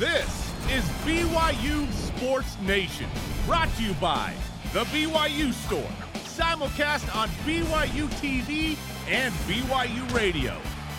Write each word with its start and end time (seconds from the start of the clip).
This 0.00 0.50
is 0.70 0.82
BYU 1.04 1.92
Sports 1.92 2.56
Nation, 2.62 3.04
brought 3.44 3.68
to 3.76 3.82
you 3.82 3.92
by 4.00 4.32
The 4.72 4.84
BYU 4.84 5.52
Store, 5.52 5.90
simulcast 6.24 7.14
on 7.14 7.28
BYU 7.44 8.08
TV 8.12 8.78
and 9.10 9.34
BYU 9.44 10.14
Radio. 10.14 10.56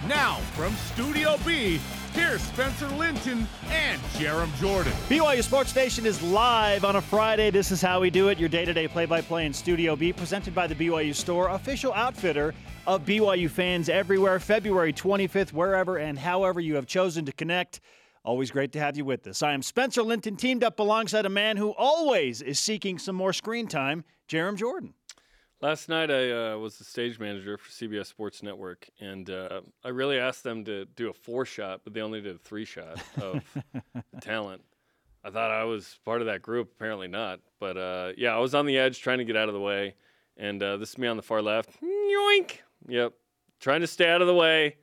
Now, 0.07 0.35
from 0.53 0.75
Studio 0.93 1.39
B, 1.43 1.79
here's 2.13 2.43
Spencer 2.43 2.87
Linton 2.89 3.47
and 3.71 3.99
Jarom 4.19 4.55
Jordan. 4.59 4.93
BYU 5.09 5.41
Sports 5.41 5.75
Nation 5.75 6.05
is 6.05 6.21
live 6.21 6.85
on 6.85 6.97
a 6.97 7.01
Friday. 7.01 7.49
This 7.49 7.71
is 7.71 7.81
how 7.81 8.01
we 8.01 8.11
do 8.11 8.27
it. 8.27 8.37
Your 8.37 8.49
day 8.49 8.65
to 8.65 8.73
day 8.73 8.87
play 8.87 9.07
by 9.07 9.21
play 9.21 9.47
in 9.47 9.53
Studio 9.53 9.95
B, 9.95 10.13
presented 10.13 10.53
by 10.53 10.67
the 10.67 10.75
BYU 10.75 11.15
Store, 11.15 11.49
official 11.49 11.91
outfitter 11.93 12.53
of 12.85 13.03
BYU 13.03 13.49
fans 13.49 13.89
everywhere. 13.89 14.39
February 14.39 14.93
25th, 14.93 15.53
wherever 15.53 15.97
and 15.97 16.19
however 16.19 16.59
you 16.59 16.75
have 16.75 16.85
chosen 16.85 17.25
to 17.25 17.31
connect. 17.31 17.81
Always 18.23 18.51
great 18.51 18.71
to 18.73 18.79
have 18.79 18.95
you 18.97 19.03
with 19.03 19.25
us. 19.25 19.41
I 19.41 19.53
am 19.53 19.63
Spencer 19.63 20.03
Linton, 20.03 20.35
teamed 20.35 20.63
up 20.63 20.79
alongside 20.79 21.25
a 21.25 21.29
man 21.29 21.57
who 21.57 21.71
always 21.71 22.43
is 22.43 22.59
seeking 22.59 22.99
some 22.99 23.15
more 23.15 23.33
screen 23.33 23.65
time, 23.67 24.03
Jarom 24.29 24.57
Jordan. 24.57 24.93
Last 25.59 25.89
night 25.89 26.11
I 26.11 26.31
uh, 26.31 26.57
was 26.57 26.77
the 26.77 26.83
stage 26.83 27.17
manager 27.19 27.57
for 27.57 27.71
CBS 27.71 28.05
Sports 28.05 28.43
Network, 28.43 28.87
and 28.99 29.27
uh, 29.27 29.61
I 29.83 29.89
really 29.89 30.19
asked 30.19 30.43
them 30.43 30.63
to 30.65 30.85
do 30.85 31.09
a 31.09 31.13
four 31.13 31.45
shot, 31.45 31.81
but 31.83 31.95
they 31.95 32.01
only 32.01 32.21
did 32.21 32.35
a 32.35 32.39
three 32.39 32.65
shot 32.65 33.01
of 33.19 33.43
talent. 34.21 34.61
I 35.23 35.31
thought 35.31 35.49
I 35.49 35.63
was 35.63 35.99
part 36.05 36.21
of 36.21 36.27
that 36.27 36.43
group, 36.43 36.73
apparently 36.75 37.07
not. 37.07 37.39
But 37.59 37.77
uh, 37.77 38.11
yeah, 38.17 38.35
I 38.35 38.39
was 38.39 38.53
on 38.53 38.67
the 38.67 38.77
edge 38.77 39.01
trying 39.01 39.17
to 39.17 39.25
get 39.25 39.35
out 39.35 39.47
of 39.47 39.55
the 39.55 39.59
way, 39.59 39.95
and 40.37 40.61
uh, 40.61 40.77
this 40.77 40.89
is 40.89 40.97
me 40.99 41.07
on 41.07 41.17
the 41.17 41.23
far 41.23 41.41
left. 41.41 41.71
Yoink! 41.81 42.57
Yep, 42.87 43.13
trying 43.59 43.81
to 43.81 43.87
stay 43.87 44.09
out 44.09 44.21
of 44.21 44.27
the 44.27 44.35
way 44.35 44.77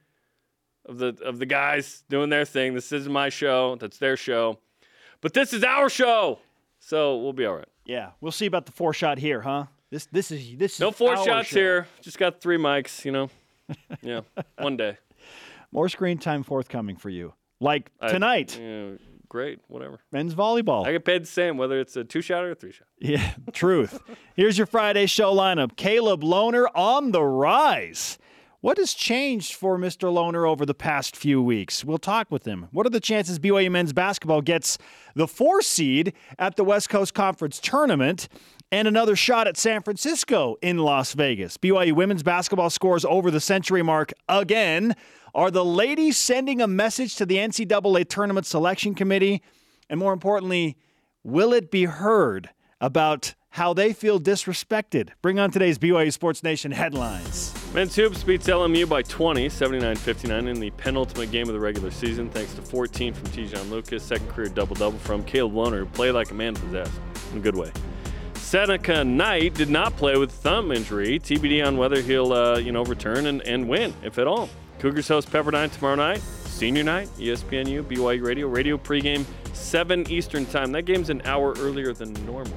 of 0.89 0.99
the 0.99 1.17
of 1.25 1.39
the 1.39 1.47
guys 1.47 2.03
doing 2.09 2.31
their 2.31 2.45
thing. 2.45 2.75
This 2.75 2.91
isn't 2.93 3.13
my 3.13 3.29
show; 3.29 3.77
that's 3.77 3.99
their 3.99 4.17
show. 4.17 4.59
But 5.21 5.35
this 5.35 5.53
is 5.53 5.63
our 5.65 5.89
show, 5.91 6.39
so 6.81 7.17
we'll 7.19 7.33
be 7.33 7.45
all 7.45 7.57
right. 7.57 7.69
Yeah, 7.85 8.11
we'll 8.21 8.33
see 8.33 8.47
about 8.47 8.67
the 8.67 8.73
four 8.73 8.93
shot 8.95 9.19
here, 9.19 9.41
huh? 9.43 9.67
This 9.91 10.07
this 10.07 10.31
is 10.31 10.57
this 10.57 10.81
no 10.81 10.89
is 10.91 10.97
four 10.97 11.17
our 11.17 11.25
shots 11.25 11.49
show. 11.49 11.57
here. 11.59 11.87
Just 12.01 12.19
got 12.19 12.41
three 12.41 12.59
mics. 12.59 13.05
You 13.05 13.13
know, 13.13 13.31
yeah, 14.03 14.21
one 14.59 14.77
day. 14.77 14.97
More 15.73 15.89
screen 15.89 16.19
time 16.19 16.43
forthcoming 16.43 16.97
for 16.97 17.11
you, 17.11 17.35
like 17.61 17.91
I- 18.01 18.09
tonight. 18.13 18.59
yeah, 18.61 18.91
great, 19.29 19.61
whatever. 19.69 20.01
Men's 20.13 20.35
volleyball. 20.35 20.87
I 20.87 20.93
get 20.93 21.05
paid 21.05 21.23
the 21.23 21.27
same 21.27 21.57
whether 21.59 21.79
it's 21.81 21.97
a 21.97 22.05
two 22.05 22.23
shot 22.23 22.45
or 22.45 22.53
a 22.53 22.55
three 22.55 22.73
shot. 22.73 22.87
Yeah, 23.01 23.33
truth. 23.53 24.01
Here's 24.37 24.57
your 24.57 24.67
Friday 24.67 25.07
show 25.07 25.35
lineup. 25.35 25.77
Caleb 25.77 26.23
Lohner 26.23 26.67
on 26.75 27.13
the 27.13 27.23
rise. 27.23 28.19
What 28.61 28.79
has 28.79 28.93
changed 28.93 29.55
for 29.55 29.79
Mr. 29.79 30.13
Lohner 30.13 30.49
over 30.49 30.67
the 30.67 30.75
past 30.75 31.17
few 31.17 31.41
weeks? 31.41 31.85
We'll 31.85 31.99
talk 31.99 32.31
with 32.31 32.45
him. 32.45 32.67
What 32.73 32.87
are 32.87 32.91
the 32.91 32.99
chances 33.01 33.39
BYU 33.39 33.71
men's 33.71 33.93
basketball 33.93 34.41
gets 34.41 34.79
the 35.15 35.29
four 35.29 35.63
seed 35.63 36.13
at 36.39 36.57
the 36.57 36.65
West 36.65 36.89
Coast 36.89 37.15
Conference 37.15 37.61
tournament 37.61 38.29
and 38.73 38.89
another 38.89 39.15
shot 39.15 39.47
at 39.47 39.57
San 39.57 39.83
Francisco 39.83 40.57
in 40.61 40.79
Las 40.79 41.15
Vegas? 41.15 41.57
BYU 41.57 41.93
women's 41.93 42.25
basketball 42.25 42.71
scores 42.71 43.05
over 43.05 43.31
the 43.31 43.41
century 43.41 43.83
mark 43.83 44.13
again. 44.29 44.97
Are 45.35 45.53
the 45.53 45.65
ladies 45.65 46.17
sending 46.17 46.61
a 46.61 46.67
message 46.67 47.15
to 47.17 47.27
the 47.27 47.37
NCAA 47.37 48.09
tournament 48.09 48.45
selection 48.45 48.95
committee? 48.95 49.41
And 49.89 50.01
more 50.01 50.13
importantly, 50.13 50.77
Will 51.25 51.53
it 51.53 51.71
be 51.71 51.85
heard 51.85 52.51
about 52.81 53.35
how 53.51 53.75
they 53.75 53.93
feel 53.93 54.21
disrespected? 54.21 55.11
Bring 55.21 55.39
on 55.39 55.51
today's 55.51 55.79
BYU 55.79 56.13
Sports 56.13 56.43
Nation 56.43 56.73
headlines. 56.73 57.58
Men's 57.75 57.95
Hoops 57.97 58.23
beats 58.25 58.47
LMU 58.47 58.89
by 58.89 59.03
20, 59.03 59.47
79 59.51 59.95
59 59.97 60.49
in 60.49 60.59
the 60.59 60.71
penultimate 60.71 61.31
game 61.31 61.49
of 61.49 61.55
the 61.55 61.61
regular 61.61 61.91
season, 61.91 62.31
thanks 62.31 62.55
to 62.55 62.63
14 62.63 63.13
from 63.13 63.29
Te'Jon 63.29 63.71
Lucas, 63.71 64.03
second 64.03 64.27
career 64.31 64.49
double 64.49 64.75
double 64.75 64.99
from 64.99 65.23
Caleb 65.23 65.53
Lohner, 65.53 65.81
who 65.81 65.87
played 65.87 66.13
like 66.13 66.31
a 66.31 66.35
man 66.35 66.55
possessed 66.55 66.99
in 67.31 67.39
a 67.39 67.41
good 67.41 67.55
way. 67.55 67.71
Seneca 68.35 69.05
Knight 69.05 69.53
did 69.53 69.69
not 69.69 69.95
play 69.99 70.17
with 70.17 70.33
thumb 70.33 70.73
injury. 70.73 71.21
TBD 71.21 71.65
on 71.65 71.77
whether 71.77 72.01
he'll, 72.01 72.33
uh, 72.33 72.57
you 72.57 72.73
know, 72.73 72.85
return 72.85 73.27
and, 73.27 73.43
and 73.43 73.69
win, 73.69 73.93
if 74.03 74.17
at 74.17 74.27
all. 74.27 74.49
Cougars 74.79 75.07
host 75.07 75.31
Pepperdine 75.31 75.71
tomorrow 75.71 75.97
night. 75.97 76.23
Senior 76.47 76.85
night, 76.85 77.09
ESPNU, 77.19 77.83
BYU 77.83 78.25
Radio, 78.25 78.49
radio 78.49 78.79
pregame, 78.79 79.27
7 79.53 80.11
Eastern 80.11 80.47
time. 80.47 80.73
That 80.73 80.87
game's 80.87 81.11
an 81.11 81.21
hour 81.27 81.55
earlier 81.59 81.93
than 81.93 82.15
normal. 82.25 82.57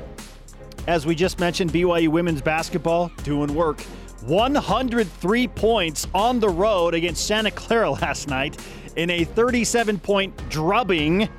As 0.88 1.05
we 1.05 1.13
just 1.13 1.39
mentioned, 1.39 1.71
BYU 1.71 2.07
women's 2.07 2.41
basketball 2.41 3.11
doing 3.23 3.53
work. 3.53 3.83
103 4.23 5.47
points 5.49 6.07
on 6.13 6.39
the 6.39 6.49
road 6.49 6.93
against 6.93 7.25
Santa 7.25 7.51
Clara 7.51 7.91
last 8.01 8.27
night 8.27 8.57
in 8.95 9.09
a 9.09 9.23
37 9.23 9.99
point 9.99 10.49
drubbing 10.49 11.29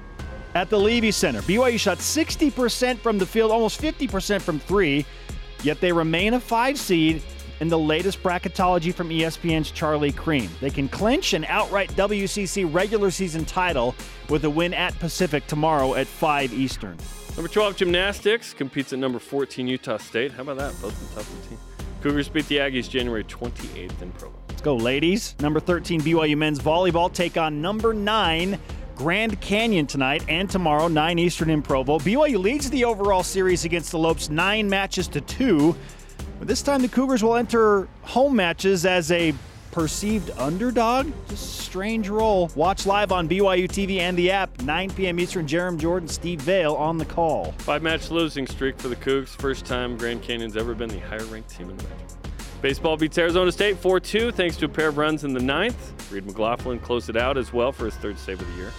at 0.54 0.68
the 0.70 0.76
Leavey 0.76 1.12
Center. 1.12 1.40
BYU 1.42 1.78
shot 1.78 1.98
60% 1.98 2.98
from 2.98 3.18
the 3.18 3.26
field, 3.26 3.50
almost 3.50 3.80
50% 3.80 4.40
from 4.42 4.58
three, 4.58 5.06
yet 5.62 5.80
they 5.80 5.92
remain 5.92 6.34
a 6.34 6.40
five 6.40 6.78
seed 6.78 7.22
in 7.60 7.68
the 7.68 7.78
latest 7.78 8.22
bracketology 8.22 8.92
from 8.92 9.08
ESPN's 9.08 9.70
Charlie 9.70 10.12
Creme. 10.12 10.50
They 10.60 10.70
can 10.70 10.88
clinch 10.88 11.32
an 11.32 11.44
outright 11.44 11.90
WCC 11.92 12.72
regular 12.72 13.10
season 13.10 13.44
title 13.44 13.94
with 14.28 14.44
a 14.44 14.50
win 14.50 14.74
at 14.74 14.98
Pacific 14.98 15.46
tomorrow 15.46 15.94
at 15.94 16.08
5 16.08 16.52
Eastern. 16.52 16.96
Number 17.36 17.48
12 17.48 17.76
gymnastics 17.76 18.52
competes 18.52 18.92
at 18.92 18.98
number 18.98 19.18
14 19.18 19.68
Utah 19.68 19.96
State. 19.96 20.32
How 20.32 20.42
about 20.42 20.58
that? 20.58 20.72
Both 20.82 21.00
in 21.00 21.16
tough 21.16 21.48
team. 21.48 21.58
Cougars 22.02 22.28
beat 22.28 22.48
the 22.48 22.56
Aggies 22.56 22.90
January 22.90 23.22
28th 23.22 24.02
in 24.02 24.10
Provo. 24.12 24.36
Let's 24.48 24.60
go, 24.60 24.74
ladies. 24.74 25.36
Number 25.38 25.60
13 25.60 26.00
BYU 26.00 26.36
men's 26.36 26.58
volleyball 26.58 27.12
take 27.12 27.36
on 27.36 27.62
number 27.62 27.94
9 27.94 28.58
Grand 28.96 29.40
Canyon 29.40 29.86
tonight 29.86 30.24
and 30.28 30.50
tomorrow, 30.50 30.88
9 30.88 31.18
Eastern 31.20 31.48
in 31.48 31.62
Provo. 31.62 32.00
BYU 32.00 32.38
leads 32.38 32.68
the 32.70 32.84
overall 32.84 33.22
series 33.22 33.64
against 33.64 33.92
the 33.92 33.98
Lopes 33.98 34.30
9 34.30 34.68
matches 34.68 35.06
to 35.08 35.20
2. 35.20 35.76
But 36.40 36.48
this 36.48 36.60
time 36.60 36.82
the 36.82 36.88
Cougars 36.88 37.22
will 37.22 37.36
enter 37.36 37.86
home 38.02 38.34
matches 38.34 38.84
as 38.84 39.12
a 39.12 39.32
perceived 39.72 40.30
underdog. 40.38 41.10
Just 41.28 41.60
strange 41.60 42.08
role. 42.08 42.50
Watch 42.54 42.86
live 42.86 43.10
on 43.10 43.28
BYU 43.28 43.66
TV 43.66 43.98
and 43.98 44.16
the 44.16 44.30
app, 44.30 44.62
9 44.62 44.90
p.m. 44.90 45.18
Eastern. 45.18 45.46
Jarom 45.46 45.78
Jordan, 45.78 46.08
Steve 46.08 46.40
Vale 46.42 46.74
on 46.74 46.98
the 46.98 47.04
call. 47.04 47.52
Five 47.58 47.82
match 47.82 48.10
losing 48.10 48.46
streak 48.46 48.78
for 48.78 48.88
the 48.88 48.96
Cougs. 48.96 49.28
First 49.28 49.66
time 49.66 49.96
Grand 49.96 50.22
Canyon's 50.22 50.56
ever 50.56 50.74
been 50.74 50.90
the 50.90 51.00
higher 51.00 51.24
ranked 51.24 51.50
team 51.50 51.68
in 51.70 51.76
the 51.76 51.84
region. 51.84 52.06
Baseball 52.60 52.96
beats 52.96 53.18
Arizona 53.18 53.50
State 53.50 53.76
4 53.78 53.98
2 53.98 54.30
thanks 54.30 54.56
to 54.58 54.66
a 54.66 54.68
pair 54.68 54.88
of 54.88 54.96
runs 54.96 55.24
in 55.24 55.32
the 55.32 55.42
ninth. 55.42 56.12
Reid 56.12 56.26
McLaughlin 56.26 56.78
closed 56.78 57.10
it 57.10 57.16
out 57.16 57.36
as 57.36 57.52
well 57.52 57.72
for 57.72 57.86
his 57.86 57.94
third 57.96 58.16
save 58.18 58.40
of 58.40 58.48
the 58.52 58.54
year. 58.54 58.70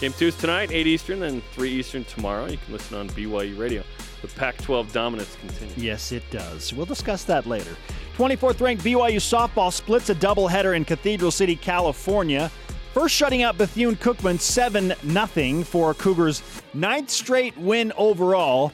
Game 0.00 0.12
two 0.12 0.26
is 0.26 0.36
tonight, 0.36 0.70
8 0.72 0.86
Eastern, 0.86 1.20
then 1.20 1.40
3 1.52 1.70
Eastern 1.70 2.04
tomorrow. 2.04 2.46
You 2.46 2.58
can 2.58 2.72
listen 2.72 2.98
on 2.98 3.08
BYU 3.10 3.58
Radio. 3.58 3.82
The 4.22 4.28
Pac 4.28 4.56
12 4.58 4.92
dominance 4.92 5.36
continues. 5.40 5.76
Yes, 5.76 6.12
it 6.12 6.22
does. 6.30 6.72
We'll 6.72 6.86
discuss 6.86 7.24
that 7.24 7.44
later. 7.46 7.76
24th 8.16 8.60
ranked 8.60 8.84
BYU 8.84 9.16
softball 9.16 9.72
splits 9.72 10.10
a 10.10 10.14
doubleheader 10.14 10.76
in 10.76 10.84
Cathedral 10.84 11.32
City, 11.32 11.56
California. 11.56 12.50
First 12.94 13.14
shutting 13.14 13.42
out 13.42 13.58
Bethune 13.58 13.96
Cookman 13.96 14.38
7 14.38 14.92
0 15.02 15.64
for 15.64 15.94
Cougars' 15.94 16.42
ninth 16.72 17.10
straight 17.10 17.56
win 17.58 17.92
overall. 17.96 18.72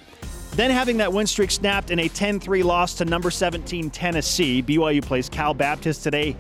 Then 0.53 0.71
having 0.71 0.97
that 0.97 1.13
win 1.13 1.27
streak 1.27 1.51
snapped 1.51 1.91
in 1.91 2.01
a 2.01 2.09
10 2.09 2.41
3 2.41 2.63
loss 2.63 2.95
to 2.95 3.05
number 3.05 3.31
17 3.31 3.91
Tennessee. 3.91 4.63
BYU 4.63 5.03
plays 5.03 5.29
Cal 5.29 5.55
Baptist 5.55 6.03
today, 6.03 6.37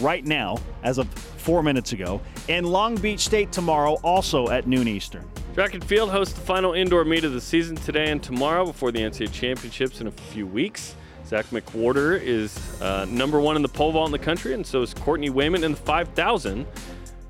right 0.00 0.24
now, 0.24 0.58
as 0.82 0.98
of 0.98 1.08
four 1.08 1.62
minutes 1.62 1.92
ago. 1.92 2.20
And 2.48 2.66
Long 2.66 2.96
Beach 2.96 3.20
State 3.20 3.52
tomorrow, 3.52 3.94
also 4.02 4.48
at 4.48 4.66
noon 4.66 4.88
Eastern. 4.88 5.28
Track 5.54 5.74
and 5.74 5.84
Field 5.84 6.10
hosts 6.10 6.34
the 6.34 6.40
final 6.40 6.72
indoor 6.72 7.04
meet 7.04 7.24
of 7.24 7.32
the 7.32 7.40
season 7.40 7.76
today 7.76 8.10
and 8.10 8.22
tomorrow 8.22 8.64
before 8.64 8.90
the 8.90 9.00
NCAA 9.00 9.32
championships 9.32 10.00
in 10.00 10.06
a 10.06 10.10
few 10.10 10.46
weeks. 10.46 10.96
Zach 11.26 11.46
McWhorter 11.46 12.20
is 12.20 12.80
uh, 12.80 13.06
number 13.06 13.40
one 13.40 13.56
in 13.56 13.62
the 13.62 13.68
pole 13.68 13.92
vault 13.92 14.06
in 14.06 14.12
the 14.12 14.18
country, 14.18 14.54
and 14.54 14.66
so 14.66 14.82
is 14.82 14.94
Courtney 14.94 15.30
Wayment 15.30 15.64
in 15.64 15.72
the 15.72 15.78
5,000, 15.78 16.66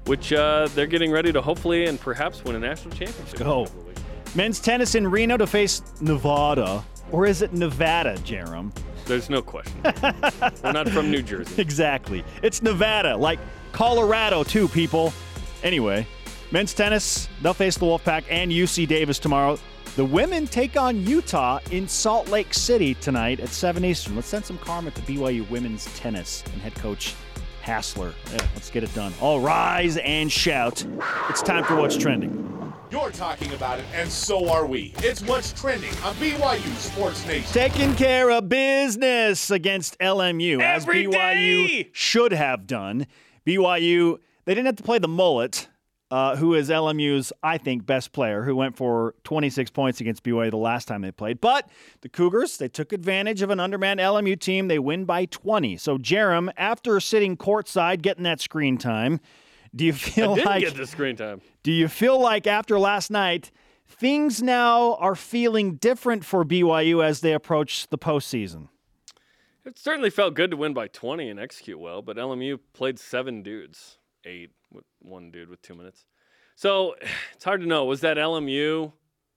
which 0.06 0.32
uh, 0.32 0.68
they're 0.74 0.86
getting 0.86 1.10
ready 1.10 1.32
to 1.32 1.40
hopefully 1.40 1.86
and 1.86 2.00
perhaps 2.00 2.42
win 2.44 2.56
a 2.56 2.58
national 2.58 2.94
championship. 2.94 3.38
go. 3.38 3.64
couple 3.64 3.80
of 3.80 3.86
weeks. 3.86 4.00
Men's 4.34 4.60
tennis 4.60 4.94
in 4.94 5.08
Reno 5.08 5.36
to 5.36 5.46
face 5.46 5.82
Nevada. 6.00 6.84
Or 7.10 7.26
is 7.26 7.42
it 7.42 7.52
Nevada, 7.52 8.14
Jarom? 8.18 8.72
There's 9.06 9.28
no 9.28 9.42
question. 9.42 9.80
We're 10.62 10.72
not 10.72 10.88
from 10.88 11.10
New 11.10 11.22
Jersey. 11.22 11.54
Exactly. 11.62 12.24
It's 12.42 12.62
Nevada, 12.62 13.16
like 13.16 13.38
Colorado, 13.72 14.42
too, 14.44 14.68
people. 14.68 15.12
Anyway, 15.62 16.06
men's 16.50 16.74
tennis, 16.74 17.28
they'll 17.40 17.54
face 17.54 17.76
the 17.78 17.86
Wolfpack 17.86 18.24
and 18.30 18.50
UC 18.50 18.86
Davis 18.88 19.18
tomorrow. 19.18 19.58
The 19.96 20.04
women 20.04 20.46
take 20.46 20.76
on 20.76 21.04
Utah 21.06 21.60
in 21.70 21.86
Salt 21.86 22.28
Lake 22.28 22.54
City 22.54 22.94
tonight 22.94 23.40
at 23.40 23.50
7 23.50 23.84
Eastern. 23.84 24.16
Let's 24.16 24.28
send 24.28 24.44
some 24.44 24.58
karma 24.58 24.90
to 24.90 25.02
BYU 25.02 25.48
women's 25.50 25.84
tennis 25.98 26.42
and 26.52 26.62
head 26.62 26.74
coach 26.76 27.14
Hassler. 27.60 28.14
Yeah, 28.32 28.46
let's 28.54 28.70
get 28.70 28.82
it 28.84 28.94
done. 28.94 29.12
All 29.20 29.40
rise 29.40 29.98
and 29.98 30.32
shout. 30.32 30.84
It's 31.28 31.42
time 31.42 31.64
for 31.64 31.76
What's 31.76 31.96
Trending. 31.96 32.61
You're 32.92 33.10
talking 33.10 33.54
about 33.54 33.78
it, 33.78 33.86
and 33.94 34.06
so 34.10 34.50
are 34.50 34.66
we. 34.66 34.92
It's 34.98 35.22
what's 35.22 35.54
trending 35.58 35.94
on 36.04 36.14
BYU 36.16 36.76
Sports 36.76 37.26
Nation. 37.26 37.50
Taking 37.50 37.94
care 37.94 38.30
of 38.30 38.50
business 38.50 39.50
against 39.50 39.98
LMU, 39.98 40.60
Every 40.60 41.06
as 41.06 41.14
BYU 41.14 41.68
day! 41.68 41.90
should 41.94 42.32
have 42.32 42.66
done. 42.66 43.06
BYU, 43.46 44.18
they 44.44 44.52
didn't 44.52 44.66
have 44.66 44.76
to 44.76 44.82
play 44.82 44.98
the 44.98 45.08
mullet 45.08 45.68
uh, 46.10 46.36
who 46.36 46.52
is 46.52 46.68
LMU's, 46.68 47.32
I 47.42 47.56
think, 47.56 47.86
best 47.86 48.12
player, 48.12 48.42
who 48.42 48.54
went 48.54 48.76
for 48.76 49.14
26 49.24 49.70
points 49.70 50.02
against 50.02 50.22
BYU 50.22 50.50
the 50.50 50.58
last 50.58 50.86
time 50.86 51.00
they 51.00 51.12
played. 51.12 51.40
But 51.40 51.70
the 52.02 52.10
Cougars, 52.10 52.58
they 52.58 52.68
took 52.68 52.92
advantage 52.92 53.40
of 53.40 53.48
an 53.48 53.58
undermanned 53.58 54.00
LMU 54.00 54.38
team. 54.38 54.68
They 54.68 54.78
win 54.78 55.06
by 55.06 55.24
20. 55.24 55.78
So, 55.78 55.96
Jarom, 55.96 56.50
after 56.58 57.00
sitting 57.00 57.38
courtside, 57.38 58.02
getting 58.02 58.24
that 58.24 58.42
screen 58.42 58.76
time, 58.76 59.18
do 59.74 59.84
you 59.84 59.92
feel 59.92 60.32
I 60.32 60.34
didn't 60.34 60.46
like 60.46 60.60
get 60.62 60.76
the 60.76 60.86
screen 60.86 61.16
time. 61.16 61.40
do 61.62 61.72
you 61.72 61.88
feel 61.88 62.20
like 62.20 62.46
after 62.46 62.78
last 62.78 63.10
night, 63.10 63.50
things 63.86 64.42
now 64.42 64.94
are 64.94 65.14
feeling 65.14 65.76
different 65.76 66.24
for 66.24 66.44
BYU 66.44 67.04
as 67.04 67.20
they 67.20 67.32
approach 67.32 67.88
the 67.88 67.98
postseason? 67.98 68.68
It 69.64 69.78
certainly 69.78 70.10
felt 70.10 70.34
good 70.34 70.50
to 70.50 70.56
win 70.56 70.74
by 70.74 70.88
20 70.88 71.28
and 71.28 71.38
execute 71.38 71.78
well, 71.78 72.02
but 72.02 72.16
LMU 72.16 72.58
played 72.72 72.98
seven 72.98 73.42
dudes, 73.42 73.98
eight 74.24 74.50
with 74.72 74.84
one 75.00 75.30
dude 75.30 75.48
with 75.48 75.62
two 75.62 75.74
minutes. 75.74 76.04
So 76.56 76.96
it's 77.34 77.44
hard 77.44 77.60
to 77.60 77.66
know. 77.66 77.84
Was 77.84 78.00
that 78.00 78.16
LMU? 78.16 78.92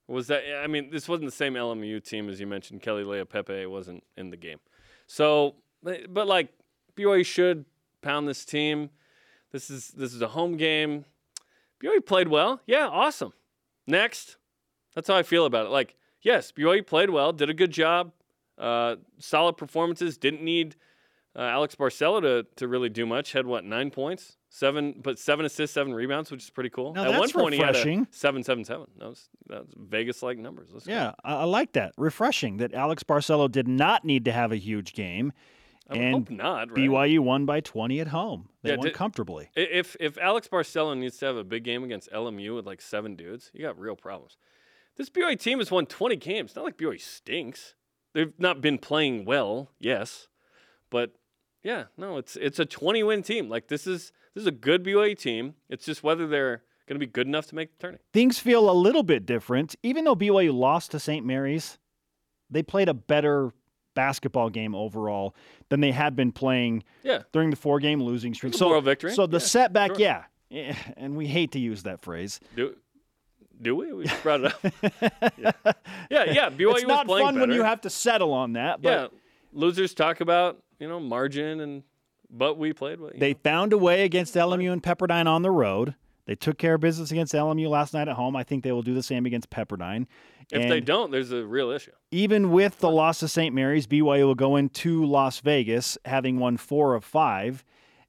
Was 0.08 0.28
that? 0.28 0.42
I 0.62 0.66
mean, 0.66 0.90
this 0.90 1.08
wasn't 1.08 1.26
the 1.26 1.36
same 1.36 1.54
LMU 1.54 2.02
team 2.02 2.28
as 2.28 2.40
you 2.40 2.46
mentioned. 2.46 2.82
Keli 2.82 3.04
Leaupepe 3.04 3.68
wasn't 3.68 4.04
in 4.16 4.30
the 4.30 4.36
game. 4.36 4.58
So, 5.06 5.56
but, 5.82 6.12
but 6.12 6.26
like 6.26 6.48
BYU 6.96 7.24
should 7.24 7.64
pound 8.02 8.28
this 8.28 8.44
team. 8.44 8.90
This 9.52 9.70
is 9.70 9.88
this 9.88 10.12
is 10.12 10.22
a 10.22 10.28
home 10.28 10.56
game. 10.56 11.04
BYU 11.82 12.04
played 12.04 12.28
well. 12.28 12.60
Yeah, 12.66 12.88
awesome. 12.88 13.32
Next, 13.86 14.36
that's 14.94 15.08
how 15.08 15.16
I 15.16 15.22
feel 15.22 15.46
about 15.46 15.66
it. 15.66 15.70
Like, 15.70 15.94
yes, 16.22 16.52
BYU 16.52 16.86
played 16.86 17.10
well, 17.10 17.32
did 17.32 17.50
a 17.50 17.54
good 17.54 17.70
job, 17.70 18.12
uh, 18.58 18.96
solid 19.18 19.56
performances. 19.56 20.16
Didn't 20.16 20.42
need 20.42 20.76
uh, 21.36 21.42
Alex 21.42 21.74
Barcelo 21.74 22.20
to, 22.22 22.46
to 22.56 22.66
really 22.66 22.88
do 22.88 23.04
much. 23.06 23.32
Had 23.32 23.46
what 23.46 23.64
nine 23.64 23.90
points, 23.90 24.38
seven, 24.48 24.94
but 25.02 25.18
seven 25.18 25.44
assists, 25.44 25.74
seven 25.74 25.94
rebounds, 25.94 26.30
which 26.30 26.42
is 26.42 26.50
pretty 26.50 26.70
cool. 26.70 26.94
Now, 26.94 27.04
At 27.04 27.12
that's 27.12 27.34
one 27.34 27.44
point, 27.44 27.54
he 27.54 27.60
had 27.60 27.76
a 27.76 28.06
seven, 28.10 28.42
seven, 28.42 28.64
seven. 28.64 28.86
That 28.98 29.08
was 29.08 29.28
that 29.48 29.60
was 29.60 29.68
Vegas 29.76 30.22
like 30.22 30.38
numbers. 30.38 30.70
Let's 30.72 30.86
go. 30.86 30.92
Yeah, 30.92 31.12
I, 31.24 31.34
I 31.34 31.44
like 31.44 31.72
that. 31.72 31.92
Refreshing 31.98 32.56
that 32.56 32.72
Alex 32.72 33.02
Barcelo 33.02 33.50
did 33.50 33.68
not 33.68 34.04
need 34.04 34.24
to 34.24 34.32
have 34.32 34.50
a 34.50 34.56
huge 34.56 34.94
game. 34.94 35.32
I 35.88 35.96
and 35.96 36.14
hope 36.14 36.30
not. 36.30 36.70
Right? 36.70 36.88
BYU 36.88 37.20
won 37.20 37.46
by 37.46 37.60
20 37.60 38.00
at 38.00 38.08
home. 38.08 38.48
They 38.62 38.70
Yeah, 38.70 38.76
won 38.76 38.86
did- 38.86 38.94
comfortably. 38.94 39.50
If 39.54 39.96
if 40.00 40.18
Alex 40.18 40.48
Barcelo 40.48 40.96
needs 40.96 41.16
to 41.18 41.26
have 41.26 41.36
a 41.36 41.44
big 41.44 41.62
game 41.64 41.84
against 41.84 42.10
LMU 42.12 42.56
with 42.56 42.66
like 42.66 42.80
seven 42.80 43.14
dudes, 43.16 43.50
you 43.54 43.62
got 43.62 43.78
real 43.78 43.96
problems. 43.96 44.36
This 44.96 45.10
BYU 45.10 45.38
team 45.38 45.58
has 45.58 45.70
won 45.70 45.86
20 45.86 46.16
games. 46.16 46.50
It's 46.50 46.56
not 46.56 46.64
like 46.64 46.76
BYU 46.78 46.98
stinks. 47.00 47.74
They've 48.14 48.32
not 48.38 48.60
been 48.62 48.78
playing 48.78 49.26
well, 49.26 49.70
yes, 49.78 50.28
but 50.90 51.12
yeah, 51.62 51.84
no, 51.96 52.16
it's 52.16 52.36
it's 52.36 52.58
a 52.58 52.64
20 52.64 53.02
win 53.02 53.22
team. 53.22 53.48
Like 53.48 53.68
this 53.68 53.86
is 53.86 54.10
this 54.34 54.42
is 54.42 54.46
a 54.46 54.52
good 54.52 54.82
BYU 54.82 55.16
team. 55.18 55.54
It's 55.68 55.84
just 55.84 56.02
whether 56.02 56.26
they're 56.26 56.62
going 56.88 56.98
to 56.98 57.06
be 57.06 57.10
good 57.10 57.26
enough 57.26 57.46
to 57.48 57.54
make 57.54 57.72
the 57.72 57.78
tournament. 57.78 58.04
Things 58.12 58.38
feel 58.38 58.70
a 58.70 58.72
little 58.72 59.02
bit 59.02 59.26
different. 59.26 59.74
Even 59.82 60.04
though 60.04 60.16
BYU 60.16 60.54
lost 60.54 60.92
to 60.92 61.00
St. 61.00 61.26
Mary's, 61.26 61.78
they 62.48 62.62
played 62.62 62.88
a 62.88 62.94
better 62.94 63.52
basketball 63.96 64.48
game 64.50 64.76
overall 64.76 65.34
than 65.70 65.80
they 65.80 65.90
had 65.90 66.14
been 66.14 66.30
playing 66.30 66.84
Yeah, 67.02 67.22
during 67.32 67.50
the 67.50 67.56
four 67.56 67.80
game 67.80 68.00
losing 68.00 68.32
streak. 68.34 68.54
A 68.60 68.62
moral 68.64 68.80
victory. 68.80 69.12
So 69.12 69.26
the 69.26 69.38
Yeah, 69.38 69.44
setback, 69.44 69.90
sure. 69.92 69.98
yeah. 70.00 70.24
Eh, 70.52 70.72
And 70.96 71.16
we 71.16 71.26
hate 71.26 71.50
to 71.52 71.58
use 71.58 71.82
that 71.82 72.00
phrase. 72.00 72.38
do 72.54 72.76
do 73.60 73.74
we? 73.74 73.90
We 73.92 74.04
brought 74.22 74.42
it 74.44 74.52
up. 74.52 75.32
yeah, 75.38 75.72
yeah, 76.10 76.24
yeah. 76.32 76.50
BYU 76.50 76.74
it's 76.76 76.86
not 76.86 77.06
playing 77.06 77.24
fun 77.26 77.34
better. 77.36 77.46
when 77.48 77.56
you 77.56 77.62
have 77.64 77.80
to 77.80 77.90
settle 77.90 78.32
on 78.34 78.52
that, 78.52 78.82
but 78.82 78.90
yeah, 79.12 79.18
losers 79.52 79.94
talk 79.94 80.20
about 80.20 80.62
you 80.78 80.86
know 80.88 81.00
margin 81.00 81.60
and 81.60 81.82
but 82.30 82.58
we 82.58 82.72
played 82.74 83.00
well. 83.00 83.12
They 83.16 83.32
know. 83.32 83.38
found 83.42 83.72
a 83.72 83.78
way 83.78 84.04
against 84.04 84.34
LMU 84.34 84.70
and 84.72 84.82
Pepperdine 84.82 85.26
on 85.26 85.40
the 85.42 85.50
road. 85.50 85.94
They 86.26 86.34
took 86.34 86.58
care 86.58 86.74
of 86.74 86.80
business 86.80 87.10
against 87.10 87.32
LMU 87.32 87.68
last 87.68 87.94
night 87.94 88.08
at 88.08 88.16
home. 88.16 88.34
I 88.36 88.42
think 88.42 88.64
they 88.64 88.72
will 88.72 88.82
do 88.82 88.94
the 88.94 89.02
same 89.02 89.26
against 89.26 89.48
Pepperdine. 89.48 90.06
If 90.50 90.68
they 90.68 90.80
don't, 90.80 91.10
there's 91.10 91.32
a 91.32 91.44
real 91.44 91.70
issue. 91.70 91.90
even 92.10 92.50
with 92.50 92.78
the 92.78 92.90
loss 92.90 93.18
to 93.20 93.28
St. 93.28 93.54
Mary's, 93.54 93.86
BYU 93.86 94.26
will 94.26 94.34
go 94.34 94.56
into 94.56 95.04
Las 95.04 95.40
Vegas 95.40 95.98
having 96.04 96.38
won 96.38 96.56
four 96.56 96.94
of 96.94 97.04
five. 97.04 97.64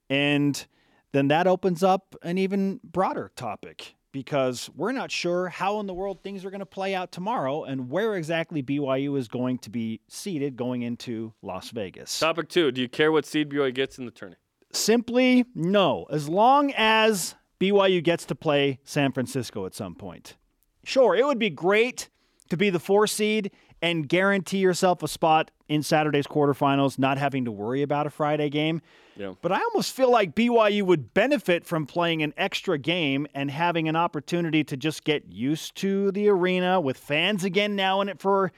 And 0.09 0.65
then 1.13 1.27
that 1.29 1.47
opens 1.47 1.83
up 1.83 2.15
an 2.21 2.37
even 2.37 2.79
broader 2.83 3.31
topic 3.35 3.95
because 4.11 4.69
we're 4.75 4.91
not 4.91 5.11
sure 5.11 5.47
how 5.49 5.79
in 5.79 5.85
the 5.87 5.93
world 5.93 6.21
things 6.23 6.45
are 6.45 6.49
going 6.49 6.59
to 6.59 6.65
play 6.65 6.95
out 6.95 7.11
tomorrow 7.11 7.63
and 7.63 7.89
where 7.89 8.15
exactly 8.15 8.63
BYU 8.63 9.17
is 9.17 9.27
going 9.27 9.57
to 9.59 9.69
be 9.69 9.99
seated 10.07 10.55
going 10.55 10.81
into 10.83 11.33
Las 11.41 11.71
Vegas. 11.71 12.17
Topic 12.19 12.49
two: 12.49 12.71
Do 12.71 12.81
you 12.81 12.89
care 12.89 13.11
what 13.11 13.25
seed 13.25 13.49
BYU 13.49 13.73
gets 13.73 13.97
in 13.97 14.05
the 14.05 14.11
tourney? 14.11 14.35
Simply 14.73 15.45
no. 15.55 16.05
As 16.09 16.29
long 16.29 16.71
as 16.77 17.35
BYU 17.59 18.03
gets 18.03 18.25
to 18.25 18.35
play 18.35 18.79
San 18.83 19.11
Francisco 19.11 19.65
at 19.65 19.73
some 19.73 19.95
point. 19.95 20.35
Sure, 20.83 21.15
it 21.15 21.25
would 21.25 21.39
be 21.39 21.49
great 21.49 22.09
to 22.49 22.57
be 22.57 22.69
the 22.69 22.79
four 22.79 23.07
seed 23.07 23.51
and 23.81 24.07
guarantee 24.07 24.57
yourself 24.57 25.03
a 25.03 25.07
spot 25.07 25.51
in 25.67 25.83
Saturday's 25.83 26.25
quarterfinals, 26.25 26.97
not 26.97 27.17
having 27.17 27.45
to 27.45 27.51
worry 27.51 27.81
about 27.81 28.07
a 28.07 28.09
Friday 28.09 28.49
game. 28.49 28.81
Yeah. 29.15 29.33
But 29.41 29.51
I 29.51 29.59
almost 29.59 29.95
feel 29.95 30.11
like 30.11 30.35
BYU 30.35 30.83
would 30.83 31.13
benefit 31.13 31.65
from 31.65 31.85
playing 31.85 32.23
an 32.23 32.33
extra 32.37 32.77
game 32.77 33.27
and 33.33 33.51
having 33.51 33.87
an 33.89 33.95
opportunity 33.95 34.63
to 34.63 34.77
just 34.77 35.03
get 35.03 35.31
used 35.31 35.75
to 35.77 36.11
the 36.11 36.29
arena 36.29 36.79
with 36.79 36.97
fans 36.97 37.43
again 37.43 37.75
now 37.75 38.01
in 38.01 38.09
it 38.09 38.19
for 38.19 38.51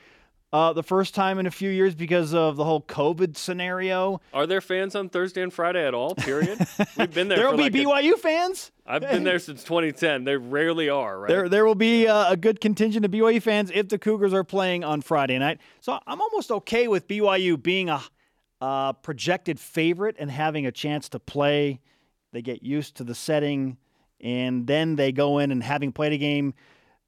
uh, 0.51 0.73
the 0.73 0.83
first 0.83 1.13
time 1.13 1.37
in 1.39 1.45
a 1.45 1.51
few 1.51 1.69
years 1.69 1.93
because 1.95 2.33
of 2.33 2.55
the 2.55 2.63
whole 2.63 2.81
COVID 2.81 3.37
scenario. 3.37 4.19
Are 4.33 4.47
there 4.47 4.61
fans 4.61 4.95
on 4.95 5.09
Thursday 5.09 5.41
and 5.43 5.53
Friday 5.53 5.85
at 5.85 5.93
all? 5.93 6.15
Period. 6.15 6.57
We've 6.97 7.13
been 7.13 7.27
there. 7.27 7.37
there 7.37 7.49
will 7.51 7.57
be 7.57 7.85
like 7.85 8.03
a- 8.05 8.07
BYU 8.09 8.17
fans. 8.17 8.71
I've 8.85 9.01
been 9.01 9.23
there 9.23 9.37
since 9.37 9.63
2010. 9.63 10.23
There 10.23 10.39
rarely 10.39 10.89
are, 10.89 11.19
right? 11.19 11.27
There, 11.27 11.47
there 11.49 11.65
will 11.65 11.75
be 11.75 12.07
uh, 12.07 12.31
a 12.31 12.35
good 12.37 12.59
contingent 12.59 13.05
of 13.05 13.11
BYU 13.11 13.41
fans 13.41 13.69
if 13.71 13.89
the 13.89 13.99
Cougars 13.99 14.33
are 14.33 14.43
playing 14.43 14.83
on 14.83 15.01
Friday 15.01 15.37
night. 15.37 15.59
So 15.81 15.99
I'm 16.07 16.19
almost 16.19 16.49
okay 16.51 16.87
with 16.87 17.07
BYU 17.07 17.61
being 17.61 17.89
a, 17.89 18.01
a 18.61 18.95
projected 19.03 19.59
favorite 19.59 20.15
and 20.17 20.31
having 20.31 20.65
a 20.65 20.71
chance 20.71 21.09
to 21.09 21.19
play. 21.19 21.79
They 22.31 22.41
get 22.41 22.63
used 22.63 22.95
to 22.95 23.03
the 23.03 23.13
setting, 23.15 23.77
and 24.21 24.65
then 24.65 24.95
they 24.95 25.11
go 25.11 25.37
in 25.37 25.51
and 25.51 25.61
having 25.61 25.91
played 25.91 26.13
a 26.13 26.17
game, 26.17 26.53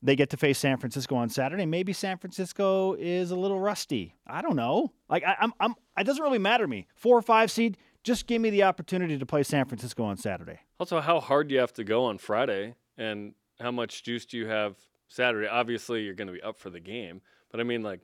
they 0.03 0.15
get 0.15 0.29
to 0.31 0.37
face 0.37 0.57
San 0.57 0.77
Francisco 0.77 1.15
on 1.15 1.29
Saturday. 1.29 1.65
Maybe 1.65 1.93
San 1.93 2.17
Francisco 2.17 2.93
is 2.95 3.31
a 3.31 3.35
little 3.35 3.59
rusty. 3.59 4.15
I 4.25 4.41
don't 4.41 4.55
know. 4.55 4.91
Like 5.09 5.23
I, 5.23 5.35
I'm, 5.39 5.53
I'm, 5.59 5.75
it 5.97 6.05
doesn't 6.05 6.23
really 6.23 6.39
matter 6.39 6.63
to 6.63 6.67
me. 6.67 6.87
Four 6.95 7.17
or 7.17 7.21
five 7.21 7.51
seed, 7.51 7.77
just 8.03 8.25
give 8.27 8.41
me 8.41 8.49
the 8.49 8.63
opportunity 8.63 9.17
to 9.17 9.25
play 9.25 9.43
San 9.43 9.65
Francisco 9.65 10.03
on 10.03 10.17
Saturday. 10.17 10.59
Also, 10.79 10.99
how 11.01 11.19
hard 11.19 11.47
do 11.49 11.53
you 11.53 11.59
have 11.59 11.73
to 11.73 11.83
go 11.83 12.05
on 12.05 12.17
Friday, 12.17 12.73
and 12.97 13.33
how 13.59 13.71
much 13.71 14.01
juice 14.03 14.25
do 14.25 14.37
you 14.37 14.47
have 14.47 14.75
Saturday? 15.07 15.47
Obviously, 15.47 16.01
you're 16.03 16.15
going 16.15 16.27
to 16.27 16.33
be 16.33 16.41
up 16.41 16.57
for 16.57 16.71
the 16.71 16.79
game, 16.79 17.21
but 17.51 17.59
I 17.59 17.63
mean, 17.63 17.83
like, 17.83 17.99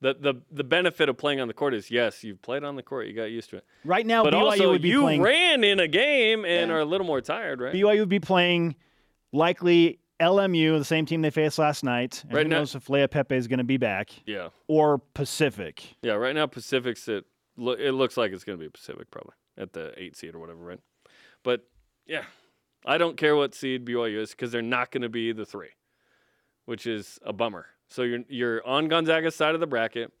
the 0.00 0.14
the 0.20 0.34
the 0.50 0.64
benefit 0.64 1.08
of 1.08 1.16
playing 1.16 1.40
on 1.40 1.46
the 1.48 1.54
court 1.54 1.74
is 1.74 1.90
yes, 1.92 2.24
you've 2.24 2.42
played 2.42 2.64
on 2.64 2.74
the 2.74 2.82
court, 2.82 3.06
you 3.06 3.12
got 3.14 3.24
used 3.30 3.50
to 3.50 3.56
it. 3.58 3.64
Right 3.84 4.04
now, 4.04 4.24
But 4.24 4.34
BYU 4.34 4.40
also, 4.42 4.70
would 4.72 4.82
be 4.82 4.90
playing. 4.90 4.92
you 4.92 5.02
playing. 5.02 5.22
ran 5.22 5.64
in 5.64 5.78
a 5.80 5.86
game 5.88 6.44
and 6.44 6.68
Yeah. 6.70 6.76
are 6.76 6.80
a 6.80 6.84
little 6.84 7.06
more 7.06 7.20
tired, 7.20 7.60
right? 7.60 7.72
BYU 7.72 8.00
would 8.00 8.08
be 8.08 8.18
playing 8.20 8.74
likely 9.32 10.00
LMU, 10.20 10.78
the 10.78 10.84
same 10.84 11.04
team 11.06 11.22
they 11.22 11.30
faced 11.30 11.58
last 11.58 11.84
night. 11.84 12.22
And 12.24 12.32
Right 12.34 12.42
who 12.46 12.48
now- 12.50 12.58
knows 12.58 12.74
if 12.74 12.86
Leaupepe 12.86 13.32
is 13.32 13.48
going 13.48 13.58
to 13.58 13.64
be 13.64 13.76
back 13.76 14.10
yeah, 14.26 14.48
or 14.66 14.98
Pacific. 14.98 15.96
yeah. 16.02 16.12
Right 16.14 16.34
now, 16.34 16.46
Pacific's 16.46 17.06
it. 17.08 17.24
It 17.58 17.92
looks 17.94 18.16
like 18.16 18.32
it's 18.32 18.44
going 18.44 18.58
to 18.58 18.64
be 18.64 18.68
Pacific 18.70 19.10
probably 19.10 19.34
at 19.56 19.72
the 19.72 19.92
eight 19.96 20.16
seed 20.16 20.34
or 20.34 20.38
whatever, 20.38 20.60
right? 20.60 20.80
But 21.42 21.66
yeah, 22.06 22.24
I 22.84 22.98
don't 22.98 23.16
care 23.16 23.34
what 23.36 23.54
seed 23.54 23.84
BYU 23.86 24.18
is 24.20 24.30
because 24.32 24.52
they're 24.52 24.60
not 24.62 24.90
going 24.90 25.02
to 25.02 25.08
be 25.08 25.32
the 25.32 25.46
three, 25.46 25.70
which 26.66 26.86
is 26.86 27.18
a 27.24 27.32
bummer. 27.32 27.66
So 27.88 28.02
you're 28.02 28.20
you're 28.28 28.66
on 28.66 28.88
Gonzaga's 28.88 29.34
side 29.34 29.54
of 29.54 29.60
the 29.60 29.66
bracket. 29.66 30.12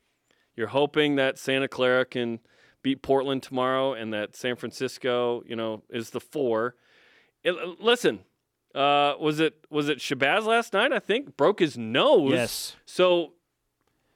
You're 0.54 0.68
hoping 0.68 1.16
that 1.16 1.38
Santa 1.38 1.68
Clara 1.68 2.04
can 2.06 2.38
beat 2.82 3.02
Portland 3.02 3.42
tomorrow 3.42 3.92
and 3.92 4.12
that 4.14 4.34
San 4.36 4.56
Francisco, 4.56 5.42
you 5.46 5.56
know, 5.56 5.82
is 5.90 6.10
the 6.10 6.20
four. 6.20 6.76
It- 7.42 7.80
listen, 7.80 8.20
uh, 8.76 9.16
was 9.18 9.40
it 9.40 9.66
was 9.70 9.88
it 9.88 9.98
Shabazz 9.98 10.44
last 10.44 10.74
night? 10.74 10.92
I 10.92 10.98
think 10.98 11.36
broke 11.36 11.60
his 11.60 11.78
nose. 11.78 12.32
Yes. 12.32 12.76
So 12.84 13.32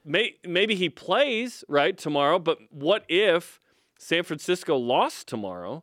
may, 0.04 0.36
maybe 0.46 0.74
he 0.74 0.90
plays 0.90 1.64
right 1.66 1.96
tomorrow. 1.96 2.38
But 2.38 2.58
what 2.70 3.04
if 3.08 3.58
San 3.98 4.22
Francisco 4.22 4.76
lost 4.76 5.26
tomorrow 5.26 5.82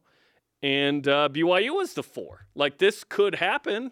and 0.61 1.07
uh, 1.07 1.27
BYU 1.31 1.75
was 1.75 1.93
the 1.93 2.03
four? 2.03 2.45
Like 2.53 2.77
this 2.77 3.03
could 3.03 3.35
happen. 3.35 3.91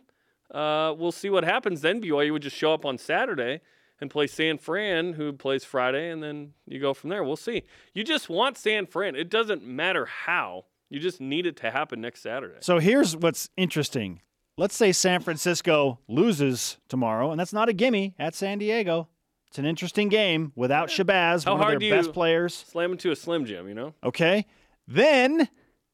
Uh, 0.54 0.94
we'll 0.96 1.12
see 1.12 1.32
what 1.32 1.44
happens. 1.44 1.82
Then 1.82 2.00
BYU 2.00 2.34
would 2.34 2.44
just 2.44 2.56
show 2.56 2.72
up 2.74 2.86
on 2.86 3.00
Saturday 3.00 3.62
and 4.00 4.12
play 4.12 4.28
San 4.28 4.60
Fran, 4.60 5.14
who 5.14 5.34
plays 5.34 5.64
Friday, 5.64 6.12
and 6.12 6.22
then 6.22 6.54
you 6.68 6.80
go 6.80 6.94
from 6.94 7.10
there. 7.10 7.24
We'll 7.24 7.38
see. 7.38 7.64
You 7.94 8.04
just 8.04 8.30
want 8.30 8.58
San 8.58 8.86
Fran. 8.86 9.16
It 9.16 9.30
doesn't 9.30 9.66
matter 9.66 10.06
how. 10.06 10.66
You 10.90 11.00
just 11.00 11.20
need 11.20 11.48
it 11.48 11.58
to 11.58 11.72
happen 11.72 12.02
next 12.02 12.22
Saturday. 12.22 12.58
So 12.60 12.78
here's 12.78 13.18
what's 13.18 13.50
interesting. 13.58 14.22
Let's 14.58 14.76
say 14.76 14.92
San 14.94 15.20
Francisco 15.22 16.00
loses 16.08 16.78
tomorrow, 16.88 17.32
and 17.32 17.40
that's 17.40 17.52
not 17.54 17.68
a 17.68 17.74
gimme 17.74 18.16
at 18.18 18.36
San 18.36 18.58
Diego. 18.58 19.10
It's 19.48 19.58
an 19.60 19.66
interesting 19.66 20.08
game 20.10 20.54
without 20.56 20.88
Shabazz, 20.90 21.44
How 21.46 21.52
one 21.54 21.60
of 21.62 21.66
hard 21.66 21.74
their 21.74 21.80
do 21.80 21.90
best 21.92 22.08
you- 22.08 22.14
players. 22.14 22.54
Slam 22.54 22.92
into 22.94 23.12
a 23.12 23.16
Slim 23.16 23.46
Jim, 23.46 23.68
you 23.68 23.74
know? 23.74 23.94
Okay. 24.04 24.46
Then, 24.88 25.50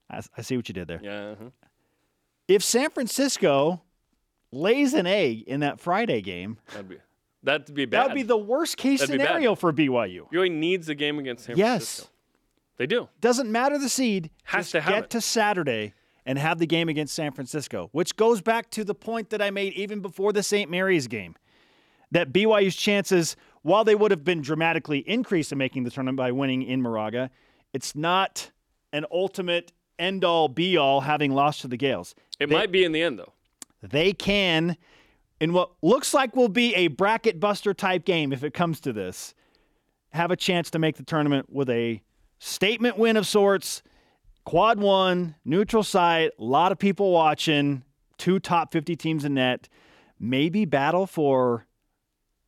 I, 0.09 0.21
I 0.37 0.41
see 0.41 0.57
what 0.57 0.67
you 0.69 0.73
did 0.73 0.87
there. 0.87 0.99
Yeah. 1.01 1.29
uh-huh. 1.31 1.45
If 2.47 2.63
San 2.63 2.89
Francisco 2.91 3.81
lays 4.51 4.93
an 4.93 5.07
egg 5.07 5.43
in 5.43 5.61
that 5.61 5.79
Friday 5.79 6.21
game, 6.21 6.57
That'd 6.71 6.89
be 6.89 6.97
that'd 7.43 7.73
be 7.73 7.85
bad. 7.85 7.99
that 8.01 8.07
would 8.09 8.15
be 8.15 8.23
the 8.23 8.37
worst 8.37 8.77
case 8.77 8.99
That'd 8.99 9.13
be 9.13 9.17
bad. 9.19 9.27
scenario 9.27 9.55
for 9.55 9.71
BYU. 9.71 10.29
BYU 10.31 10.51
needs 10.51 10.89
a 10.89 10.95
game 10.95 11.17
against 11.17 11.45
San 11.45 11.55
Yes. 11.57 11.77
Francisco. 11.77 12.07
They 12.77 12.87
do. 12.87 13.09
Doesn't 13.21 13.51
matter 13.51 13.77
the 13.77 13.89
seed. 13.89 14.29
Has 14.43 14.65
just 14.65 14.71
to 14.73 14.81
have 14.81 14.93
get 14.93 15.03
it. 15.05 15.09
to 15.11 15.21
Saturday 15.21 15.93
and 16.25 16.37
have 16.37 16.59
the 16.59 16.67
game 16.67 16.89
against 16.89 17.13
San 17.15 17.31
Francisco, 17.31 17.89
which 17.91 18.15
goes 18.15 18.41
back 18.41 18.69
to 18.71 18.83
the 18.83 18.93
point 18.95 19.29
that 19.31 19.41
I 19.41 19.49
made 19.49 19.73
even 19.73 19.99
before 20.01 20.31
the 20.33 20.43
St. 20.43 20.69
Mary's 20.69 21.07
game. 21.07 21.35
That 22.11 22.31
BYU's 22.33 22.75
chances, 22.75 23.35
while 23.61 23.83
they 23.83 23.95
would 23.95 24.11
have 24.11 24.23
been 24.23 24.41
dramatically 24.41 24.99
increased 24.99 25.51
in 25.51 25.57
making 25.57 25.83
the 25.83 25.91
tournament 25.91 26.17
by 26.17 26.31
winning 26.31 26.61
in 26.61 26.81
Moraga, 26.81 27.29
it's 27.73 27.95
not 27.95 28.51
an 28.93 29.05
ultimate 29.11 29.71
end 29.97 30.23
all 30.25 30.47
be 30.49 30.75
all 30.77 31.01
having 31.01 31.31
lost 31.31 31.61
to 31.61 31.67
the 31.67 31.77
Gaels. 31.77 32.13
It 32.39 32.47
They- 32.49 32.55
might 32.55 32.71
be 32.71 32.83
in 32.83 32.91
the 32.91 33.01
end 33.01 33.17
though. 33.19 33.33
they 33.81 34.11
can, 34.13 34.75
in 35.39 35.53
what 35.53 35.71
looks 35.81 36.13
like 36.13 36.35
will 36.35 36.49
be 36.49 36.75
a 36.75 36.87
bracket 36.87 37.39
buster 37.39 37.73
type 37.73 38.03
game 38.05 38.33
if 38.33 38.43
it 38.43 38.53
comes 38.53 38.79
to 38.81 38.91
this, 38.93 39.33
have 40.11 40.29
a 40.31 40.35
chance 40.35 40.69
to 40.71 40.79
make 40.79 40.97
the 40.97 41.03
tournament 41.03 41.49
with 41.49 41.69
a 41.69 42.01
statement 42.39 42.97
win 42.97 43.15
of 43.15 43.25
sorts. 43.25 43.81
Quad 44.43 44.79
one, 44.79 45.35
neutral 45.45 45.83
site, 45.83 46.31
a 46.39 46.43
lot 46.43 46.71
of 46.71 46.79
people 46.79 47.11
watching, 47.11 47.83
two 48.17 48.39
top 48.39 48.71
50 48.71 48.95
teams 48.95 49.25
in 49.25 49.35
net, 49.35 49.69
maybe 50.19 50.65
battle 50.65 51.05
for 51.05 51.65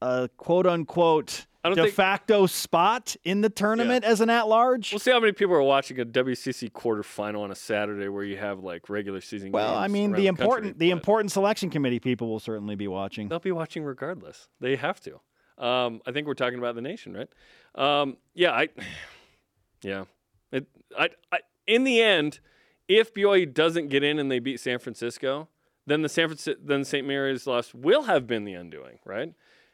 a 0.01 0.29
quote 0.37 0.67
unquote 0.67 1.45
de 1.63 1.75
think- 1.75 1.93
facto 1.93 2.45
spot 2.45 3.15
in 3.23 3.41
the 3.41 3.49
tournament 3.49 4.03
as 4.03 4.21
an 4.21 4.29
at 4.29 4.47
large. 4.47 4.91
We'll 4.91 4.99
see 4.99 5.11
how 5.11 5.19
many 5.19 5.31
people 5.31 5.55
are 5.55 5.61
watching 5.61 5.99
a 5.99 6.05
WCC 6.05 6.71
quarterfinal 6.71 7.39
on 7.39 7.51
a 7.51 7.55
Saturday 7.55 8.09
where 8.09 8.23
you 8.23 8.37
have 8.37 8.59
like 8.59 8.89
regular 8.89 9.21
season 9.21 9.51
Well. 9.51 9.75
I 9.75 9.87
mean, 9.87 10.11
the 10.11 10.27
important 10.27 10.77
the 10.79 10.91
important 10.91 11.31
selection 11.31 11.69
committee 11.69 11.99
people 11.99 12.29
will 12.29 12.39
certainly 12.39 12.75
be 12.75 12.87
watching. 12.87 13.29
They'll 13.29 13.39
be 13.39 13.51
watching 13.51 13.83
regardless. 13.83 14.49
They 14.59 14.75
have 14.75 14.99
to. 15.01 15.19
Um, 15.57 16.01
I 16.05 16.11
think 16.11 16.27
we're 16.27 16.33
talking 16.33 16.59
about 16.59 16.75
the 16.75 16.81
nation, 16.81 17.13
right? 17.13 17.29
Um, 17.75 18.17
yeah, 18.33 18.51
I, 18.51 18.69
yeah, 19.83 20.05
it, 20.51 20.65
I, 20.97 21.09
I, 21.31 21.39
in 21.67 21.83
the 21.83 22.01
end, 22.01 22.39
if 22.87 23.13
BYU 23.13 23.51
doesn't 23.51 23.89
get 23.89 24.03
in 24.03 24.19
and 24.19 24.31
they 24.31 24.39
beat 24.39 24.59
San 24.59 24.79
Francisco, 24.79 25.49
then 25.85 26.01
the 26.01 26.09
San 26.09 26.27
Francisco, 26.27 26.59
then 26.63 26.83
St. 26.83 27.05
Mary's 27.05 27.47
loss 27.47 27.73
will 27.73 28.03
have 28.03 28.27
been 28.27 28.45
the 28.45 28.53
undoing, 28.53 28.99
right? 29.05 29.33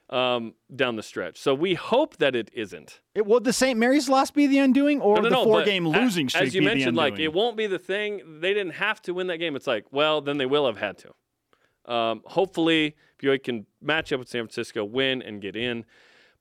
Um, 0.09 0.55
down 0.75 0.95
the 0.95 1.03
stretch. 1.03 1.37
So 1.37 1.53
we 1.53 1.75
hope 1.75 2.17
that 2.17 2.35
it 2.35 2.49
isn't. 2.51 3.01
It, 3.13 3.27
would 3.27 3.43
the 3.43 3.53
St. 3.53 3.77
Mary's 3.77 4.09
loss 4.09 4.31
be 4.31 4.47
the 4.47 4.57
undoing, 4.57 5.01
or 5.01 5.17
No, 5.17 5.21
no, 5.21 5.29
the 5.29 5.35
no, 5.35 5.43
four 5.43 5.59
but 5.59 5.65
game 5.65 5.87
losing 5.87 6.29
streak 6.29 6.47
As 6.47 6.55
you 6.55 6.63
mentioned, 6.63 6.97
like 6.97 7.19
it 7.19 7.31
won't 7.31 7.55
be 7.55 7.67
the 7.67 7.77
thing. 7.77 8.39
They 8.39 8.55
didn't 8.55 8.73
have 8.73 9.01
to 9.03 9.13
win 9.13 9.27
that 9.27 9.37
game. 9.37 9.55
It's 9.55 9.67
like, 9.67 9.85
well, 9.91 10.21
then 10.21 10.39
they 10.39 10.47
will 10.47 10.65
have 10.65 10.77
had 10.77 10.97
to. 10.99 11.93
Um, 11.93 12.21
hopefully, 12.25 12.95
BYU 13.21 13.43
can 13.43 13.65
match 13.81 14.11
up 14.11 14.19
with 14.19 14.29
San 14.29 14.43
Francisco, 14.43 14.83
win, 14.83 15.21
and 15.21 15.41
get 15.41 15.55
in. 15.55 15.85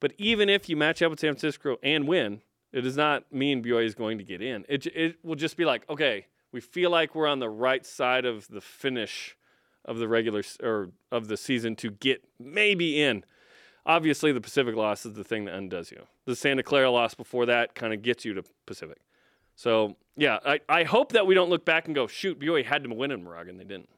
But 0.01 0.13
even 0.17 0.49
if 0.49 0.69
you 0.69 0.77
match 0.77 1.03
up 1.03 1.11
with 1.11 1.21
San 1.21 1.33
Francisco 1.33 1.77
and 1.83 2.09
win, 2.09 2.41
it 2.73 2.83
does 2.83 2.97
not 2.97 3.25
mean 3.33 3.63
BYU 3.63 3.85
is 3.85 3.95
going 3.95 4.19
to 4.19 4.25
get 4.25 4.43
in. 4.43 4.65
It, 4.69 4.87
it 4.87 5.17
will 5.23 5.37
just 5.37 5.57
be 5.57 5.65
like, 5.65 5.89
okay, 5.89 6.27
we 6.53 6.61
feel 6.61 6.91
like 6.91 7.15
we're 7.15 7.27
on 7.27 7.39
the 7.39 7.49
right 7.49 7.85
side 7.85 8.25
of 8.25 8.49
the 8.49 8.61
finish 8.61 9.37
of 9.85 9.99
the 9.99 10.09
regular 10.09 10.43
or 10.63 10.91
of 11.11 11.29
the 11.29 11.37
season 11.37 11.77
to 11.77 11.91
get 11.91 12.23
maybe 12.39 13.03
in. 13.03 13.25
Obviously, 13.87 14.33
the 14.33 14.41
Pacific 14.41 14.77
loss 14.77 15.07
is 15.07 15.15
the 15.15 15.25
thing 15.25 15.47
that 15.47 15.55
undoes 15.55 15.91
you. 15.91 16.05
The 16.27 16.37
Santa 16.37 16.63
Clara 16.63 16.91
loss 16.91 17.15
before 17.15 17.47
that 17.47 17.75
kind 17.75 17.95
of 17.95 18.03
gets 18.03 18.25
you 18.25 18.35
to 18.35 18.43
Pacific. 18.67 18.99
So 19.57 19.97
yeah, 20.17 20.39
I, 20.45 20.61
I 20.69 20.85
hope 20.85 21.13
that 21.13 21.27
we 21.27 21.35
don't 21.35 21.49
look 21.49 21.65
back 21.65 21.87
and 21.87 21.95
go, 21.95 22.07
shoot, 22.07 22.39
BYU 22.39 22.65
had 22.65 22.85
to 22.85 22.95
win 22.95 23.11
in 23.11 23.25
Moraga 23.25 23.51
and 23.51 23.59
they 23.59 23.65
didn't. 23.65 23.89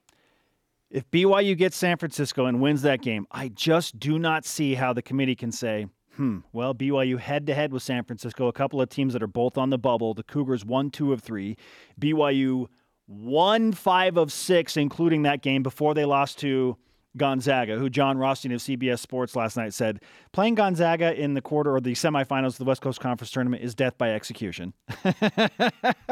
if 0.91 1.11
BYU 1.11 1.57
gets 1.57 1.77
San 1.77 1.97
Francisco 1.97 2.47
and 2.47 2.61
wins 2.61 2.83
that 2.83 3.03
game, 3.03 3.27
I 3.31 3.49
just 3.49 3.99
do 3.99 4.19
not 4.19 4.45
see 4.45 4.75
how 4.75 4.93
the 4.93 5.03
committee 5.03 5.35
can 5.35 5.51
say, 5.53 5.87
hmm, 6.17 6.39
well, 6.53 6.75
BYU 6.75 7.19
head 7.19 7.47
to 7.47 7.55
head 7.55 7.73
with 7.73 7.83
San 7.83 8.05
Francisco, 8.05 8.49
a 8.49 8.53
couple 8.53 8.81
of 8.81 8.89
teams 8.89 9.13
that 9.13 9.23
are 9.23 9.27
both 9.29 9.57
on 9.59 9.71
the 9.71 9.79
bubble. 9.79 10.15
The 10.15 10.23
Cougars 10.23 10.65
won 10.65 10.91
two 10.91 11.13
of 11.13 11.23
three. 11.23 11.57
BYU 12.01 12.67
won 13.07 13.73
five 13.73 14.17
of 14.17 14.33
six, 14.33 14.77
including 14.77 15.23
that 15.23 15.43
game 15.43 15.63
before 15.63 15.95
they 15.95 16.05
lost 16.05 16.39
to 16.41 16.77
Gonzaga, 17.17 17.77
who 17.77 17.91
Jon 17.91 18.19
Rothstein 18.19 18.53
of 18.53 18.61
CBS 18.61 19.01
Sports 19.01 19.35
last 19.35 19.57
night 19.57 19.75
said 19.75 20.01
playing 20.33 20.55
Gonzaga 20.55 21.13
in 21.21 21.35
the 21.35 21.41
quarter 21.43 21.75
or 21.75 21.81
the 21.81 21.95
semifinals 21.95 22.51
of 22.51 22.59
the 22.59 22.65
West 22.65 22.83
Coast 22.83 23.01
Conference 23.01 23.33
tournament 23.33 23.65
is 23.65 23.75
death 23.75 23.99
by 23.99 24.11
execution. 24.13 24.73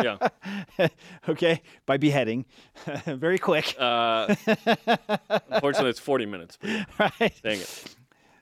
Yeah. 0.00 0.28
okay, 1.28 1.60
by 1.84 1.96
beheading, 1.96 2.46
very 3.04 3.38
quick. 3.38 3.74
Uh, 3.78 4.32
unfortunately, 5.50 5.90
it's 5.90 5.98
40 5.98 6.26
minutes. 6.26 6.56
Right? 6.98 7.34
dang 7.42 7.58
it. 7.58 7.96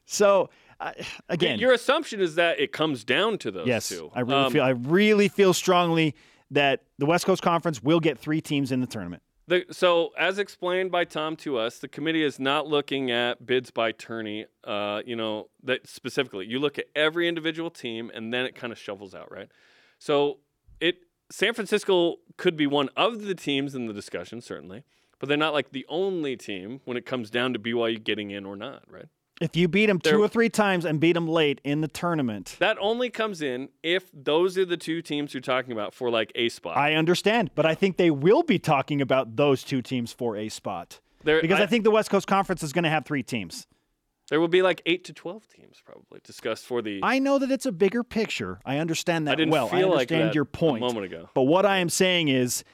So 0.04 0.50
uh, 0.80 0.92
again, 1.28 1.58
Your 1.58 1.72
assumption 1.72 2.20
is 2.20 2.34
that 2.36 2.60
it 2.60 2.72
comes 2.72 3.04
down 3.04 3.38
to 3.38 3.50
those 3.50 3.66
yes, 3.66 3.88
two. 3.88 4.10
I 4.14 4.20
really 4.20 4.34
Um, 4.34 4.52
feel 4.52 4.64
I 4.64 4.70
really 4.70 5.28
feel 5.28 5.52
strongly 5.54 6.14
that 6.50 6.82
the 6.98 7.06
West 7.06 7.26
Coast 7.26 7.42
Conference 7.42 7.82
will 7.82 8.00
get 8.00 8.18
three 8.18 8.40
teams 8.40 8.70
in 8.72 8.80
the 8.80 8.86
tournament. 8.86 9.22
The, 9.48 9.64
so, 9.70 10.10
as 10.18 10.40
explained 10.40 10.90
by 10.90 11.04
Tom 11.04 11.36
to 11.36 11.56
us, 11.56 11.78
the 11.78 11.86
committee 11.86 12.24
is 12.24 12.40
not 12.40 12.66
looking 12.66 13.12
at 13.12 13.46
bids 13.46 13.70
by 13.70 13.92
tourney. 13.92 14.46
Uh, 14.64 15.02
you 15.06 15.14
know 15.14 15.48
that 15.62 15.86
specifically. 15.88 16.46
You 16.46 16.58
look 16.58 16.78
at 16.78 16.86
every 16.96 17.28
individual 17.28 17.70
team, 17.70 18.10
and 18.12 18.34
then 18.34 18.44
it 18.44 18.56
kind 18.56 18.72
of 18.72 18.78
shovels 18.78 19.14
out, 19.14 19.30
right? 19.30 19.48
So, 20.00 20.38
it 20.80 20.96
San 21.30 21.54
Francisco 21.54 22.16
could 22.36 22.56
be 22.56 22.66
one 22.66 22.88
of 22.96 23.22
the 23.22 23.36
teams 23.36 23.76
in 23.76 23.86
the 23.86 23.92
discussion, 23.92 24.40
certainly, 24.40 24.82
but 25.20 25.28
they're 25.28 25.38
not 25.38 25.52
like 25.52 25.70
the 25.70 25.86
only 25.88 26.36
team 26.36 26.80
when 26.84 26.96
it 26.96 27.06
comes 27.06 27.30
down 27.30 27.52
to 27.52 27.58
BYU 27.60 28.02
getting 28.02 28.32
in 28.32 28.46
or 28.46 28.56
not, 28.56 28.82
right? 28.90 29.06
If 29.40 29.54
you 29.54 29.68
beat 29.68 29.86
them 29.86 29.98
two 29.98 30.22
or 30.22 30.28
three 30.28 30.48
times 30.48 30.86
and 30.86 30.98
beat 30.98 31.12
them 31.12 31.28
late 31.28 31.60
in 31.62 31.82
the 31.82 31.88
tournament, 31.88 32.56
That 32.58 32.78
only 32.80 33.10
comes 33.10 33.42
in 33.42 33.68
if 33.82 34.04
those 34.14 34.56
are 34.56 34.64
the 34.64 34.78
two 34.78 35.02
teams 35.02 35.34
you're 35.34 35.42
talking 35.42 35.72
about 35.72 35.92
for 35.92 36.10
like 36.10 36.32
a 36.34 36.48
spot. 36.48 36.76
I 36.76 36.94
understand, 36.94 37.50
but 37.54 37.66
I 37.66 37.74
think 37.74 37.98
they 37.98 38.10
will 38.10 38.42
be 38.42 38.58
talking 38.58 39.02
about 39.02 39.36
those 39.36 39.62
two 39.62 39.82
teams 39.82 40.10
for 40.12 40.36
a 40.36 40.48
spot 40.48 41.00
There- 41.22 41.42
because 41.42 41.60
I, 41.60 41.66
think 41.66 41.84
the 41.84 41.90
West 41.90 42.08
Coast 42.08 42.26
Conference 42.26 42.62
is 42.62 42.72
going 42.72 42.84
to 42.84 42.90
have 42.90 43.04
three 43.04 43.22
teams. 43.22 43.66
there 44.30 44.40
will 44.40 44.48
be 44.48 44.62
like 44.62 44.80
eight 44.86 45.04
to 45.04 45.12
twelve 45.12 45.46
teams 45.48 45.82
probably 45.84 46.20
discussed 46.24 46.64
for 46.64 46.80
the. 46.80 47.00
I 47.02 47.18
know 47.18 47.38
that 47.38 47.50
it's 47.50 47.66
a 47.66 47.72
bigger 47.72 48.02
picture. 48.02 48.58
I 48.64 48.78
understand 48.78 49.28
that 49.28 49.32
I 49.32 49.34
didn't 49.34 49.52
well. 49.52 49.68
feel 49.68 49.78
I 49.78 49.82
like 49.82 50.10
understand 50.10 50.28
that 50.30 50.34
your 50.34 50.44
a 50.44 50.46
point. 50.46 50.80
moment 50.80 51.04
ago. 51.04 51.28
But 51.34 51.42
what 51.42 51.66
I 51.66 51.76
am 51.78 51.90
saying 51.90 52.28
is, 52.28 52.64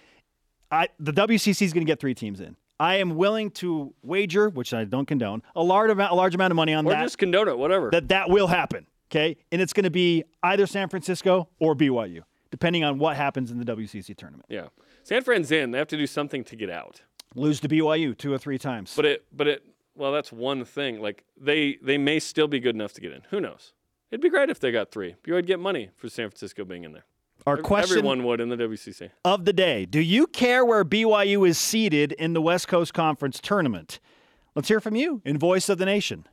I 0.70 0.88
the 1.00 1.12
WCC 1.12 1.62
is 1.62 1.72
going 1.72 1.84
to 1.84 1.90
get 1.90 1.98
three 1.98 2.14
teams 2.14 2.40
in. 2.40 2.56
I 2.82 2.96
am 2.96 3.14
willing 3.14 3.52
to 3.52 3.94
wager, 4.02 4.48
which 4.48 4.74
I 4.74 4.82
don't 4.82 5.06
condone, 5.06 5.42
a 5.54 5.62
large 5.62 5.88
amount, 5.88 6.10
a 6.10 6.16
large 6.16 6.34
amount 6.34 6.50
of 6.50 6.56
money 6.56 6.74
on 6.74 6.84
or 6.84 6.90
that. 6.90 7.04
just 7.04 7.16
condone 7.16 7.46
it, 7.46 7.56
whatever. 7.56 7.90
that 7.90 8.08
that 8.08 8.28
will 8.28 8.48
happen. 8.48 8.88
Okay, 9.08 9.36
and 9.52 9.62
it's 9.62 9.72
going 9.72 9.84
to 9.84 9.90
be 9.90 10.24
either 10.42 10.66
San 10.66 10.88
Francisco 10.88 11.48
or 11.60 11.76
BYU, 11.76 12.22
depending 12.50 12.82
on 12.82 12.98
what 12.98 13.16
happens 13.16 13.52
in 13.52 13.58
the 13.58 13.64
WCC 13.64 14.16
tournament. 14.16 14.46
Yeah. 14.48 14.66
San 15.04 15.22
Fran's 15.22 15.52
in. 15.52 15.70
They 15.70 15.78
have 15.78 15.86
to 15.88 15.96
do 15.96 16.08
something 16.08 16.42
to 16.42 16.56
get 16.56 16.70
out. 16.70 17.02
Lose 17.36 17.60
to 17.60 17.68
BYU 17.68 18.18
two 18.18 18.32
or 18.32 18.38
three 18.38 18.58
times. 18.58 18.94
But 18.96 19.06
it 19.06 19.24
but 19.32 19.46
it 19.46 19.62
well, 19.94 20.10
that's 20.10 20.32
one 20.32 20.64
thing. 20.64 21.00
Like 21.00 21.22
they 21.40 21.78
they 21.82 21.98
may 21.98 22.18
still 22.18 22.48
be 22.48 22.58
good 22.58 22.74
enough 22.74 22.94
to 22.94 23.00
get 23.00 23.12
in. 23.12 23.22
Who 23.30 23.40
knows? 23.40 23.74
It'd 24.10 24.20
be 24.20 24.28
great 24.28 24.50
if 24.50 24.58
they 24.58 24.72
got 24.72 24.90
three. 24.90 25.14
Would 25.28 25.46
get 25.46 25.60
money 25.60 25.90
for 25.96 26.08
San 26.08 26.28
Francisco 26.30 26.64
being 26.64 26.82
in 26.82 26.92
there. 26.92 27.04
Our 27.46 27.56
question 27.56 27.98
Everyone 27.98 28.22
would 28.24 28.40
in 28.40 28.48
the 28.50 28.56
WCC. 28.56 29.10
of 29.24 29.44
the 29.44 29.52
day: 29.52 29.84
Do 29.84 30.00
you 30.00 30.26
care 30.28 30.64
where 30.64 30.84
BYU 30.84 31.46
is 31.48 31.58
seated 31.58 32.12
in 32.12 32.34
the 32.34 32.42
West 32.42 32.68
Coast 32.68 32.94
Conference 32.94 33.40
tournament? 33.42 33.98
Let's 34.54 34.68
hear 34.68 34.80
from 34.80 34.94
you 34.94 35.22
in 35.24 35.38
Voice 35.38 35.68
of 35.68 35.78
the 35.78 35.84
Nation. 35.86 36.26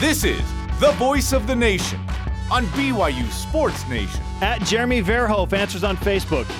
This 0.00 0.24
is 0.24 0.40
the 0.80 0.92
voice 0.92 1.34
of 1.34 1.46
the 1.46 1.54
nation 1.54 2.00
on 2.50 2.64
BYU 2.68 3.30
Sports 3.30 3.86
Nation. 3.88 4.22
At 4.40 4.62
Jeremy 4.62 5.02
Verhoef 5.02 5.52
answers 5.52 5.84
on 5.84 5.98
Facebook. 5.98 6.50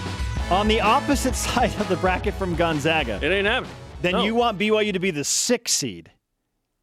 On 0.50 0.68
the 0.68 0.80
opposite 0.82 1.34
side 1.46 1.74
of 1.80 1.88
the 1.88 1.96
bracket 1.96 2.34
from 2.34 2.54
Gonzaga, 2.54 3.18
It 3.22 3.32
ain't 3.32 3.46
happening. 3.46 3.72
then 4.02 4.12
No. 4.12 4.24
you 4.24 4.34
want 4.34 4.58
BYU 4.58 4.92
to 4.92 4.98
be 4.98 5.10
the 5.10 5.24
sixth 5.24 5.74
seed, 5.76 6.10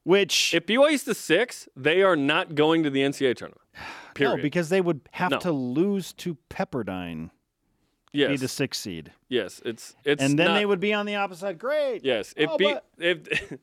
which 0.03 0.55
If 0.55 0.65
BYU's 0.65 1.03
the 1.03 1.13
six, 1.13 1.69
they 1.75 2.01
are 2.01 2.15
not 2.15 2.55
going 2.55 2.81
to 2.81 2.89
the 2.89 3.01
NCAA 3.01 3.36
tournament. 3.36 3.62
Period. 4.17 4.38
no, 4.38 4.41
because 4.41 4.69
they 4.69 4.81
would 4.81 5.01
have 5.12 5.31
No. 5.31 5.39
to 5.39 5.51
lose 5.51 6.13
to 6.13 6.38
Pepperdine 6.50 7.29
yes, 8.13 8.29
be 8.29 8.38
the 8.38 8.47
sixth 8.47 8.81
seed, 8.81 9.12
yes, 9.29 9.62
it's 9.65 9.95
it's 10.03 10.21
and 10.24 10.38
then 10.38 10.47
not- 10.47 10.55
they 10.55 10.65
would 10.65 10.79
be 10.79 10.93
on 10.93 11.05
the 11.05 11.15
opposite. 11.15 11.57
Great. 11.57 12.03
Yes, 12.03 12.33
if 12.38 12.50
Oh, 12.50 12.57
be, 12.57 12.65
but- 12.74 12.86
if 12.97 13.57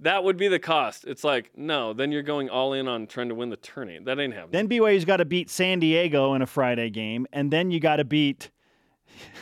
that 0.00 0.24
would 0.24 0.36
be 0.36 0.48
the 0.48 0.58
cost. 0.58 1.04
It's 1.06 1.22
like 1.22 1.50
no, 1.56 1.92
then 1.92 2.10
you're 2.10 2.22
going 2.22 2.48
all 2.50 2.72
in 2.72 2.88
on 2.88 3.06
trying 3.06 3.28
to 3.28 3.34
win 3.34 3.50
the 3.50 3.56
tourney. 3.56 3.98
That 4.02 4.18
ain't 4.18 4.34
happening. 4.34 4.50
Then 4.52 4.68
BYU's 4.68 5.04
got 5.04 5.18
to 5.18 5.24
beat 5.24 5.48
San 5.50 5.78
Diego 5.78 6.34
in 6.34 6.42
a 6.42 6.46
Friday 6.46 6.90
game, 6.90 7.26
and 7.32 7.50
then 7.52 7.70
you 7.70 7.78
got 7.80 7.96
to 7.96 8.04
beat 8.04 8.50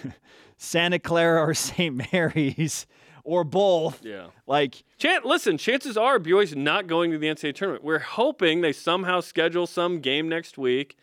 Santa 0.57 0.99
Clara 0.99 1.41
or 1.43 1.55
St. 1.55 2.13
Mary's 2.13 2.87
or 3.31 3.45
both. 3.45 4.05
yeah. 4.05 4.27
Like 4.47 4.83
Chan- 4.99 5.23
listen, 5.25 5.57
chances 5.57 5.97
are 5.97 6.19
BYU's 6.19 6.57
not 6.57 6.87
going 6.89 7.13
to 7.13 7.19
the 7.19 7.29
NCAA 7.29 7.55
tournament. 7.55 7.85
We're 7.85 8.01
hoping 8.01 8.61
they 8.61 8.73
somehow 8.73 9.21
schedule 9.21 9.67
some 9.69 10.01
game 10.01 10.29
next 10.29 10.59
week 10.59 10.97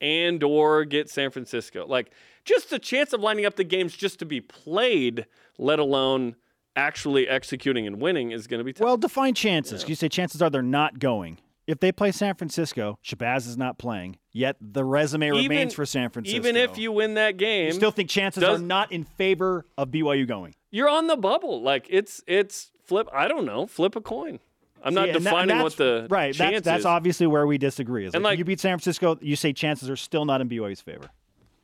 and 0.00 0.42
or 0.42 0.84
get 0.84 1.08
San 1.08 1.30
Francisco. 1.30 1.86
Like 1.86 2.10
just 2.44 2.68
the 2.68 2.78
chance 2.78 3.12
of 3.14 3.20
lining 3.22 3.46
up 3.46 3.56
the 3.56 3.64
games 3.64 3.96
just 3.96 4.18
to 4.18 4.26
be 4.26 4.40
played, 4.42 5.24
let 5.58 5.78
alone 5.78 6.36
actually 6.76 7.26
executing 7.26 7.86
and 7.86 8.00
winning, 8.00 8.30
is 8.30 8.46
going 8.46 8.58
to 8.58 8.64
be 8.64 8.72
tough. 8.74 8.84
Well, 8.84 8.96
define 8.98 9.34
chances. 9.34 9.88
You 9.88 9.94
say 9.94 10.08
chances 10.08 10.42
are 10.42 10.50
they're 10.50 10.62
not 10.62 10.98
going. 10.98 11.38
If 11.66 11.78
they 11.80 11.92
play 11.92 12.10
San 12.12 12.34
Francisco, 12.34 12.98
Shabazz 13.04 13.46
is 13.46 13.56
not 13.56 13.78
playing. 13.78 14.16
Yet 14.32 14.56
the 14.60 14.84
resume 14.84 15.30
remains 15.30 15.72
for 15.72 15.86
San 15.86 16.10
Francisco. 16.10 16.36
Even 16.36 16.56
if 16.56 16.76
you 16.78 16.90
win 16.92 17.14
that 17.14 17.36
game, 17.36 17.66
you 17.68 17.72
still 17.72 17.90
think 17.92 18.10
chances 18.10 18.42
does- 18.42 18.60
are 18.60 18.62
not 18.62 18.90
in 18.92 19.04
favor 19.04 19.64
of 19.78 19.88
BYU 19.90 20.26
going. 20.26 20.54
You're 20.70 20.88
on 20.88 21.06
the 21.06 21.16
bubble. 21.16 21.62
Like 21.62 21.86
it's 21.90 22.22
it's 22.26 22.70
flip. 22.84 23.08
I 23.12 23.28
don't 23.28 23.44
know. 23.46 23.66
Flip 23.66 23.96
a 23.96 24.00
coin. 24.00 24.38
I'm 24.82 24.94
not 24.94 25.04
See, 25.04 25.10
and 25.10 25.16
that- 25.26 25.30
defining 25.30 25.58
what 25.62 25.76
the 25.76 26.06
right. 26.08 26.34
That's, 26.36 26.62
that's 26.62 26.84
obviously 26.86 27.26
where 27.26 27.46
we 27.46 27.58
disagree. 27.58 28.06
Is 28.06 28.14
like, 28.14 28.22
like- 28.22 28.38
you 28.38 28.44
beat 28.44 28.60
San 28.60 28.78
Francisco, 28.78 29.18
you 29.20 29.36
say 29.36 29.52
chances 29.52 29.90
are 29.90 29.96
still 29.96 30.24
not 30.24 30.40
in 30.40 30.48
BYU's 30.48 30.80
favor. 30.80 31.10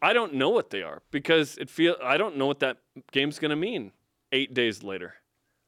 I 0.03 0.13
don't 0.13 0.35
know 0.35 0.51
what 0.51 0.69
they 0.71 0.83
are 0.83 1.01
because 1.11 1.57
it 1.57 1.71
feel 1.71 1.97
I 2.03 2.19
don't 2.19 2.37
know 2.37 2.47
what 2.47 2.61
that 2.61 2.77
game's 3.13 3.39
going 3.39 3.51
to 3.51 3.57
mean 3.57 3.93
8 4.33 4.53
days 4.53 4.83
later. 4.83 5.15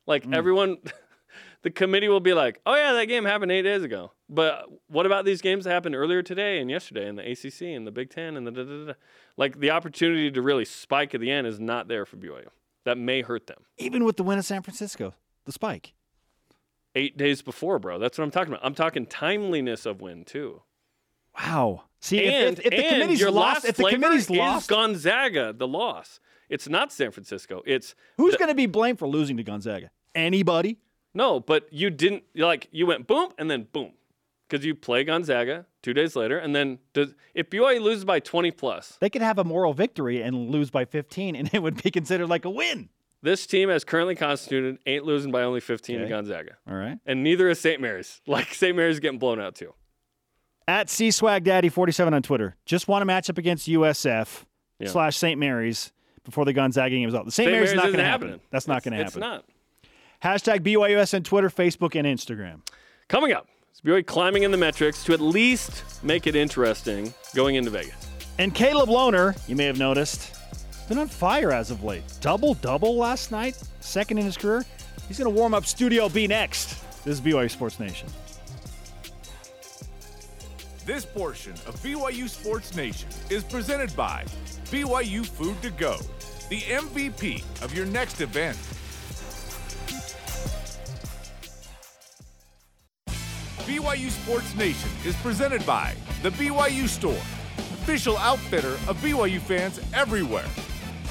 Like 0.07 0.25
Mm. 0.27 0.35
everyone 0.37 0.77
the 1.63 1.71
committee 1.71 2.09
will 2.09 2.21
be 2.21 2.35
like, 2.35 2.61
"Oh 2.67 2.75
yeah, 2.77 2.93
that 2.93 3.07
game 3.07 3.25
happened 3.25 3.51
8 3.51 3.63
days 3.63 3.83
ago." 3.83 4.13
But 4.29 4.67
what 4.89 5.07
about 5.07 5.25
these 5.25 5.41
games 5.41 5.65
that 5.65 5.71
happened 5.71 5.95
earlier 5.95 6.23
today 6.23 6.61
and 6.61 6.71
yesterday 6.71 7.09
in 7.09 7.17
the 7.17 7.23
ACC 7.33 7.63
and 7.75 7.87
the 7.87 7.91
Big 7.91 8.11
10 8.11 8.37
and 8.37 8.47
the 8.47 8.51
da, 8.51 8.63
da, 8.65 8.71
da, 8.81 8.85
da? 8.89 8.93
like 9.39 9.59
the 9.59 9.71
opportunity 9.71 10.31
to 10.31 10.43
really 10.43 10.67
spike 10.67 11.15
at 11.15 11.21
the 11.23 11.31
end 11.31 11.47
is 11.47 11.59
not 11.59 11.89
there 11.89 12.05
for 12.05 12.17
BYU. 12.19 12.49
That 12.89 12.97
may 12.97 13.21
hurt 13.21 13.49
them. 13.49 13.65
Even 13.77 14.03
with 14.05 14.17
the 14.17 14.23
win 14.23 14.39
of 14.39 14.47
San 14.47 14.63
Francisco, 14.63 15.13
the 15.45 15.53
spike. 15.53 15.93
8 16.95 17.19
days 17.19 17.43
before, 17.43 17.79
bro. 17.79 17.99
That's 17.99 18.17
what 18.17 18.25
I'm 18.25 18.31
talking 18.31 18.51
about. 18.51 18.65
I'm 18.65 18.75
talking 18.75 19.05
timeliness 19.05 19.85
of 19.85 20.01
win 20.01 20.25
too. 20.25 20.63
Wow. 21.39 21.83
See, 22.01 22.21
if- 22.21 22.33
and, 22.33 22.59
if, 22.61 22.65
if, 22.65 22.71
the 22.71 22.89
committee's 22.89 23.21
your 23.21 23.31
lost, 23.31 23.67
if 23.67 23.77
the 23.77 23.91
committee's 23.91 24.31
lost, 24.31 24.71
Gonzaga, 24.71 25.53
the 25.53 25.69
loss. 25.69 26.19
It's 26.49 26.67
not 26.67 26.91
San 26.91 27.11
Francisco. 27.11 27.63
It's 27.67 27.95
who's 28.17 28.37
going 28.37 28.49
to 28.49 28.55
be 28.55 28.65
blamed 28.65 28.99
for 28.99 29.07
losing 29.07 29.37
to 29.37 29.43
Gonzaga? 29.43 29.91
Anybody? 30.15 30.79
No, 31.13 31.41
but 31.41 31.71
you 31.71 31.91
didn't 31.91 32.23
like 32.37 32.69
you 32.71 32.87
went 32.87 33.07
boom 33.07 33.33
and 33.37 33.51
then 33.51 33.69
boom, 33.71 33.93
because 34.49 34.65
you 34.65 34.75
play 34.75 35.05
Gonzaga 35.05 35.67
two 35.83 35.93
days 35.95 36.17
later, 36.17 36.39
and 36.39 36.55
then 36.57 36.79
does 36.95 37.15
if 37.35 37.51
BYU 37.51 37.81
loses 37.81 38.05
by 38.05 38.21
twenty 38.21 38.51
plus, 38.51 38.97
They 39.01 39.11
could 39.11 39.23
have 39.23 39.39
a 39.39 39.45
moral 39.45 39.75
victory 39.75 40.23
and 40.23 40.51
lose 40.51 40.71
by 40.71 40.85
15, 40.85 41.37
and 41.37 41.51
it 41.55 41.63
would 41.63 41.83
be 41.83 41.91
considered 41.91 42.29
like 42.29 42.45
a 42.45 42.51
win. 42.51 42.89
this 43.23 43.47
team 43.47 43.69
as 43.71 43.85
currently 43.85 44.15
constituted 44.15 44.79
ain't 44.87 45.05
losing 45.05 45.31
by 45.33 45.43
only 45.43 45.61
fifteen 45.61 45.99
to 46.01 46.07
Gonzaga, 46.09 46.57
All 46.69 46.75
right. 46.77 46.99
and 47.07 47.23
neither 47.23 47.49
is 47.49 47.61
St. 47.61 47.81
Mary's. 47.81 48.21
Like 48.27 48.55
St. 48.55 48.77
Mary's 48.77 49.01
getting 49.01 49.19
blown 49.19 49.41
out 49.41 49.55
too. 49.55 49.75
At 50.67 50.91
C 50.91 51.11
Swag 51.11 51.45
Daddy 51.45 51.69
47 51.71 52.13
on 52.15 52.23
Twitter. 52.23 52.55
Just 52.67 52.89
want 52.89 53.01
to 53.01 53.07
match 53.07 53.31
up 53.31 53.39
against 53.39 53.67
USF 53.69 54.45
Yeah. 54.79 54.89
slash 54.89 55.17
St. 55.17 55.39
Mary's 55.41 55.93
before 56.25 56.45
the 56.45 56.53
Gonzaga 56.53 56.91
game 56.91 57.09
is 57.09 57.15
out. 57.15 57.25
The 57.25 57.31
St. 57.31 57.47
St. 57.47 57.51
Mary's 57.53 57.69
Mary's 57.69 57.71
is 57.71 57.77
not 57.77 57.85
going 57.87 57.97
to 57.99 58.05
happen. 58.05 58.29
happening. 58.29 58.47
That's 58.51 58.69
not 58.69 58.83
going 58.83 58.93
to 58.95 59.01
It's 59.01 59.15
happen. 59.15 59.21
not 59.21 59.45
Hashtag 60.23 60.61
BYUS 60.61 61.15
on 61.15 61.23
Twitter, 61.23 61.49
Facebook, 61.49 61.95
and 61.95 62.07
Instagram. 62.07 62.61
coming 63.09 63.33
up. 63.33 63.47
Is 63.79 63.89
BYU 63.89 64.05
climbing 64.05 64.43
in 64.43 64.51
the 64.51 64.57
metrics 64.57 65.05
to 65.05 65.13
at 65.13 65.21
least 65.21 65.85
make 66.03 66.27
it 66.27 66.35
interesting 66.35 67.15
going 67.33 67.55
into 67.55 67.71
Vegas? 67.71 68.09
And 68.39 68.53
Caleb 68.53 68.89
Lohner, 68.89 69.39
you 69.49 69.55
may 69.55 69.67
have 69.67 69.79
noticed, 69.79 70.35
been 70.89 70.99
on 70.99 71.07
fire 71.07 71.53
as 71.53 71.71
of 71.71 71.85
late. 71.85 72.03
Double 72.21 72.55
double 72.55 72.97
last 72.97 73.31
night, 73.31 73.57
second 73.79 74.19
in 74.19 74.25
his 74.25 74.37
career. 74.37 74.65
He's 75.07 75.17
going 75.17 75.33
to 75.33 75.39
warm 75.39 75.55
up 75.55 75.65
Studio 75.65 76.09
B 76.09 76.27
next. 76.27 76.83
This 77.05 77.15
is 77.15 77.21
BYU 77.21 77.49
Sports 77.49 77.79
Nation. 77.79 78.09
This 80.85 81.07
portion 81.07 81.53
of 81.53 81.77
BYU 81.77 82.29
Sports 82.29 82.75
Nation 82.75 83.09
is 83.31 83.45
presented 83.45 83.95
by 83.95 84.25
BYU 84.73 85.25
Food 85.25 85.63
to 85.63 85.71
Go, 85.71 85.99
the 86.49 86.63
MVP 86.63 87.45
of 87.63 87.73
your 87.77 87.87
next 87.87 88.21
event. 88.23 88.59
BYU 93.69 94.09
Sports 94.09 94.55
Nation 94.55 94.89
is 95.05 95.15
presented 95.17 95.65
by 95.67 95.95
the 96.23 96.31
BYU 96.31 96.89
Store, 96.89 97.13
official 97.13 98.17
outfitter 98.17 98.73
of 98.89 98.97
BYU 99.03 99.39
fans 99.39 99.79
everywhere. 99.93 100.47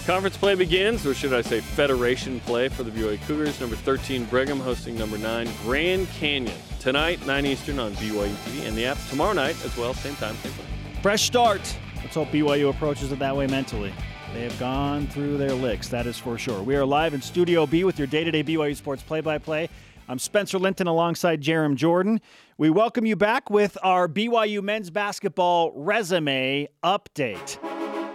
Conference 0.07 0.35
play 0.35 0.55
begins, 0.55 1.05
or 1.05 1.13
should 1.13 1.35
I 1.35 1.41
say 1.41 1.61
federation 1.61 2.39
play 2.39 2.67
for 2.67 2.81
the 2.81 2.89
BYU 2.89 3.21
Cougars. 3.27 3.61
Number 3.61 3.75
13, 3.75 4.25
Brigham 4.25 4.59
hosting 4.59 4.97
number 4.97 5.19
9, 5.19 5.47
Grand 5.65 6.09
Canyon. 6.13 6.57
Tonight, 6.79 7.23
9 7.27 7.45
Eastern 7.45 7.77
on 7.77 7.93
BYU 7.93 8.27
TV 8.27 8.67
and 8.67 8.75
the 8.75 8.87
app. 8.87 8.97
Tomorrow 9.07 9.33
night 9.33 9.55
as 9.63 9.77
well, 9.77 9.93
same 9.93 10.15
time, 10.15 10.33
same 10.37 10.51
place. 10.53 10.67
Fresh 11.03 11.27
start. 11.27 11.77
Let's 11.97 12.15
hope 12.15 12.29
BYU 12.29 12.71
approaches 12.71 13.11
it 13.11 13.19
that 13.19 13.35
way 13.35 13.45
mentally. 13.45 13.93
They 14.33 14.41
have 14.41 14.57
gone 14.59 15.05
through 15.05 15.37
their 15.37 15.53
licks, 15.53 15.89
that 15.89 16.07
is 16.07 16.17
for 16.17 16.39
sure. 16.39 16.63
We 16.63 16.75
are 16.75 16.85
live 16.85 17.13
in 17.13 17.21
Studio 17.21 17.67
B 17.67 17.83
with 17.83 17.99
your 17.99 18.07
day 18.07 18.23
to 18.23 18.31
day 18.31 18.43
BYU 18.43 18.75
Sports 18.75 19.03
play 19.03 19.21
by 19.21 19.37
play. 19.37 19.69
I'm 20.09 20.19
Spencer 20.19 20.57
Linton 20.57 20.87
alongside 20.87 21.41
Jarom 21.41 21.75
Jordan. 21.75 22.21
We 22.59 22.71
welcome 22.71 23.05
you 23.05 23.15
back 23.15 23.51
with 23.51 23.77
our 23.83 24.07
BYU 24.07 24.63
men's 24.63 24.89
basketball 24.89 25.71
resume 25.75 26.67
update. 26.83 27.59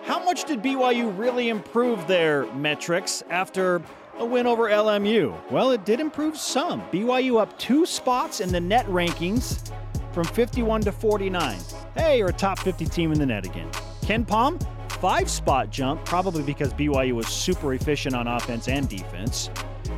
How 0.03 0.25
much 0.25 0.47
did 0.47 0.61
BYU 0.61 1.17
really 1.17 1.49
improve 1.49 2.05
their 2.09 2.53
metrics 2.55 3.23
after 3.31 3.81
a 4.19 4.27
win 4.27 4.49
over 4.49 4.65
LMU? 4.65 5.33
Well, 5.53 5.71
it 5.71 5.85
did 5.85 6.01
improve 6.01 6.37
some. 6.37 6.83
BYU 6.91 7.41
up 7.41 7.57
two 7.57 7.87
spots 7.87 8.41
in 8.41 8.51
the 8.51 8.59
net 8.59 8.85
rankings 8.87 9.71
from 10.11 10.25
51 10.25 10.81
to 10.81 10.91
49. 10.91 11.57
Hey, 11.95 12.19
you're 12.19 12.31
a 12.31 12.33
top 12.33 12.59
50 12.59 12.87
team 12.87 13.13
in 13.13 13.21
the 13.21 13.27
net 13.27 13.47
again. 13.47 13.71
KenPom, 14.01 14.61
five 14.95 15.31
spot 15.31 15.71
jump, 15.71 16.05
probably 16.05 16.43
because 16.43 16.75
BYU 16.75 17.13
was 17.13 17.29
super 17.29 17.75
efficient 17.75 18.17
on 18.17 18.27
offense 18.27 18.67
and 18.67 18.89
defense. 18.89 19.51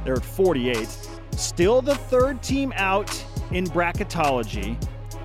They're 0.04 0.16
at 0.16 0.22
48. 0.22 0.86
Still 1.36 1.82
the 1.82 1.94
third 1.94 2.42
team 2.42 2.72
out 2.76 3.24
in 3.50 3.66
bracketology, 3.66 4.76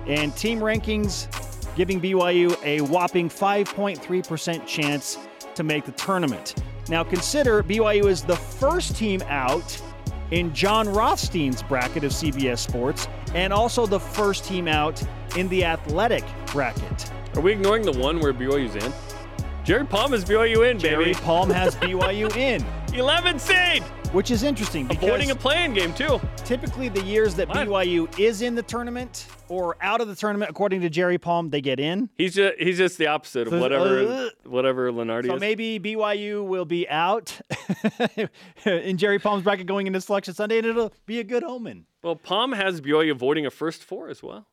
and 0.06 0.36
team 0.36 0.60
rankings 0.60 1.28
giving 1.76 2.00
BYU 2.00 2.56
a 2.64 2.80
whopping 2.82 3.28
5.3% 3.28 4.66
chance 4.66 5.18
to 5.54 5.62
make 5.62 5.84
the 5.84 5.92
tournament. 5.92 6.62
Now 6.88 7.04
consider 7.04 7.62
BYU 7.62 8.06
is 8.06 8.22
the 8.22 8.36
first 8.36 8.96
team 8.96 9.22
out 9.28 9.80
in 10.30 10.52
Jon 10.54 10.88
Rothstein's 10.88 11.62
bracket 11.62 12.04
of 12.04 12.12
CBS 12.12 12.58
Sports, 12.58 13.08
and 13.34 13.52
also 13.52 13.86
the 13.86 14.00
first 14.00 14.44
team 14.44 14.68
out 14.68 15.02
in 15.36 15.48
the 15.48 15.64
athletic 15.64 16.24
bracket. 16.46 17.10
Are 17.34 17.40
we 17.40 17.52
ignoring 17.52 17.82
the 17.82 17.92
one 17.92 18.20
where 18.20 18.32
BYU's 18.32 18.76
in? 18.76 18.92
Jerry 19.64 19.86
Palm 19.86 20.14
is 20.14 20.24
BYU 20.24 20.68
in, 20.68 20.78
Jerry 20.78 21.06
baby. 21.06 21.14
Palm 21.20 21.50
has 21.50 21.76
BYU 21.76 22.34
in, 22.36 22.64
11 22.94 23.38
seed. 23.38 23.84
Which 24.12 24.32
is 24.32 24.42
interesting 24.42 24.88
because 24.88 25.04
Avoiding 25.04 25.30
a 25.30 25.36
playing 25.36 25.72
game, 25.72 25.94
too. 25.94 26.20
typically 26.38 26.88
the 26.88 27.00
years 27.02 27.36
that? 27.36 27.48
BYU 27.48 28.18
is 28.18 28.42
in 28.42 28.56
the 28.56 28.62
tournament 28.62 29.28
or 29.48 29.76
out 29.80 30.00
of 30.00 30.08
the 30.08 30.16
tournament, 30.16 30.50
according 30.50 30.80
to 30.80 30.90
Jerry 30.90 31.16
Palm, 31.16 31.50
they 31.50 31.60
get 31.60 31.78
in. 31.78 32.10
He's 32.18 32.34
just, 32.34 32.58
he's 32.58 32.76
just 32.76 32.98
the 32.98 33.06
opposite 33.06 33.46
of 33.46 33.52
So, 33.52 33.60
whatever 33.60 34.00
uh, 34.08 34.28
whatever 34.44 34.90
Lunardi 34.90 35.28
So 35.28 35.36
is. 35.36 35.40
maybe 35.40 35.78
BYU 35.78 36.44
will 36.44 36.64
be 36.64 36.88
out 36.88 37.40
in 38.64 38.96
Jerry 38.96 39.20
Palm's 39.20 39.44
bracket 39.44 39.66
going 39.66 39.86
into 39.86 40.00
Selection 40.00 40.34
Sunday, 40.34 40.58
and 40.58 40.66
it'll 40.66 40.92
be 41.06 41.20
a 41.20 41.24
good 41.24 41.44
omen. 41.44 41.86
Well, 42.02 42.16
Palm 42.16 42.50
has 42.50 42.80
BYU 42.80 43.12
avoiding 43.12 43.46
a 43.46 43.50
first 43.50 43.84
four 43.84 44.08
as 44.08 44.24
well. 44.24 44.48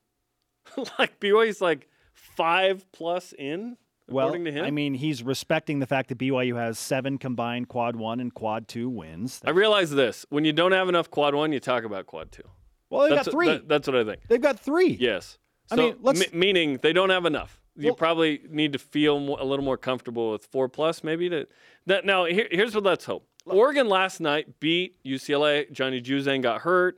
like 1.00 1.20
BYU's 1.20 1.62
like 1.62 1.89
five 2.13 2.86
plus 2.91 3.34
in, 3.34 3.78
Well, 4.10 4.28
according 4.28 4.46
to 4.46 4.52
him. 4.52 4.65
I 4.65 4.72
mean, 4.72 4.93
he's 4.93 5.22
respecting 5.24 5.80
the 5.80 5.86
fact 5.86 6.10
that 6.10 6.17
BYU 6.17 6.56
has 6.56 6.80
seven 6.80 7.17
combined 7.17 7.67
quad 7.67 7.96
one 7.96 8.20
and 8.20 8.34
quad 8.34 8.67
two 8.67 8.89
wins. 8.89 9.41
I 9.46 9.50
realize 9.50 9.91
this: 9.91 10.26
when 10.30 10.46
you 10.46 10.54
don't 10.54 10.72
have 10.72 10.88
enough 10.89 11.10
quad 11.12 11.36
one, 11.36 11.52
you 11.52 11.60
talk 11.60 11.84
about 11.84 12.06
quad 12.08 12.32
two. 12.32 12.43
Well, 12.89 13.02
they've 13.04 13.12
That's 13.15 13.28
got 13.28 13.32
three. 13.32 13.48
that- 13.48 13.67
that's 13.67 13.88
what 13.88 13.98
I 13.98 14.04
think. 14.06 14.22
They've 14.30 14.41
got 14.41 14.60
three. 14.60 14.98
Yes. 15.00 15.38
I 15.70 15.76
mean, 15.76 15.96
let's- 16.02 16.32
me- 16.32 16.38
meaning 16.39 16.80
they 16.82 16.93
don't 16.93 17.10
have 17.10 17.26
enough. 17.26 17.60
You 17.76 17.88
Well- 17.88 17.96
probably 17.96 18.39
need 18.50 18.72
to 18.74 18.80
feel 18.80 19.20
more, 19.20 19.38
a 19.39 19.43
little 19.43 19.65
more 19.65 19.78
comfortable 19.78 20.32
with 20.32 20.46
four 20.46 20.70
plus, 20.70 21.04
maybe. 21.04 21.28
To 21.30 21.46
that, 21.86 22.06
now, 22.06 22.24
here, 22.26 22.48
here's 22.50 22.74
what 22.74 22.86
let's 22.86 23.04
hope. 23.06 23.28
Oregon 23.46 23.88
last 23.89 24.20
night 24.22 24.60
beat 24.62 24.96
UCLA. 25.04 25.67
Johnny 25.72 26.02
Juzang 26.02 26.41
got 26.41 26.62
hurt. 26.62 26.98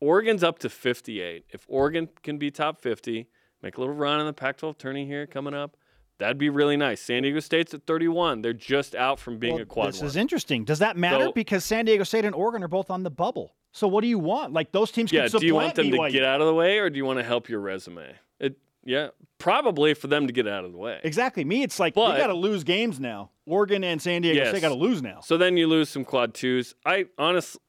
Oregon's 0.00 0.42
up 0.42 0.58
to 0.60 0.68
58. 0.70 1.44
If 1.50 1.66
Oregon 1.68 2.08
can 2.22 2.38
be 2.38 2.50
top 2.50 2.80
50, 2.80 3.28
make 3.62 3.76
a 3.76 3.80
little 3.80 3.94
run 3.94 4.18
in 4.20 4.26
the 4.26 4.32
Pac-12 4.32 4.78
tourney 4.78 5.04
here 5.06 5.26
coming 5.26 5.52
up, 5.54 5.76
that'd 6.20 6.38
be 6.38 6.48
really 6.48 6.76
nice. 6.76 7.00
San 7.00 7.22
Diego 7.24 7.40
State's 7.40 7.74
at 7.74 7.84
31. 7.86 8.42
They're 8.42 8.52
just 8.52 8.94
out 8.94 9.18
from 9.18 9.38
being 9.38 9.54
Well, 9.54 9.62
a 9.62 9.66
quad 9.66 9.88
this 9.88 9.98
one. 10.00 10.06
is 10.06 10.16
interesting. 10.16 10.64
Does 10.64 10.78
that 10.78 10.96
matter? 10.96 11.26
So- 11.26 11.32
because 11.32 11.64
San 11.64 11.84
Diego 11.86 12.04
State 12.04 12.24
and 12.24 12.34
Oregon 12.34 12.62
are 12.62 12.68
both 12.68 12.90
on 12.90 13.02
the 13.02 13.10
bubble. 13.10 13.54
So 13.72 13.86
what 13.88 14.00
do 14.02 14.08
you 14.08 14.18
want? 14.18 14.52
Like 14.52 14.72
those 14.72 14.90
teams 14.90 15.12
Yeah, 15.12 15.26
do 15.28 15.44
you 15.46 15.54
want 15.54 15.74
them 15.74 15.86
supplant 15.86 16.12
to 16.12 16.18
get 16.18 16.24
out 16.26 16.40
of 16.40 16.46
the 16.46 16.54
way 16.54 16.78
or 16.78 16.88
do 16.90 16.96
you 16.96 17.04
want 17.04 17.18
to 17.18 17.24
help 17.24 17.48
your 17.48 17.60
resume? 17.60 18.14
It 18.38 18.56
yeah, 18.84 19.08
probably 19.38 19.94
for 19.94 20.06
them 20.08 20.26
to 20.26 20.32
get 20.32 20.48
out 20.48 20.64
of 20.64 20.72
the 20.72 20.78
way. 20.78 20.98
Exactly. 21.04 21.44
Me, 21.44 21.62
it's 21.62 21.78
like 21.78 21.94
But- 21.94 22.12
you 22.12 22.18
got 22.18 22.28
to 22.28 22.34
lose 22.34 22.64
games 22.64 22.98
now. 22.98 23.30
Oregon 23.46 23.82
and 23.84 24.00
San 24.02 24.22
Diego 24.22 24.38
Yes. 24.40 24.48
State 24.50 24.60
got 24.62 24.68
to 24.70 24.74
lose 24.74 25.02
now, 25.02 25.20
So 25.20 25.36
then 25.36 25.56
you 25.56 25.66
lose 25.66 25.88
some 25.88 26.04
quad 26.04 26.34
twos. 26.34 26.74
I 26.86 27.06
honestly 27.18 27.60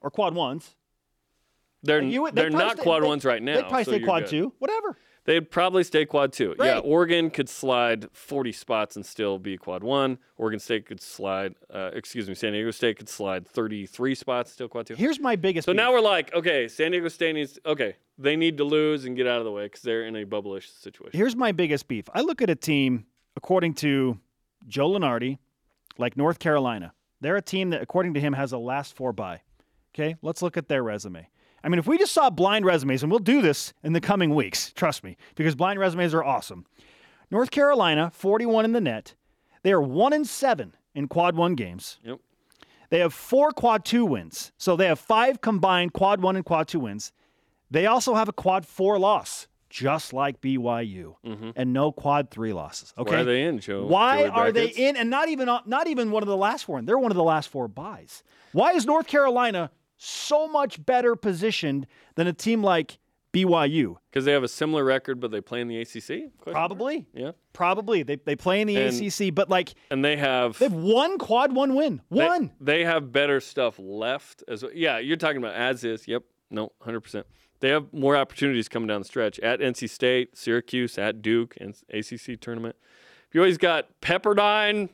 or 0.00 0.10
quad 0.10 0.34
ones. 0.34 0.74
they're 1.82 2.02
You 2.02 2.26
they'd 2.26 2.34
they're 2.34 2.50
not 2.50 2.72
stay- 2.76 2.82
quad 2.82 3.02
they- 3.02 3.06
ones 3.08 3.24
right 3.24 3.42
now. 3.42 3.54
They'd 3.56 3.62
probably 3.68 3.84
so 3.84 3.90
say 3.92 4.00
quad 4.00 4.24
good. 4.24 4.30
two, 4.30 4.52
whatever. 4.58 4.96
They'd 5.28 5.50
probably 5.50 5.84
stay 5.84 6.06
quad 6.06 6.32
two. 6.32 6.54
Yeah, 6.58 6.78
Oregon 6.78 7.28
could 7.28 7.50
slide 7.50 8.08
40 8.14 8.50
spots 8.50 8.96
and 8.96 9.04
still 9.04 9.38
be 9.38 9.58
quad 9.58 9.82
one. 9.82 10.16
Oregon 10.38 10.58
State 10.58 10.86
could 10.86 11.02
slide, 11.02 11.54
uh, 11.70 11.90
excuse 11.92 12.26
me, 12.30 12.34
San 12.34 12.52
Diego 12.54 12.70
State 12.70 12.96
could 12.96 13.10
slide 13.10 13.46
33 13.46 14.14
spots, 14.14 14.52
still 14.52 14.68
quad 14.68 14.86
two. 14.86 14.94
Here's 14.94 15.20
my 15.20 15.36
biggest. 15.36 15.66
So 15.66 15.72
beef. 15.72 15.76
now 15.76 15.92
we're 15.92 16.00
like, 16.00 16.32
okay, 16.32 16.66
San 16.66 16.92
Diego 16.92 17.08
State 17.08 17.34
needs, 17.34 17.58
okay, 17.66 17.96
they 18.16 18.36
need 18.36 18.56
to 18.56 18.64
lose 18.64 19.04
and 19.04 19.14
get 19.14 19.26
out 19.26 19.36
of 19.36 19.44
the 19.44 19.52
way 19.52 19.64
because 19.64 19.82
they're 19.82 20.06
in 20.06 20.16
a 20.16 20.24
bubblish 20.24 20.66
situation. 20.80 21.10
here's 21.12 21.36
my 21.36 21.52
biggest 21.52 21.88
beef. 21.88 22.08
I 22.14 22.22
look 22.22 22.40
at 22.40 22.48
a 22.48 22.56
team 22.56 23.04
according 23.36 23.74
to 23.74 24.18
Joe 24.66 24.88
Lunardi, 24.88 25.36
like 25.98 26.16
North 26.16 26.38
Carolina. 26.38 26.94
They're 27.20 27.36
a 27.36 27.42
team 27.42 27.68
that, 27.68 27.82
according 27.82 28.14
to 28.14 28.20
him, 28.20 28.32
has 28.32 28.52
a 28.52 28.58
last 28.58 28.96
four 28.96 29.12
bye. 29.12 29.42
Okay, 29.94 30.16
let's 30.22 30.40
look 30.40 30.56
at 30.56 30.68
their 30.68 30.82
resume. 30.82 31.28
I 31.62 31.68
mean, 31.68 31.78
if 31.78 31.86
we 31.86 31.98
just 31.98 32.12
saw 32.12 32.30
blind 32.30 32.64
resumes, 32.64 33.02
and 33.02 33.10
we'll 33.10 33.18
do 33.18 33.42
this 33.42 33.72
in 33.82 33.92
the 33.92 34.00
coming 34.00 34.34
weeks, 34.34 34.72
trust 34.72 35.02
me, 35.02 35.16
because 35.34 35.54
blind 35.54 35.78
resumes 35.78 36.14
are 36.14 36.22
awesome. 36.22 36.66
North 37.30 37.50
Carolina, 37.50 38.10
41 38.14 38.64
in 38.64 38.72
the 38.72 38.80
net. 38.80 39.14
They 39.62 39.72
are 39.72 39.82
one 39.82 40.12
and 40.12 40.26
seven 40.26 40.74
in 40.94 41.08
quad 41.08 41.36
one 41.36 41.54
games. 41.54 41.98
Yep. 42.04 42.20
They 42.90 43.00
have 43.00 43.12
four 43.12 43.50
quad 43.50 43.84
two 43.84 44.04
wins. 44.04 44.52
So 44.56 44.76
they 44.76 44.86
have 44.86 44.98
five 44.98 45.40
combined 45.40 45.92
quad 45.92 46.22
one 46.22 46.36
and 46.36 46.44
quad 46.44 46.68
two 46.68 46.80
wins. 46.80 47.12
They 47.70 47.86
also 47.86 48.14
have 48.14 48.28
a 48.28 48.32
quad 48.32 48.64
four 48.64 48.98
loss, 48.98 49.46
just 49.68 50.14
like 50.14 50.40
BYU, 50.40 51.16
mm-hmm. 51.24 51.50
and 51.54 51.72
no 51.74 51.92
quad 51.92 52.30
three 52.30 52.54
losses. 52.54 52.94
Okay. 52.96 53.16
Why 53.16 53.20
are 53.20 53.24
they 53.24 53.42
in, 53.42 53.58
Joe? 53.58 53.84
Why 53.84 54.22
Joey 54.22 54.30
are 54.30 54.52
they 54.52 54.68
in 54.68 54.96
and 54.96 55.10
not 55.10 55.28
even 55.28 55.48
not 55.66 55.86
even 55.86 56.10
one 56.10 56.22
of 56.22 56.28
the 56.28 56.36
last 56.36 56.64
four? 56.64 56.78
And 56.78 56.88
They're 56.88 56.98
one 56.98 57.10
of 57.12 57.16
the 57.16 57.24
last 57.24 57.50
four 57.50 57.68
buys. 57.68 58.22
Why 58.52 58.72
is 58.72 58.86
North 58.86 59.06
Carolina 59.06 59.70
so 59.98 60.48
much 60.48 60.84
better 60.86 61.14
positioned 61.16 61.86
than 62.14 62.26
a 62.26 62.32
team 62.32 62.62
like 62.62 62.98
BYU? 63.32 63.96
Because 64.10 64.24
they 64.24 64.32
have 64.32 64.42
a 64.44 64.48
similar 64.48 64.84
record, 64.84 65.20
but 65.20 65.30
they 65.30 65.40
play 65.40 65.60
in 65.60 65.68
the 65.68 65.80
ACC? 65.80 66.30
Probably. 66.50 67.06
Yeah. 67.12 67.32
Probably. 67.52 68.02
They, 68.02 68.16
they 68.16 68.36
play 68.36 68.60
in 68.62 68.66
the 68.68 68.76
And- 68.76 69.02
ACC, 69.02 69.34
but 69.34 69.50
like 69.50 69.74
And 69.90 70.04
they 70.04 70.16
have. 70.16 70.58
they've 70.58 70.72
one 70.72 71.18
quad 71.18 71.52
one 71.52 71.74
win. 71.74 72.00
they- 72.10 72.24
One. 72.26 72.52
They, 72.60 72.84
have 72.84 73.12
better 73.12 73.40
stuff 73.40 73.78
left 73.78 74.42
as 74.48 74.62
well. 74.62 74.72
Yeah, 74.74 74.98
you're 74.98 75.16
talking 75.18 75.38
about 75.38 75.54
as 75.54 75.84
is. 75.84 76.08
Yep. 76.08 76.22
No, 76.50 76.72
100%. 76.82 77.24
They 77.60 77.68
have 77.70 77.92
more 77.92 78.16
opportunities 78.16 78.68
coming 78.68 78.86
down 78.86 79.00
the 79.00 79.04
stretch 79.04 79.38
at 79.40 79.60
NC 79.60 79.90
State, 79.90 80.38
Syracuse, 80.38 80.96
at 80.96 81.20
Duke, 81.20 81.56
and 81.60 81.74
ACC 81.92 82.40
tournament. 82.40 82.76
You 83.32 83.40
always 83.40 83.58
got 83.58 84.00
Pepperdine 84.00 84.88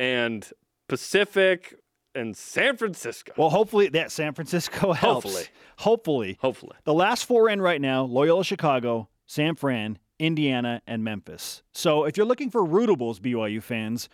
and 0.00 0.50
Pacific 0.88 1.76
and 2.18 2.36
San 2.36 2.76
Francisco. 2.76 3.32
Well, 3.36 3.50
hopefully 3.50 3.88
that 3.88 4.12
San 4.12 4.34
Francisco 4.34 4.92
helps. 4.92 5.24
Hopefully. 5.24 5.44
Hopefully. 5.78 6.38
Hopefully. 6.40 6.76
The 6.84 6.94
last 6.94 7.24
four 7.24 7.48
in 7.48 7.60
right 7.62 7.80
now 7.80 8.04
Loyola 8.04 8.44
Chicago, 8.44 9.08
San 9.26 9.54
Fran, 9.54 9.98
Indiana, 10.18 10.82
and 10.86 11.04
Memphis. 11.04 11.62
So 11.72 12.04
if 12.04 12.16
you're 12.16 12.26
looking 12.26 12.50
for 12.50 12.62
rootables, 12.62 13.20
BYU 13.20 13.62
fans, 13.62 14.08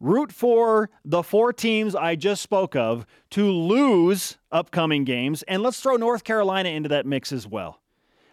root 0.00 0.32
for 0.32 0.90
the 1.04 1.22
four 1.22 1.52
teams 1.52 1.94
I 1.94 2.16
just 2.16 2.42
spoke 2.42 2.76
of 2.76 3.06
to 3.30 3.50
lose 3.50 4.38
upcoming 4.52 5.04
games. 5.04 5.42
And 5.44 5.62
let's 5.62 5.80
throw 5.80 5.96
North 5.96 6.24
Carolina 6.24 6.68
into 6.70 6.88
that 6.90 7.06
mix 7.06 7.32
as 7.32 7.46
well. 7.46 7.80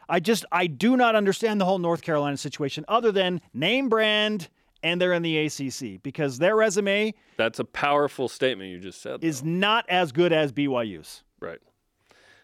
I 0.09 0.19
just, 0.19 0.43
I 0.51 0.67
do 0.67 0.97
not 0.97 1.15
understand 1.15 1.61
the 1.61 1.65
whole 1.65 1.79
North 1.79 2.01
Carolina 2.01 2.35
situation 2.35 2.83
other 2.89 3.11
than 3.13 3.39
name 3.53 3.87
brand 3.87 4.49
and 4.83 4.99
they're 5.01 5.13
in 5.13 5.21
the 5.21 5.37
ACC 5.37 6.01
because 6.01 6.37
their 6.39 6.55
resume 6.55 7.13
That's 7.37 7.59
a 7.59 7.65
powerful 7.65 8.27
statement 8.27 8.69
you 8.71 8.79
just 8.79 9.01
said. 9.01 9.23
is 9.23 9.41
though. 9.41 9.47
not 9.49 9.85
as 9.89 10.11
good 10.11 10.33
as 10.33 10.51
BYU's. 10.51 11.23
Right. 11.39 11.59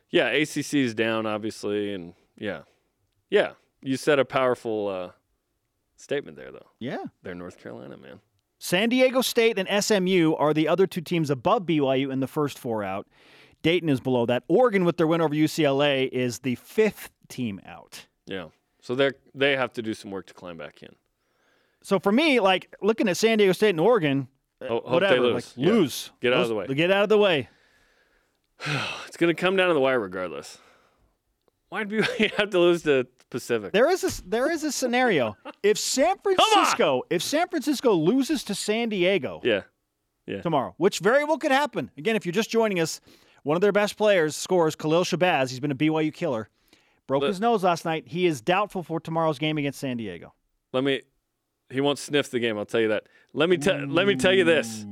Yeah, 0.09 0.27
ACC 0.29 0.73
is 0.75 0.93
down, 0.93 1.25
obviously. 1.25 1.93
And 1.93 2.13
yeah. 2.37 2.61
Yeah. 3.29 3.51
You 3.81 3.97
said 3.97 4.19
a 4.19 4.25
powerful 4.25 4.87
uh, 4.87 5.11
statement 5.95 6.37
there, 6.37 6.51
though. 6.51 6.67
Yeah. 6.79 7.05
They're 7.23 7.35
North 7.35 7.59
Carolina, 7.61 7.97
man. 7.97 8.19
San 8.59 8.89
Diego 8.89 9.21
State 9.21 9.59
and 9.59 9.83
SMU 9.83 10.33
are 10.33 10.53
the 10.53 10.67
other 10.67 10.87
two 10.87 11.01
teams 11.01 11.29
above 11.29 11.63
BYU 11.63 12.11
in 12.11 12.21
the 12.21 12.27
first 12.27 12.57
four 12.57 12.83
out. 12.83 13.07
Dayton 13.61 13.89
is 13.89 13.99
below 13.99 14.25
that. 14.27 14.43
Oregon, 14.47 14.85
with 14.85 14.97
their 14.97 15.07
win 15.07 15.21
over 15.21 15.35
UCLA, 15.35 16.07
is 16.09 16.39
the 16.39 16.55
fifth 16.55 17.11
team 17.27 17.59
out. 17.65 18.07
Yeah. 18.25 18.47
So 18.81 18.95
they 18.95 19.11
they 19.35 19.55
have 19.57 19.73
to 19.73 19.81
do 19.81 19.93
some 19.93 20.09
work 20.11 20.27
to 20.27 20.33
climb 20.33 20.57
back 20.57 20.81
in. 20.81 20.95
So 21.87 21.99
for 21.99 22.11
me, 22.11 22.41
like 22.41 22.75
looking 22.81 23.07
at 23.07 23.15
San 23.15 23.37
Diego 23.37 23.53
State 23.53 23.69
and 23.69 23.79
Oregon, 23.79 24.27
they 24.59 24.67
whatever, 24.67 25.21
lose. 25.21 25.33
like 25.33 25.45
Yeah. 25.55 25.71
lose, 25.71 26.11
Get 26.19 26.33
out 26.33 26.41
of 26.41 26.49
the 26.49 26.55
way. 26.55 26.67
Get 26.67 26.91
out 26.91 27.03
of 27.03 27.09
the 27.09 27.17
way. 27.17 27.47
It's 29.07 29.15
going 29.15 29.33
to 29.33 29.41
come 29.41 29.55
down 29.55 29.69
to 29.69 29.73
the 29.73 29.79
wire 29.79 29.97
regardless. 29.97 30.57
Why 31.69 31.85
do 31.85 32.03
we 32.19 32.27
have 32.37 32.49
to 32.49 32.59
lose 32.59 32.83
to 32.83 33.07
Pacific? 33.29 33.71
There 33.71 33.89
is 33.89 34.03
a 34.03 34.29
there 34.29 34.51
is 34.51 34.65
a 34.65 34.71
scenario. 34.73 35.37
if 35.63 35.77
San! 35.77 36.17
Francisco, 36.21 37.03
if 37.09 37.23
San 37.23 37.47
Francisco 37.47 37.93
loses 37.93 38.43
to 38.43 38.53
San 38.53 38.89
Diego 38.89 39.39
yeah. 39.45 39.61
tomorrow, 40.41 40.73
which 40.75 40.99
very 40.99 41.23
well 41.23 41.37
could 41.37 41.53
happen. 41.53 41.89
Again, 41.97 42.17
if 42.17 42.25
you're 42.25 42.33
just 42.33 42.49
joining 42.49 42.81
us, 42.81 42.99
one 43.43 43.55
of 43.55 43.61
their 43.61 43.71
best 43.71 43.95
players 43.95 44.35
scores 44.35 44.75
Khalil 44.75 45.05
Shabazz. 45.05 45.51
He's 45.51 45.61
been 45.61 45.71
a 45.71 45.75
BYU 45.75 46.13
killer. 46.13 46.49
Broke 47.07 47.21
Look- 47.21 47.29
his 47.29 47.39
nose 47.39 47.63
last 47.63 47.85
night. 47.85 48.09
He 48.09 48.25
is 48.25 48.41
doubtful 48.41 48.83
for 48.83 48.99
tomorrow's 48.99 49.39
game 49.39 49.57
against 49.57 49.79
San 49.79 49.95
Diego. 49.95 50.33
Let 50.73 50.83
me. 50.83 51.03
He 51.69 51.81
won't 51.81 51.99
sniff 51.99 52.31
the 52.31 52.39
game. 52.39 52.57
I'll 52.57 52.65
tell 52.65 52.79
you 52.79 52.87
that. 52.89 53.07
Let 53.33 53.49
me 53.49 53.57
tell. 53.57 53.77
Let 53.85 54.07
me 54.07 54.15
tell 54.15 54.33
you 54.33 54.43
this. 54.43 54.85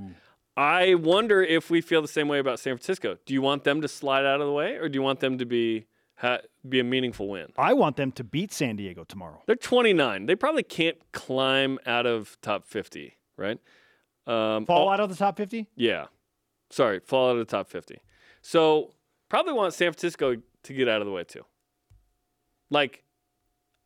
I 0.57 0.95
wonder 0.95 1.43
if 1.43 1.69
we 1.69 1.81
feel 1.81 2.01
the 2.01 2.07
same 2.07 2.27
way 2.27 2.39
about 2.39 2.59
San 2.59 2.75
Francisco. 2.75 3.17
Do 3.25 3.33
you 3.33 3.41
want 3.41 3.63
them 3.63 3.81
to 3.81 3.87
slide 3.87 4.25
out 4.25 4.39
of 4.39 4.47
the 4.47 4.53
way, 4.53 4.75
or 4.75 4.87
do 4.87 4.97
you 4.97 5.01
want 5.01 5.19
them 5.19 5.37
to 5.37 5.45
be 5.45 5.85
ha, 6.15 6.39
be 6.67 6.79
a 6.79 6.83
meaningful 6.83 7.27
win? 7.27 7.47
I 7.57 7.73
want 7.73 7.97
them 7.97 8.11
to 8.13 8.23
beat 8.23 8.53
San 8.53 8.77
Diego 8.77 9.03
tomorrow. 9.03 9.41
They're 9.47 9.55
29. 9.55 10.25
They 10.27 10.35
probably 10.35 10.63
can't 10.63 10.97
climb 11.11 11.77
out 11.85 12.05
of 12.05 12.37
top 12.41 12.65
50, 12.65 13.17
right? 13.37 13.59
Um, 14.27 14.65
Fall 14.65 14.89
out 14.89 14.99
of 14.99 15.09
the 15.09 15.15
top 15.15 15.37
50? 15.37 15.67
Yeah. 15.75 16.05
Sorry, 16.69 16.99
fall 16.99 17.29
out 17.29 17.33
of 17.33 17.39
the 17.39 17.45
top 17.45 17.69
50. 17.69 17.99
So 18.41 18.93
probably 19.29 19.53
want 19.53 19.73
San 19.73 19.91
Francisco 19.91 20.35
to 20.63 20.73
get 20.73 20.87
out 20.87 21.01
of 21.01 21.05
the 21.07 21.13
way 21.13 21.23
too. 21.23 21.45
Like, 22.69 23.03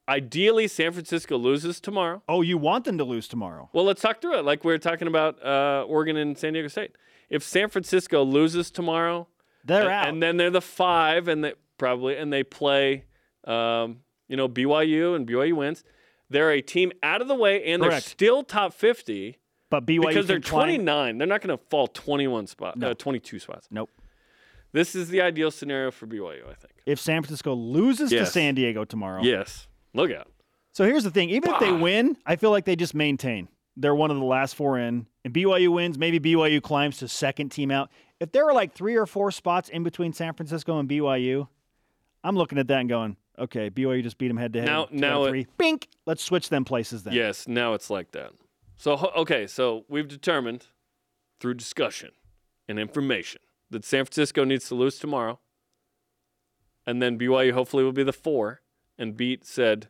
ideally, 0.09 0.67
San 0.67 0.91
Francisco 0.91 1.37
loses 1.37 1.79
tomorrow. 1.79 2.21
Oh, 2.27 2.41
you 2.41 2.57
want 2.57 2.83
them 2.85 2.97
to 2.97 3.03
lose 3.03 3.27
tomorrow. 3.27 3.69
Well, 3.73 3.85
let's 3.85 4.01
talk 4.01 4.21
through 4.21 4.39
it. 4.39 4.45
Like 4.45 4.63
we 4.65 4.73
were 4.73 4.77
talking 4.79 5.07
about 5.07 5.41
uh, 5.45 5.85
Oregon 5.87 6.17
and 6.17 6.37
San 6.37 6.53
Diego 6.53 6.67
State. 6.67 6.91
If 7.29 7.43
San 7.43 7.69
Francisco 7.69 8.23
loses 8.23 8.71
tomorrow, 8.71 9.27
They're 9.63 9.83
and, 9.83 9.89
out. 9.91 10.07
and 10.09 10.23
then 10.23 10.37
they're 10.37 10.49
the 10.49 10.61
five, 10.61 11.27
and 11.27 11.43
they 11.43 11.53
probably 11.77 12.17
and 12.17 12.33
they 12.33 12.43
play, 12.43 13.05
um, 13.45 13.99
you 14.27 14.35
know, 14.35 14.49
BYU 14.49 15.15
and 15.15 15.27
BYU 15.27 15.53
wins. 15.53 15.83
They're 16.31 16.51
a 16.51 16.61
team 16.61 16.91
out 17.01 17.21
of 17.21 17.27
the 17.27 17.35
way, 17.35 17.63
and 17.71 17.81
they're 17.81 18.01
still 18.01 18.43
top 18.43 18.73
50 18.73 19.37
but 19.71 19.85
BYU 19.85 20.07
because 20.07 20.27
they're 20.27 20.39
can 20.39 20.49
climb- 20.49 20.63
29. 20.83 21.17
They're 21.19 21.27
not 21.27 21.41
going 21.41 21.55
to 21.57 21.63
fall 21.69 21.87
21 21.87 22.47
spots, 22.47 22.77
No. 22.77 22.91
uh, 22.91 22.93
22 22.95 23.39
spots. 23.39 23.67
Nope. 23.71 23.89
This 24.71 24.93
is 24.95 25.09
the 25.09 25.21
ideal 25.21 25.49
scenario 25.51 25.89
for 25.91 26.05
BYU, 26.05 26.43
I 26.43 26.53
think. 26.53 26.73
If 26.85 26.99
San 26.99 27.21
Francisco 27.23 27.53
loses 27.53 28.09
to 28.11 28.25
San 28.25 28.53
Diego 28.55 28.85
tomorrow. 28.85 29.21
Yes. 29.23 29.67
Look 29.93 30.11
out. 30.11 30.27
So 30.73 30.85
here's 30.85 31.03
the 31.03 31.11
thing. 31.11 31.29
Even 31.31 31.51
if 31.53 31.59
they 31.59 31.71
win, 31.71 32.15
I 32.25 32.35
feel 32.35 32.51
like 32.51 32.65
they 32.65 32.75
just 32.75 32.93
maintain. 32.93 33.47
They're 33.75 33.95
one 33.95 34.11
of 34.11 34.17
the 34.17 34.23
last 34.25 34.55
four 34.55 34.77
in. 34.77 35.07
And 35.25 35.33
BYU 35.33 35.69
wins, 35.69 35.97
maybe 35.97 36.19
BYU 36.19 36.61
climbs 36.61 36.97
to 36.97 37.07
second 37.07 37.49
team 37.49 37.71
out. 37.71 37.89
If 38.19 38.31
there 38.31 38.45
are 38.45 38.53
like 38.53 38.73
three 38.73 38.95
or 38.95 39.05
four 39.05 39.31
spots 39.31 39.69
in 39.69 39.83
between 39.83 40.13
San 40.13 40.33
Francisco 40.33 40.79
and 40.79 40.87
BYU, 40.89 41.47
I'm 42.23 42.35
looking 42.35 42.57
at 42.57 42.67
that 42.67 42.79
and 42.81 42.89
going, 42.89 43.17
okay, 43.37 43.69
BYU 43.69 44.03
just 44.03 44.17
beat 44.17 44.27
them 44.27 44.37
head 44.37 44.53
to 44.53 44.59
head. 44.61 44.67
Now- 44.67 44.85
two 44.85 44.89
out 44.89 44.93
of 44.93 44.99
now 44.99 45.23
it- 45.25 45.29
three. 45.29 45.47
Bink. 45.57 45.87
Let's 46.05 46.23
switch 46.23 46.49
them 46.49 46.65
places 46.65 47.03
then. 47.03 47.13
Yes, 47.13 47.47
now 47.47 47.73
it's 47.73 47.89
like 47.89 48.11
that. 48.11 48.31
So 48.77 49.11
okay, 49.17 49.47
so 49.47 49.85
we've 49.89 50.07
determined 50.07 50.67
through 51.39 51.55
discussion 51.55 52.11
and 52.67 52.77
information 52.79 53.41
that 53.69 53.83
San 53.85 54.05
Francisco 54.05 54.43
needs 54.43 54.67
to 54.69 54.75
lose 54.75 54.99
tomorrow, 54.99 55.39
and 56.85 57.01
then 57.01 57.17
BYU 57.19 57.51
hopefully 57.53 57.83
will 57.83 57.91
be 57.91 58.03
the 58.03 58.13
four 58.13 58.61
and 58.99 59.17
beat 59.17 59.43
said 59.45 59.87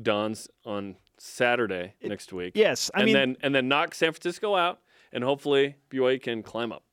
Dons 0.00 0.48
on 0.64 0.96
Saturday 1.18 1.94
next 2.02 2.32
week. 2.32 2.52
Yes. 2.54 2.90
I 2.94 2.98
and 3.00 3.06
mean, 3.06 3.14
then 3.14 3.36
and 3.42 3.54
then 3.54 3.66
knock 3.66 3.94
San 3.94 4.12
Francisco 4.12 4.54
out, 4.54 4.78
and 5.12 5.24
hopefully 5.24 5.76
BYU 5.90 6.22
can 6.22 6.42
climb 6.44 6.70
up 6.70 6.84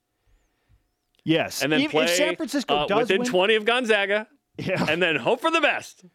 yes. 1.23 1.61
and 1.61 1.71
then 1.71 1.81
Even 1.81 1.91
play 1.91 2.05
if 2.05 2.11
San 2.15 2.35
Francisco 2.35 2.73
uh, 2.75 2.87
does 2.87 2.99
within 3.01 3.19
win, 3.21 3.29
twenty 3.29 3.55
of 3.55 3.65
Gonzaga, 3.65 4.27
yeah, 4.57 4.85
and 4.89 5.01
then 5.01 5.15
hope 5.17 5.41
for 5.41 5.51
the 5.51 5.61
best. 5.61 6.05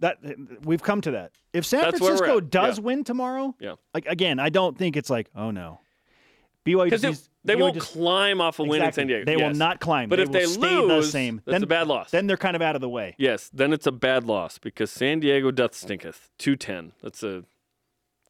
that 0.00 0.18
we've 0.64 0.82
come 0.82 1.00
to 1.02 1.10
that. 1.12 1.32
If 1.52 1.66
San 1.66 1.82
That's 1.82 1.98
Francisco 1.98 2.40
does 2.40 2.78
Yeah. 2.78 2.84
win 2.84 3.04
tomorrow, 3.04 3.54
Yeah. 3.60 3.74
like 3.94 4.06
again, 4.06 4.38
I 4.38 4.48
don't 4.48 4.76
think 4.78 4.96
it's 4.96 5.10
like, 5.10 5.30
oh 5.34 5.50
no. 5.50 5.80
BYU 6.66 6.84
Because 6.84 7.00
they, 7.44 7.54
BYU 7.54 7.60
won't 7.60 7.74
just- 7.74 7.92
climb 7.92 8.40
off 8.40 8.58
a 8.58 8.64
win 8.64 8.82
in 8.82 8.92
San 8.92 9.06
Diego. 9.06 9.24
They 9.24 9.36
will 9.36 9.54
not 9.54 9.80
climb. 9.80 10.08
But 10.08 10.16
They 10.16 10.22
if 10.24 10.30
they 10.32 10.44
stay 10.46 10.76
lose, 10.76 11.06
the 11.06 11.10
same. 11.10 11.36
that's 11.44 11.54
then, 11.54 11.62
a 11.62 11.66
bad 11.66 11.86
loss. 11.88 12.10
Then 12.10 12.26
they're 12.26 12.36
kind 12.36 12.54
of 12.56 12.62
out 12.62 12.74
of 12.74 12.80
the 12.80 12.88
way. 12.88 13.14
Yes, 13.18 13.48
then 13.52 13.72
it's 13.72 13.86
a 13.86 13.92
bad 13.92 14.24
loss 14.24 14.58
because 14.58 14.90
San 14.90 15.20
Diego 15.20 15.50
doth 15.50 15.74
stinketh. 15.74 16.30
Two 16.38 16.56
ten. 16.56 16.92
That's 17.02 17.22
a 17.22 17.44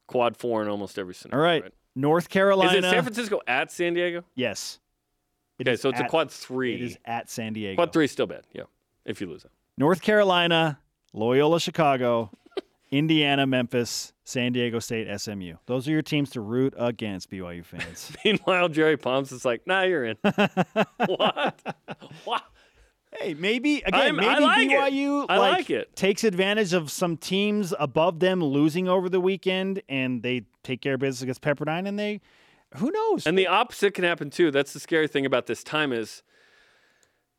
quad 0.07 0.37
four 0.37 0.61
in 0.61 0.69
almost 0.69 0.97
every 0.97 1.11
All 1.11 1.15
scenario. 1.15 1.61
right. 1.63 1.73
North 1.95 2.29
Carolina. 2.29 2.71
Is 2.71 2.85
it 2.85 2.89
San 2.89 3.03
Francisco 3.03 3.41
at 3.47 3.69
San 3.71 3.93
Diego? 3.93 4.23
Yes. 4.35 4.79
It 5.59 5.67
Okay, 5.67 5.75
so 5.75 5.89
it's 5.89 5.99
a 5.99 6.05
quad 6.07 6.31
three. 6.31 6.75
It 6.75 6.81
is 6.81 6.97
at 7.05 7.29
San 7.29 7.53
Diego. 7.53 7.75
Quad 7.75 7.91
three 7.93 8.05
is 8.05 8.11
still 8.11 8.27
bad. 8.27 8.45
Yeah, 8.53 8.63
if 9.05 9.19
you 9.21 9.27
lose 9.27 9.43
it. 9.43 9.51
North 9.77 10.01
Carolina, 10.01 10.79
Loyola 11.13 11.59
Chicago, 11.59 12.31
Indiana, 12.91 13.47
Memphis, 13.47 14.11
San 14.25 14.51
Diego 14.51 14.79
State, 14.79 15.07
SMU. 15.19 15.55
Those 15.65 15.87
are 15.87 15.91
your 15.91 16.01
teams 16.01 16.29
to 16.31 16.41
root 16.41 16.73
against, 16.77 17.31
BYU 17.31 17.63
fans. 17.63 18.11
Meanwhile, 18.25 18.69
Jerry 18.69 18.97
Palms 18.97 19.31
is 19.31 19.45
like, 19.45 19.65
nah, 19.65 19.83
you're 19.83 20.03
in. 20.05 20.17
what? 21.05 21.75
what? 22.25 22.43
Hey, 23.17 23.33
maybe 23.33 23.77
again, 23.77 23.93
I'm- 23.93 24.15
maybe 24.17 24.27
I 24.27 24.39
like 24.39 24.69
it. 24.69 24.93
BYU 24.93 25.25
I 25.29 25.37
like 25.37 25.69
it. 25.69 25.95
takes 25.95 26.23
advantage 26.23 26.73
of 26.73 26.91
some 26.91 27.17
teams 27.17 27.73
above 27.79 28.19
them 28.19 28.43
losing 28.43 28.87
over 28.87 29.07
the 29.09 29.19
weekend, 29.21 29.81
and 29.87 30.21
they 30.21 30.43
take 30.63 30.81
care 30.81 30.95
of 30.95 30.99
business 30.99 31.21
against 31.21 31.41
Pepperdine, 31.41 31.87
and 31.87 31.97
they, 31.97 32.19
who 32.75 32.91
knows? 32.91 33.25
And 33.25 33.37
the 33.37 33.47
opposite 33.47 33.93
can 33.93 34.03
happen 34.03 34.29
too. 34.29 34.51
That's 34.51 34.73
the 34.73 34.79
scary 34.79 35.07
thing 35.07 35.25
about 35.25 35.47
this 35.47 35.63
time 35.63 35.91
is 35.93 36.23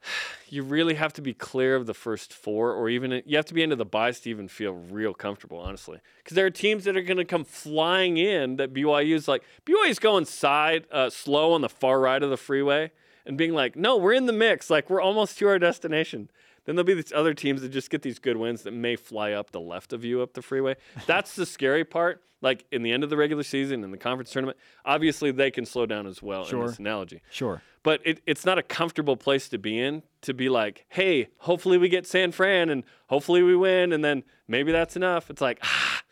you 0.49 0.63
really 0.63 0.95
have 0.95 1.13
to 1.15 1.23
be 1.23 1.35
clear 1.35 1.77
of 1.77 1.87
the 1.87 1.95
first 1.95 2.33
four, 2.33 2.73
or 2.73 2.89
even 2.89 3.23
you 3.27 3.37
have 3.37 3.47
to 3.47 3.55
be 3.55 3.63
into 3.63 3.77
the 3.77 3.85
buys 3.85 4.21
to 4.21 4.31
even 4.31 4.49
feel 4.49 4.73
real 4.73 5.15
comfortable, 5.15 5.59
honestly. 5.59 5.99
Because 6.19 6.35
there 6.35 6.47
are 6.47 6.51
teams 6.51 6.85
that 6.85 6.97
are 6.97 7.03
going 7.03 7.17
to 7.17 7.25
come 7.25 7.45
flying 7.45 8.17
in 8.17 8.57
that 8.57 8.73
BYU 8.73 9.15
is 9.15 9.29
like 9.29 9.43
BYU 9.67 9.89
is 9.89 9.99
going 9.99 10.25
side 10.25 10.87
uh, 10.91 11.11
slow 11.11 11.53
on 11.53 11.61
the 11.61 11.69
far 11.69 12.01
right 12.01 12.23
of 12.23 12.31
the 12.31 12.37
freeway 12.37 12.91
and 13.25 13.39
being 13.39 13.55
like, 13.55 13.77
no, 13.77 13.97
we're 13.97 14.13
in 14.13 14.27
the 14.27 14.33
mix, 14.33 14.71
like 14.71 14.91
we're 14.91 15.01
almost 15.01 15.39
to 15.39 15.47
our 15.47 15.59
destination. 15.59 16.31
Then 16.65 16.77
there'll 16.77 16.87
be 16.87 16.95
these 16.95 17.13
other 17.13 17.35
teams 17.35 17.63
that 17.63 17.71
just 17.71 17.91
get 17.91 18.03
these 18.03 18.19
good 18.19 18.37
wins 18.37 18.63
that 18.63 18.73
may 18.73 18.97
fly 18.97 19.33
up 19.33 19.51
the 19.51 19.61
left 19.61 19.93
of 19.93 20.05
you 20.05 20.23
up 20.23 20.35
the 20.35 20.43
freeway. 20.43 20.77
That's 21.07 21.35
the 21.35 21.45
scary 21.47 21.85
part. 21.85 22.23
Like 22.41 22.65
in 22.73 22.83
the 22.83 22.91
end 22.93 23.05
of 23.05 23.11
the 23.11 23.17
regular 23.17 23.43
season 23.45 23.85
in 23.85 23.91
the 23.93 23.97
conference 23.97 24.31
tournament, 24.33 24.59
obviously 24.85 25.31
they 25.31 25.51
can 25.53 25.65
slow 25.65 25.87
down 25.87 26.07
as 26.09 26.21
well 26.23 26.45
Sure. 26.45 26.63
in 26.63 26.67
this 26.67 26.79
analogy 26.81 27.23
sure. 27.31 27.63
but 27.85 28.01
it, 28.05 28.21
it's 28.27 28.45
not 28.45 28.59
a 28.59 28.65
comfortable 28.65 29.17
place 29.17 29.49
to 29.51 29.59
be 29.59 29.79
in 29.79 30.03
to 30.23 30.35
be 30.35 30.49
like, 30.49 30.85
hey, 30.89 31.29
hopefully 31.39 31.79
we 31.79 31.89
get 31.89 32.05
San 32.05 32.33
Fran 32.33 32.69
and 32.69 32.83
hopefully 33.07 33.45
we 33.45 33.55
win 33.55 33.93
and 33.93 34.05
then 34.05 34.25
maybe 34.49 34.73
that's 34.73 34.97
enough. 34.97 35.31
It's 35.31 35.41
like, 35.41 35.61
ah, 35.63 36.03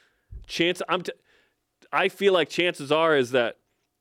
chance. 0.47 0.81
I'm. 0.89 1.03
T- 1.03 1.13
I 1.93 2.09
feel 2.09 2.33
like 2.33 2.49
chances 2.49 2.93
are 2.93 3.17
is 3.17 3.33
that 3.33 3.57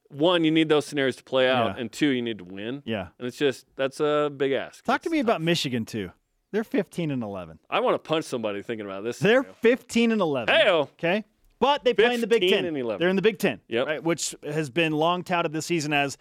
one, 0.10 0.44
you 0.44 0.52
need 0.52 0.70
those 0.70 0.86
scenarios 0.86 1.16
to 1.16 1.24
play 1.24 1.50
out, 1.50 1.76
Yeah. 1.76 1.82
and 1.82 1.92
two, 1.92 2.10
you 2.10 2.22
need 2.22 2.38
to 2.38 2.44
win. 2.44 2.84
Yeah. 2.86 3.08
And 3.18 3.28
it's 3.28 3.38
just 3.38 3.66
that's 3.76 4.00
a 4.00 4.32
big 4.36 4.52
ask. 4.52 4.84
Talk 4.84 5.02
to 5.04 5.10
me 5.10 5.18
tough. 5.20 5.26
about 5.26 5.42
Michigan 5.42 5.86
too. 5.86 6.12
They're 6.52 6.64
15 6.64 7.12
and 7.12 7.22
11. 7.24 7.60
I 7.70 7.80
want 7.80 7.94
to 7.96 8.00
punch 8.00 8.26
somebody 8.26 8.62
thinking 8.64 8.86
about 8.86 9.04
this. 9.04 9.20
They're 9.20 9.42
scenario. 9.44 9.56
15 9.62 10.12
and 10.14 10.22
11. 10.22 10.56
Hey-o. 10.56 10.80
Okay. 10.82 11.24
But 11.60 11.84
they 11.84 11.94
play 11.94 12.14
in 12.16 12.22
the 12.22 12.28
Big 12.28 12.42
15 12.42 12.50
Ten. 12.58 12.66
and 12.66 12.78
11. 12.78 13.00
They're 13.00 13.10
in 13.10 13.16
the 13.16 13.22
Big 13.22 13.38
Ten, 13.38 13.60
Yep. 13.68 13.86
right? 13.88 14.04
Which 14.04 14.34
has 14.44 14.70
been 14.70 14.94
long 14.94 15.24
touted 15.24 15.52
this 15.52 15.66
season 15.66 15.92
as 15.94 16.18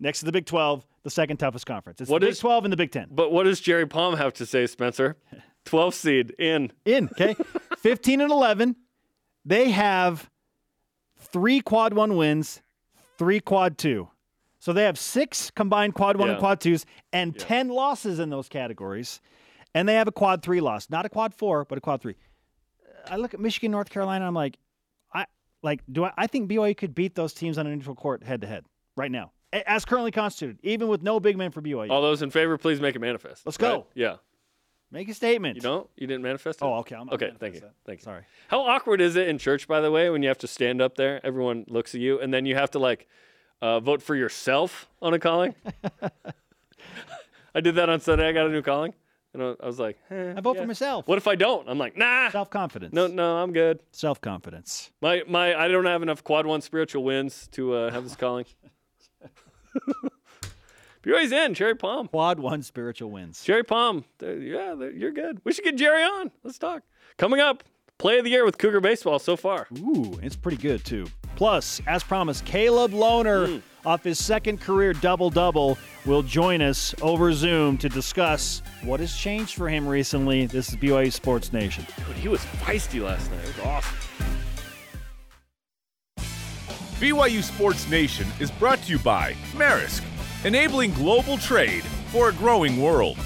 next 0.00 0.20
to 0.20 0.24
the 0.24 0.32
Big 0.32 0.46
12, 0.46 0.86
the 1.04 1.10
second 1.10 1.36
toughest 1.36 1.66
conference. 1.66 2.00
It's 2.00 2.10
What 2.10 2.22
the 2.22 2.28
Big 2.28 2.38
12 2.38 2.64
and 2.64 2.72
the 2.72 2.76
Big 2.76 2.90
Ten. 2.90 3.08
But 3.10 3.32
what 3.32 3.44
does 3.44 3.60
Jerry 3.60 3.86
Palm 3.86 4.16
have 4.16 4.32
to 4.34 4.46
say, 4.46 4.66
Spencer? 4.66 5.16
12 5.66 5.94
seed 5.94 6.34
in. 6.38 6.72
In, 6.84 7.08
okay? 7.12 7.36
15 7.78 8.20
and 8.22 8.30
11. 8.32 8.74
They 9.44 9.70
have 9.70 10.28
three 11.18 11.60
quad 11.60 11.92
one 11.94 12.16
wins, 12.16 12.62
three 13.18 13.40
quad 13.40 13.78
two. 13.78 14.08
So 14.58 14.72
they 14.72 14.84
have 14.84 14.98
six 14.98 15.50
combined 15.50 15.94
quad 15.94 16.16
one 16.16 16.30
and 16.30 16.38
quad 16.38 16.60
twos 16.60 16.86
and 17.12 17.36
10 17.38 17.68
losses 17.68 18.18
in 18.20 18.30
those 18.30 18.48
categories. 18.48 19.20
And 19.74 19.88
they 19.88 19.94
have 19.94 20.08
a 20.08 20.12
quad 20.12 20.42
three 20.42 20.60
loss, 20.60 20.90
not 20.90 21.06
a 21.06 21.08
quad 21.08 21.34
four, 21.34 21.64
but 21.64 21.78
a 21.78 21.80
quad 21.80 22.02
three. 22.02 22.16
I 23.06 23.16
look 23.16 23.34
at 23.34 23.40
Michigan, 23.40 23.70
North 23.70 23.90
Carolina, 23.90 24.26
I'm 24.26 24.34
like, 24.34 24.58
I 25.12 25.26
like, 25.62 25.80
do 25.90 26.04
I, 26.04 26.12
I 26.16 26.26
think 26.26 26.50
BYU 26.50 26.76
could 26.76 26.94
beat 26.94 27.14
those 27.14 27.32
teams 27.32 27.58
on 27.58 27.66
a 27.66 27.74
neutral 27.74 27.96
court 27.96 28.22
head 28.22 28.42
to 28.42 28.46
head 28.46 28.64
right 28.96 29.10
now, 29.10 29.32
as 29.52 29.84
currently 29.84 30.10
constituted, 30.10 30.58
even 30.62 30.88
with 30.88 31.02
no 31.02 31.18
big 31.18 31.36
men 31.36 31.50
for 31.50 31.62
BYU. 31.62 31.90
All 31.90 32.02
those 32.02 32.22
in 32.22 32.30
favor, 32.30 32.56
please 32.58 32.80
make 32.80 32.94
a 32.94 32.98
manifest. 32.98 33.44
Let's 33.46 33.58
right? 33.60 33.70
go. 33.70 33.86
Yeah. 33.94 34.16
Make 34.92 35.08
a 35.08 35.14
statement. 35.14 35.56
You 35.56 35.62
don't? 35.62 35.88
You 35.96 36.06
didn't 36.06 36.22
manifest 36.22 36.60
it? 36.60 36.64
Oh, 36.66 36.74
okay. 36.80 36.94
I'm 36.94 37.08
okay. 37.08 37.32
Thank 37.40 37.54
you. 37.54 37.60
that. 37.60 37.72
Thank 37.86 38.00
you. 38.00 38.04
Sorry. 38.04 38.24
How 38.48 38.60
awkward 38.60 39.00
is 39.00 39.16
it 39.16 39.26
in 39.26 39.38
church, 39.38 39.66
by 39.66 39.80
the 39.80 39.90
way, 39.90 40.10
when 40.10 40.22
you 40.22 40.28
have 40.28 40.38
to 40.38 40.46
stand 40.46 40.82
up 40.82 40.96
there? 40.96 41.24
Everyone 41.24 41.64
looks 41.66 41.94
at 41.94 42.02
you, 42.02 42.20
and 42.20 42.32
then 42.32 42.44
you 42.44 42.54
have 42.56 42.70
to 42.72 42.78
like 42.78 43.08
uh, 43.62 43.80
vote 43.80 44.02
for 44.02 44.14
yourself 44.14 44.88
on 45.00 45.14
a 45.14 45.18
calling. 45.18 45.54
I 47.54 47.60
did 47.60 47.74
that 47.76 47.88
on 47.88 48.00
Sunday. 48.00 48.28
I 48.28 48.32
got 48.32 48.46
a 48.46 48.50
new 48.50 48.60
calling, 48.60 48.92
and 49.34 49.42
I 49.42 49.54
I 49.60 49.66
was 49.66 49.78
like, 49.78 49.98
eh, 50.10 50.34
I 50.36 50.40
vote 50.40 50.56
yeah. 50.56 50.62
for 50.62 50.66
myself. 50.66 51.08
What 51.08 51.18
if 51.18 51.26
I 51.26 51.34
don't? 51.34 51.68
I'm 51.68 51.78
like, 51.78 51.96
nah. 51.96 52.30
Self 52.30 52.50
confidence. 52.50 52.92
No, 52.92 53.06
no, 53.06 53.36
I'm 53.36 53.52
good. 53.52 53.80
Self 53.92 54.20
confidence. 54.20 54.90
My 55.00 55.22
my, 55.26 55.54
I 55.54 55.68
don't 55.68 55.86
have 55.86 56.02
enough 56.02 56.22
quad 56.24 56.46
one 56.46 56.60
spiritual 56.60 57.04
wins 57.04 57.48
to 57.52 57.74
uh, 57.74 57.90
have 57.90 58.04
this 58.04 58.16
calling. 58.16 58.44
BYU's 61.02 61.32
in. 61.32 61.54
Jerry 61.54 61.74
Palm. 61.74 62.06
Quad 62.08 62.38
one 62.38 62.62
spiritual 62.62 63.10
wins. 63.10 63.42
Jerry 63.42 63.64
Palm. 63.64 64.04
Yeah, 64.20 64.74
you're 64.74 65.10
good. 65.12 65.40
We 65.44 65.52
should 65.52 65.64
get 65.64 65.76
Jerry 65.76 66.02
on. 66.02 66.30
Let's 66.44 66.58
talk. 66.58 66.84
Coming 67.16 67.40
up, 67.40 67.64
play 67.98 68.18
of 68.18 68.24
the 68.24 68.30
year 68.30 68.44
with 68.44 68.58
Cougar 68.58 68.80
baseball 68.80 69.18
so 69.18 69.36
far. 69.36 69.66
Ooh, 69.78 70.18
it's 70.22 70.36
pretty 70.36 70.58
good 70.58 70.84
too. 70.84 71.06
Plus, 71.42 71.82
as 71.88 72.04
promised, 72.04 72.44
Caleb 72.44 72.92
Lohner 72.92 73.48
hmm. 73.48 73.88
off 73.88 74.04
his 74.04 74.24
second 74.24 74.60
career 74.60 74.92
double 74.92 75.28
double 75.28 75.76
will 76.06 76.22
join 76.22 76.62
us 76.62 76.94
over 77.02 77.32
Zoom 77.32 77.76
to 77.78 77.88
discuss 77.88 78.62
what 78.84 79.00
has 79.00 79.12
changed 79.12 79.56
for 79.56 79.68
him 79.68 79.88
recently. 79.88 80.46
This 80.46 80.68
is 80.68 80.76
BYU 80.76 81.12
Sports 81.12 81.52
Nation. 81.52 81.84
Dude, 82.06 82.14
he 82.14 82.28
was 82.28 82.38
feisty 82.60 83.02
last 83.02 83.28
night. 83.32 83.40
It 83.40 83.56
was 83.56 83.66
awesome. 83.66 83.96
BYU 87.00 87.42
Sports 87.42 87.90
Nation 87.90 88.28
is 88.38 88.52
brought 88.52 88.80
to 88.84 88.92
you 88.92 89.00
by 89.00 89.32
Maersk, 89.54 90.04
enabling 90.44 90.92
global 90.92 91.38
trade 91.38 91.82
for 92.12 92.28
a 92.28 92.32
growing 92.34 92.80
world. 92.80 93.18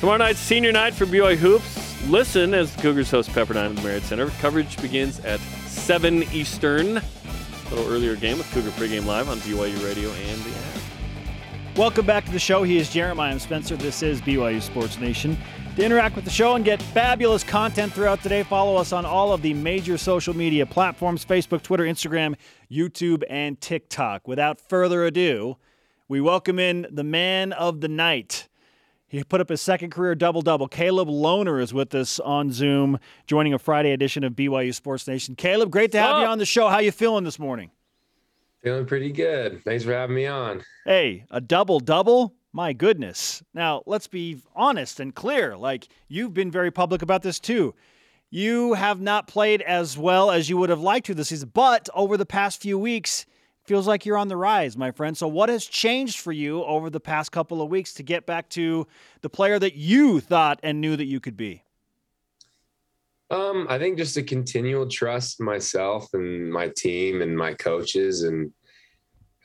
Tomorrow 0.00 0.16
night's 0.16 0.40
senior 0.40 0.72
night 0.72 0.94
for 0.94 1.04
BYU 1.04 1.36
Hoops. 1.36 2.08
Listen 2.08 2.54
as 2.54 2.74
the 2.74 2.80
Cougars 2.80 3.10
host 3.10 3.28
Pepperdine 3.28 3.68
at 3.68 3.76
the 3.76 3.82
Marriott 3.82 4.04
Center. 4.04 4.30
Coverage 4.40 4.80
begins 4.80 5.20
at 5.20 5.38
7 5.66 6.22
Eastern. 6.32 7.02
Little 7.72 7.90
earlier 7.90 8.16
game 8.16 8.36
with 8.36 8.52
Cougar 8.52 8.68
pregame 8.72 9.06
live 9.06 9.30
on 9.30 9.38
BYU 9.38 9.82
Radio 9.82 10.10
and 10.10 10.42
the 10.42 10.50
app. 10.50 11.78
Welcome 11.78 12.04
back 12.04 12.26
to 12.26 12.30
the 12.30 12.38
show. 12.38 12.64
He 12.64 12.76
is 12.76 12.90
Jeremiah 12.90 13.40
Spencer. 13.40 13.76
This 13.76 14.02
is 14.02 14.20
BYU 14.20 14.60
Sports 14.60 14.98
Nation. 14.98 15.38
To 15.76 15.82
interact 15.82 16.14
with 16.14 16.26
the 16.26 16.30
show 16.30 16.54
and 16.54 16.66
get 16.66 16.82
fabulous 16.82 17.42
content 17.42 17.94
throughout 17.94 18.22
today, 18.22 18.42
follow 18.42 18.76
us 18.76 18.92
on 18.92 19.06
all 19.06 19.32
of 19.32 19.40
the 19.40 19.54
major 19.54 19.96
social 19.96 20.36
media 20.36 20.66
platforms 20.66 21.24
Facebook, 21.24 21.62
Twitter, 21.62 21.84
Instagram, 21.84 22.34
YouTube, 22.70 23.22
and 23.30 23.58
TikTok. 23.58 24.28
Without 24.28 24.60
further 24.60 25.06
ado, 25.06 25.56
we 26.08 26.20
welcome 26.20 26.58
in 26.58 26.86
the 26.90 27.04
man 27.04 27.54
of 27.54 27.80
the 27.80 27.88
night. 27.88 28.48
He 29.12 29.22
put 29.22 29.42
up 29.42 29.50
his 29.50 29.60
second 29.60 29.90
career 29.90 30.14
double 30.14 30.40
double. 30.40 30.66
Caleb 30.66 31.06
Lohner 31.06 31.62
is 31.62 31.74
with 31.74 31.94
us 31.94 32.18
on 32.18 32.50
Zoom, 32.50 32.98
joining 33.26 33.52
a 33.52 33.58
Friday 33.58 33.92
edition 33.92 34.24
of 34.24 34.32
BYU 34.32 34.74
Sports 34.74 35.06
Nation. 35.06 35.34
Caleb, 35.34 35.70
great 35.70 35.92
to 35.92 35.98
have 35.98 36.22
you 36.22 36.26
on 36.26 36.38
the 36.38 36.46
show. 36.46 36.66
How 36.70 36.78
you 36.78 36.90
feeling 36.90 37.22
this 37.22 37.38
morning? 37.38 37.70
Feeling 38.62 38.86
pretty 38.86 39.12
good. 39.12 39.62
Thanks 39.64 39.84
for 39.84 39.92
having 39.92 40.16
me 40.16 40.24
on. 40.24 40.62
Hey, 40.86 41.26
a 41.30 41.42
double 41.42 41.78
double? 41.78 42.32
My 42.54 42.72
goodness. 42.72 43.42
Now, 43.52 43.82
let's 43.84 44.06
be 44.06 44.40
honest 44.56 44.98
and 44.98 45.14
clear. 45.14 45.58
Like, 45.58 45.88
you've 46.08 46.32
been 46.32 46.50
very 46.50 46.70
public 46.70 47.02
about 47.02 47.20
this 47.20 47.38
too. 47.38 47.74
You 48.30 48.72
have 48.72 49.02
not 49.02 49.26
played 49.26 49.60
as 49.60 49.98
well 49.98 50.30
as 50.30 50.48
you 50.48 50.56
would 50.56 50.70
have 50.70 50.80
liked 50.80 51.04
to 51.08 51.14
this 51.14 51.28
season, 51.28 51.50
but 51.52 51.90
over 51.92 52.16
the 52.16 52.24
past 52.24 52.62
few 52.62 52.78
weeks, 52.78 53.26
feels 53.64 53.86
like 53.86 54.04
you're 54.04 54.16
on 54.16 54.28
the 54.28 54.36
rise, 54.36 54.76
my 54.76 54.90
friend. 54.90 55.16
So, 55.16 55.28
what 55.28 55.48
has 55.48 55.64
changed 55.64 56.20
for 56.20 56.32
you 56.32 56.64
over 56.64 56.90
the 56.90 57.00
past 57.00 57.32
couple 57.32 57.62
of 57.62 57.70
weeks 57.70 57.94
to 57.94 58.02
get 58.02 58.26
back 58.26 58.48
to 58.50 58.86
the 59.20 59.30
player 59.30 59.58
that 59.58 59.74
you 59.74 60.20
thought 60.20 60.60
and 60.62 60.80
knew 60.80 60.96
that 60.96 61.06
you 61.06 61.20
could 61.20 61.36
be? 61.36 61.62
Um, 63.30 63.66
I 63.70 63.78
think 63.78 63.96
just 63.96 64.16
a 64.18 64.22
continual 64.22 64.86
trust 64.86 65.40
myself 65.40 66.12
and 66.12 66.52
my 66.52 66.68
team 66.76 67.22
and 67.22 67.36
my 67.36 67.54
coaches. 67.54 68.24
And 68.24 68.52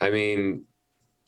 I 0.02 0.10
mean, 0.10 0.66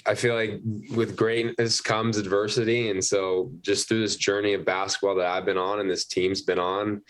I 0.06 0.16
feel 0.16 0.36
like 0.36 0.60
with 0.94 1.16
greatness 1.16 1.80
comes 1.80 2.18
adversity. 2.18 2.90
And 2.90 3.04
so 3.04 3.52
just 3.62 3.88
through 3.88 4.02
this 4.02 4.18
journey 4.18 4.54
of 4.54 4.66
basketball 4.66 5.16
that 5.16 5.28
I've 5.28 5.46
been 5.46 5.58
on 5.58 5.80
and 5.80 5.90
this 5.90 6.06
team's 6.06 6.42
been 6.42 6.60
on, 6.60 7.02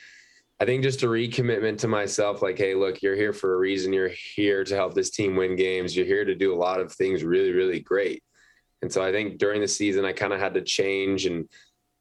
I 0.62 0.66
think 0.66 0.84
just 0.84 1.04
a 1.04 1.08
recommitment 1.08 1.78
to 1.80 1.88
myself, 1.88 2.42
like, 2.42 2.58
hey, 2.58 2.76
look, 2.76 3.02
you're 3.02 3.16
here 3.16 3.32
for 3.32 3.54
a 3.54 3.58
reason. 3.58 3.94
You're 3.94 4.12
here 4.36 4.66
to 4.66 4.76
help 4.76 4.94
this 4.94 5.10
team 5.10 5.38
win 5.38 5.56
games. 5.56 5.96
You're 5.96 6.06
here 6.06 6.26
to 6.26 6.36
do 6.36 6.54
a 6.54 6.58
lot 6.58 6.82
of 6.82 6.92
things 6.92 7.24
really, 7.24 7.52
really 7.52 7.80
great. 7.80 8.22
And 8.82 8.92
so 8.92 9.02
I 9.02 9.12
think 9.12 9.38
during 9.38 9.62
the 9.62 9.68
season, 9.68 10.04
I 10.04 10.12
kind 10.12 10.34
of 10.34 10.40
had 10.40 10.54
to 10.56 10.62
change 10.62 11.26
and 11.26 11.48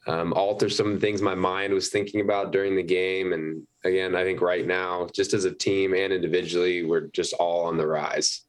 um, 0.09 0.33
alter 0.33 0.69
some 0.69 0.87
of 0.87 0.95
the 0.95 1.01
things 1.01 1.23
my 1.23 1.35
mind 1.35 1.73
was 1.73 1.91
thinking 1.91 2.21
about 2.21 2.51
during 2.51 2.75
the 2.75 2.83
game. 2.83 3.33
And 3.33 3.67
again, 3.85 4.17
I 4.17 4.25
think 4.25 4.41
right 4.41 4.67
now, 4.67 5.09
just 5.15 5.35
as 5.35 5.45
a 5.45 5.53
team 5.53 5.95
and 5.95 6.13
individually, 6.13 6.85
we're 6.85 7.09
just 7.09 7.35
all 7.35 7.67
on 7.67 7.77
the 7.77 7.87
rise. 7.87 8.43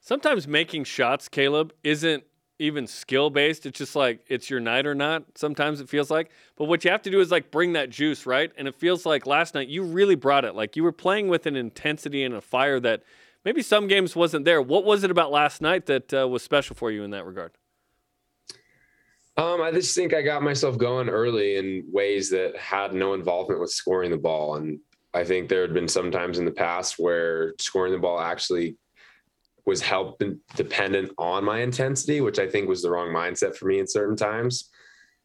Sometimes 0.00 0.46
making 0.46 0.84
shots, 0.84 1.28
Caleb, 1.28 1.72
isn't 1.82 2.24
even 2.64 2.86
skill 2.86 3.30
based. 3.30 3.66
It's 3.66 3.78
just 3.78 3.94
like 3.94 4.24
it's 4.28 4.50
your 4.50 4.60
night 4.60 4.86
or 4.86 4.94
not. 4.94 5.24
Sometimes 5.34 5.80
it 5.80 5.88
feels 5.88 6.10
like. 6.10 6.30
But 6.56 6.64
what 6.64 6.84
you 6.84 6.90
have 6.90 7.02
to 7.02 7.10
do 7.10 7.20
is 7.20 7.30
like 7.30 7.50
bring 7.50 7.74
that 7.74 7.90
juice, 7.90 8.26
right? 8.26 8.50
And 8.56 8.66
it 8.66 8.74
feels 8.74 9.06
like 9.06 9.26
last 9.26 9.54
night 9.54 9.68
you 9.68 9.82
really 9.82 10.14
brought 10.14 10.44
it. 10.44 10.54
Like 10.54 10.76
you 10.76 10.82
were 10.82 10.92
playing 10.92 11.28
with 11.28 11.46
an 11.46 11.56
intensity 11.56 12.24
and 12.24 12.34
a 12.34 12.40
fire 12.40 12.80
that 12.80 13.02
maybe 13.44 13.62
some 13.62 13.86
games 13.86 14.16
wasn't 14.16 14.44
there. 14.44 14.60
What 14.60 14.84
was 14.84 15.04
it 15.04 15.10
about 15.10 15.30
last 15.30 15.60
night 15.60 15.86
that 15.86 16.12
uh, 16.12 16.26
was 16.28 16.42
special 16.42 16.74
for 16.74 16.90
you 16.90 17.02
in 17.02 17.10
that 17.10 17.26
regard? 17.26 17.52
Um, 19.36 19.60
I 19.60 19.72
just 19.72 19.94
think 19.96 20.14
I 20.14 20.22
got 20.22 20.42
myself 20.42 20.78
going 20.78 21.08
early 21.08 21.56
in 21.56 21.84
ways 21.90 22.30
that 22.30 22.56
had 22.56 22.94
no 22.94 23.14
involvement 23.14 23.60
with 23.60 23.70
scoring 23.70 24.10
the 24.10 24.16
ball. 24.16 24.56
And 24.56 24.78
I 25.12 25.24
think 25.24 25.48
there 25.48 25.62
had 25.62 25.74
been 25.74 25.88
some 25.88 26.10
times 26.12 26.38
in 26.38 26.44
the 26.44 26.52
past 26.52 26.98
where 26.98 27.54
scoring 27.58 27.92
the 27.92 27.98
ball 27.98 28.20
actually 28.20 28.76
was 29.66 29.80
help 29.80 30.22
dependent 30.56 31.12
on 31.18 31.44
my 31.44 31.60
intensity, 31.60 32.20
which 32.20 32.38
I 32.38 32.48
think 32.48 32.68
was 32.68 32.82
the 32.82 32.90
wrong 32.90 33.08
mindset 33.08 33.56
for 33.56 33.66
me 33.66 33.78
in 33.78 33.86
certain 33.86 34.16
times. 34.16 34.70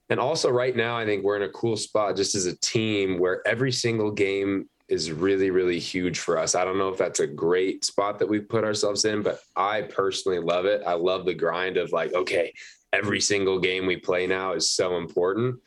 And 0.09 0.19
also, 0.19 0.49
right 0.49 0.75
now, 0.75 0.97
I 0.97 1.05
think 1.05 1.23
we're 1.23 1.35
in 1.35 1.43
a 1.43 1.49
cool 1.49 1.77
spot 1.77 2.15
just 2.15 2.33
as 2.33 2.45
a 2.45 2.57
team 2.57 3.19
where 3.19 3.45
every 3.47 3.71
single 3.71 4.11
game 4.11 4.67
is 4.87 5.11
really, 5.11 5.51
really 5.51 5.77
huge 5.77 6.19
for 6.19 6.37
us. 6.37 6.55
I 6.55 6.65
don't 6.65 6.79
know 6.79 6.89
if 6.89 6.97
that's 6.97 7.19
a 7.19 7.27
great 7.27 7.85
spot 7.85 8.17
that 8.19 8.27
we 8.27 8.39
put 8.39 8.63
ourselves 8.63 9.05
in, 9.05 9.21
but 9.21 9.39
I 9.55 9.83
personally 9.83 10.39
love 10.39 10.65
it. 10.65 10.81
I 10.85 10.93
love 10.93 11.25
the 11.25 11.35
grind 11.35 11.77
of 11.77 11.91
like, 11.91 12.13
okay, 12.13 12.53
every 12.91 13.21
single 13.21 13.59
game 13.59 13.85
we 13.85 13.97
play 13.97 14.25
now 14.25 14.53
is 14.53 14.71
so 14.71 14.97
important. 14.97 15.57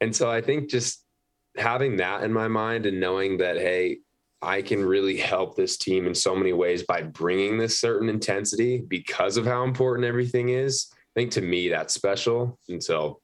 And 0.00 0.16
so 0.16 0.30
I 0.30 0.40
think 0.40 0.70
just 0.70 1.04
having 1.58 1.96
that 1.96 2.22
in 2.22 2.32
my 2.32 2.48
mind 2.48 2.86
and 2.86 3.00
knowing 3.00 3.38
that, 3.38 3.56
hey, 3.56 3.98
I 4.40 4.62
can 4.62 4.84
really 4.84 5.16
help 5.16 5.56
this 5.56 5.76
team 5.76 6.06
in 6.06 6.14
so 6.14 6.34
many 6.34 6.52
ways 6.52 6.84
by 6.84 7.02
bringing 7.02 7.58
this 7.58 7.80
certain 7.80 8.08
intensity 8.08 8.82
because 8.86 9.36
of 9.36 9.44
how 9.44 9.64
important 9.64 10.06
everything 10.06 10.50
is. 10.50 10.92
I 10.92 11.20
think 11.20 11.32
to 11.32 11.40
me 11.40 11.68
that's 11.68 11.94
special. 11.94 12.58
And 12.68 12.82
so, 12.82 13.20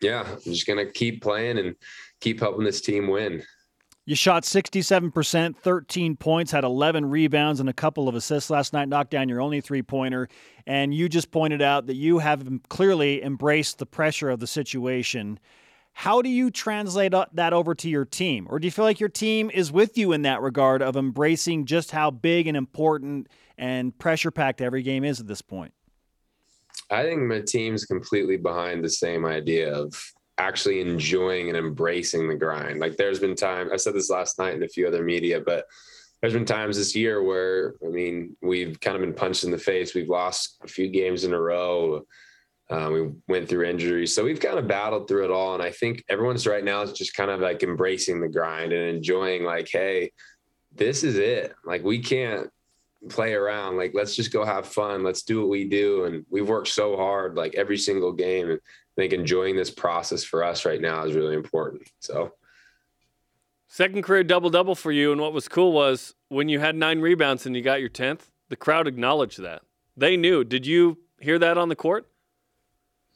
yeah, 0.00 0.26
I'm 0.28 0.40
just 0.42 0.66
going 0.66 0.84
to 0.84 0.90
keep 0.90 1.22
playing 1.22 1.58
and 1.58 1.76
keep 2.20 2.40
helping 2.40 2.64
this 2.64 2.80
team 2.80 3.08
win. 3.08 3.42
You 4.06 4.16
shot 4.16 4.44
67%, 4.44 5.54
13 5.54 6.16
points, 6.16 6.50
had 6.50 6.64
11 6.64 7.10
rebounds 7.10 7.60
and 7.60 7.68
a 7.68 7.74
couple 7.74 8.08
of 8.08 8.14
assists 8.14 8.48
last 8.48 8.72
night, 8.72 8.88
knocked 8.88 9.10
down 9.10 9.28
your 9.28 9.42
only 9.42 9.60
three 9.60 9.82
pointer. 9.82 10.30
And 10.66 10.94
you 10.94 11.10
just 11.10 11.30
pointed 11.30 11.60
out 11.60 11.86
that 11.88 11.96
you 11.96 12.18
have 12.18 12.48
clearly 12.70 13.22
embraced 13.22 13.78
the 13.78 13.84
pressure 13.84 14.30
of 14.30 14.40
the 14.40 14.46
situation. 14.46 15.38
How 15.98 16.22
do 16.22 16.28
you 16.28 16.52
translate 16.52 17.12
that 17.32 17.52
over 17.52 17.74
to 17.74 17.88
your 17.88 18.04
team? 18.04 18.46
Or 18.48 18.60
do 18.60 18.68
you 18.68 18.70
feel 18.70 18.84
like 18.84 19.00
your 19.00 19.08
team 19.08 19.50
is 19.52 19.72
with 19.72 19.98
you 19.98 20.12
in 20.12 20.22
that 20.22 20.40
regard 20.40 20.80
of 20.80 20.96
embracing 20.96 21.66
just 21.66 21.90
how 21.90 22.12
big 22.12 22.46
and 22.46 22.56
important 22.56 23.26
and 23.58 23.98
pressure 23.98 24.30
packed 24.30 24.60
every 24.60 24.84
game 24.84 25.02
is 25.02 25.18
at 25.18 25.26
this 25.26 25.42
point? 25.42 25.72
I 26.88 27.02
think 27.02 27.22
my 27.22 27.40
team's 27.40 27.84
completely 27.84 28.36
behind 28.36 28.84
the 28.84 28.88
same 28.88 29.26
idea 29.26 29.74
of 29.74 29.92
actually 30.38 30.80
enjoying 30.82 31.48
and 31.48 31.58
embracing 31.58 32.28
the 32.28 32.36
grind. 32.36 32.78
Like 32.78 32.96
there's 32.96 33.18
been 33.18 33.34
time, 33.34 33.68
I 33.72 33.76
said 33.76 33.94
this 33.94 34.08
last 34.08 34.38
night 34.38 34.54
in 34.54 34.62
a 34.62 34.68
few 34.68 34.86
other 34.86 35.02
media, 35.02 35.40
but 35.40 35.64
there's 36.20 36.32
been 36.32 36.44
times 36.44 36.76
this 36.76 36.94
year 36.94 37.24
where, 37.24 37.74
I 37.84 37.88
mean, 37.88 38.36
we've 38.40 38.78
kind 38.78 38.94
of 38.94 39.00
been 39.00 39.14
punched 39.14 39.42
in 39.42 39.50
the 39.50 39.58
face. 39.58 39.96
We've 39.96 40.08
lost 40.08 40.58
a 40.62 40.68
few 40.68 40.86
games 40.90 41.24
in 41.24 41.32
a 41.32 41.40
row. 41.40 42.06
Uh, 42.70 42.90
we 42.92 43.10
went 43.28 43.48
through 43.48 43.64
injuries. 43.64 44.14
So 44.14 44.24
we've 44.24 44.40
kind 44.40 44.58
of 44.58 44.68
battled 44.68 45.08
through 45.08 45.24
it 45.24 45.30
all. 45.30 45.54
And 45.54 45.62
I 45.62 45.70
think 45.70 46.04
everyone's 46.08 46.46
right 46.46 46.62
now 46.62 46.82
is 46.82 46.92
just 46.92 47.14
kind 47.14 47.30
of 47.30 47.40
like 47.40 47.62
embracing 47.62 48.20
the 48.20 48.28
grind 48.28 48.72
and 48.72 48.96
enjoying, 48.96 49.44
like, 49.44 49.68
hey, 49.70 50.12
this 50.74 51.02
is 51.02 51.16
it. 51.16 51.54
Like, 51.64 51.82
we 51.82 51.98
can't 51.98 52.50
play 53.08 53.32
around. 53.32 53.76
Like, 53.76 53.92
let's 53.94 54.14
just 54.14 54.32
go 54.32 54.44
have 54.44 54.66
fun. 54.66 55.02
Let's 55.02 55.22
do 55.22 55.40
what 55.40 55.48
we 55.48 55.64
do. 55.64 56.04
And 56.04 56.26
we've 56.28 56.48
worked 56.48 56.68
so 56.68 56.96
hard, 56.96 57.36
like 57.36 57.54
every 57.54 57.78
single 57.78 58.12
game. 58.12 58.50
And 58.50 58.60
I 58.60 58.94
think 58.96 59.12
enjoying 59.12 59.56
this 59.56 59.70
process 59.70 60.22
for 60.22 60.44
us 60.44 60.64
right 60.64 60.80
now 60.80 61.04
is 61.04 61.14
really 61.14 61.34
important. 61.34 61.88
So, 62.00 62.34
second 63.68 64.02
career 64.02 64.24
double 64.24 64.50
double 64.50 64.74
for 64.74 64.92
you. 64.92 65.12
And 65.12 65.20
what 65.20 65.32
was 65.32 65.48
cool 65.48 65.72
was 65.72 66.14
when 66.28 66.48
you 66.48 66.58
had 66.58 66.76
nine 66.76 67.00
rebounds 67.00 67.46
and 67.46 67.56
you 67.56 67.62
got 67.62 67.80
your 67.80 67.90
10th, 67.90 68.22
the 68.48 68.56
crowd 68.56 68.86
acknowledged 68.86 69.40
that. 69.40 69.62
They 69.96 70.16
knew. 70.16 70.44
Did 70.44 70.66
you 70.66 70.98
hear 71.20 71.38
that 71.38 71.56
on 71.56 71.68
the 71.68 71.76
court? 71.76 72.06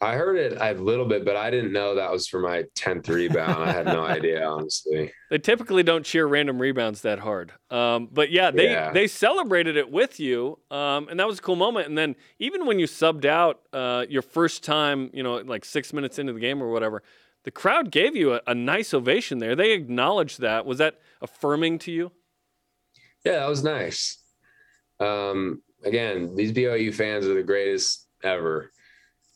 I 0.03 0.17
heard 0.17 0.37
it 0.37 0.59
a 0.61 0.75
little 0.75 1.07
bit, 1.07 1.25
but 1.25 1.37
I 1.37 1.49
didn't 1.49 1.73
know 1.73 1.95
that 1.95 2.11
was 2.11 2.27
for 2.27 2.41
my 2.41 2.65
10th 2.75 3.09
rebound. 3.09 3.63
I 3.63 3.71
had 3.71 3.87
no 3.87 4.05
idea, 4.05 4.45
honestly. 4.45 5.13
They 5.31 5.39
typically 5.39 5.85
don't 5.85 6.05
cheer 6.05 6.27
random 6.27 6.61
rebounds 6.61 7.03
that 7.03 7.21
hard. 7.21 7.53
Um, 7.71 8.09
but 8.11 8.33
yeah, 8.33 8.51
they, 8.51 8.65
yeah. 8.65 8.91
they 8.91 9.07
celebrated 9.07 9.77
it 9.77 9.93
with 9.93 10.19
you. 10.19 10.59
Um, 10.73 11.07
and 11.09 11.21
that 11.21 11.29
was 11.29 11.39
a 11.39 11.43
cool 11.43 11.55
moment. 11.55 11.87
And 11.87 11.97
then 11.97 12.17
even 12.41 12.67
when 12.67 12.81
you 12.81 12.87
subbed 12.87 13.25
out 13.25 13.61
uh, 13.73 14.05
your 14.09 14.23
first 14.23 14.65
time, 14.65 15.09
you 15.13 15.23
know, 15.23 15.37
like 15.37 15.65
six 15.65 15.93
minutes 15.93 16.19
into 16.19 16.33
the 16.33 16.41
game 16.41 16.61
or 16.61 16.73
whatever, 16.73 17.05
the 17.45 17.53
crowd 17.53 17.93
gave 17.93 18.17
you 18.17 18.35
a, 18.35 18.41
a 18.49 18.57
nice 18.57 18.93
ovation 18.93 19.39
there. 19.39 19.55
They 19.55 19.71
acknowledged 19.71 20.41
that. 20.41 20.67
Was 20.67 20.79
that 20.79 20.99
affirming 21.21 21.79
to 21.81 21.93
you? 21.93 22.11
Yeah, 23.25 23.39
that 23.39 23.49
was 23.49 23.63
nice. 23.63 24.19
Um, 24.99 25.63
again, 25.85 26.35
these 26.35 26.51
BYU 26.51 26.93
fans 26.93 27.25
are 27.25 27.35
the 27.35 27.43
greatest 27.45 28.09
ever 28.25 28.73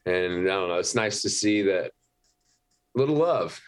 and 0.06 0.48
I 0.48 0.52
don't 0.54 0.68
know, 0.68 0.78
it's 0.78 0.94
nice 0.94 1.22
to 1.22 1.28
see 1.28 1.62
that 1.62 1.92
little 2.94 3.16
love. 3.16 3.60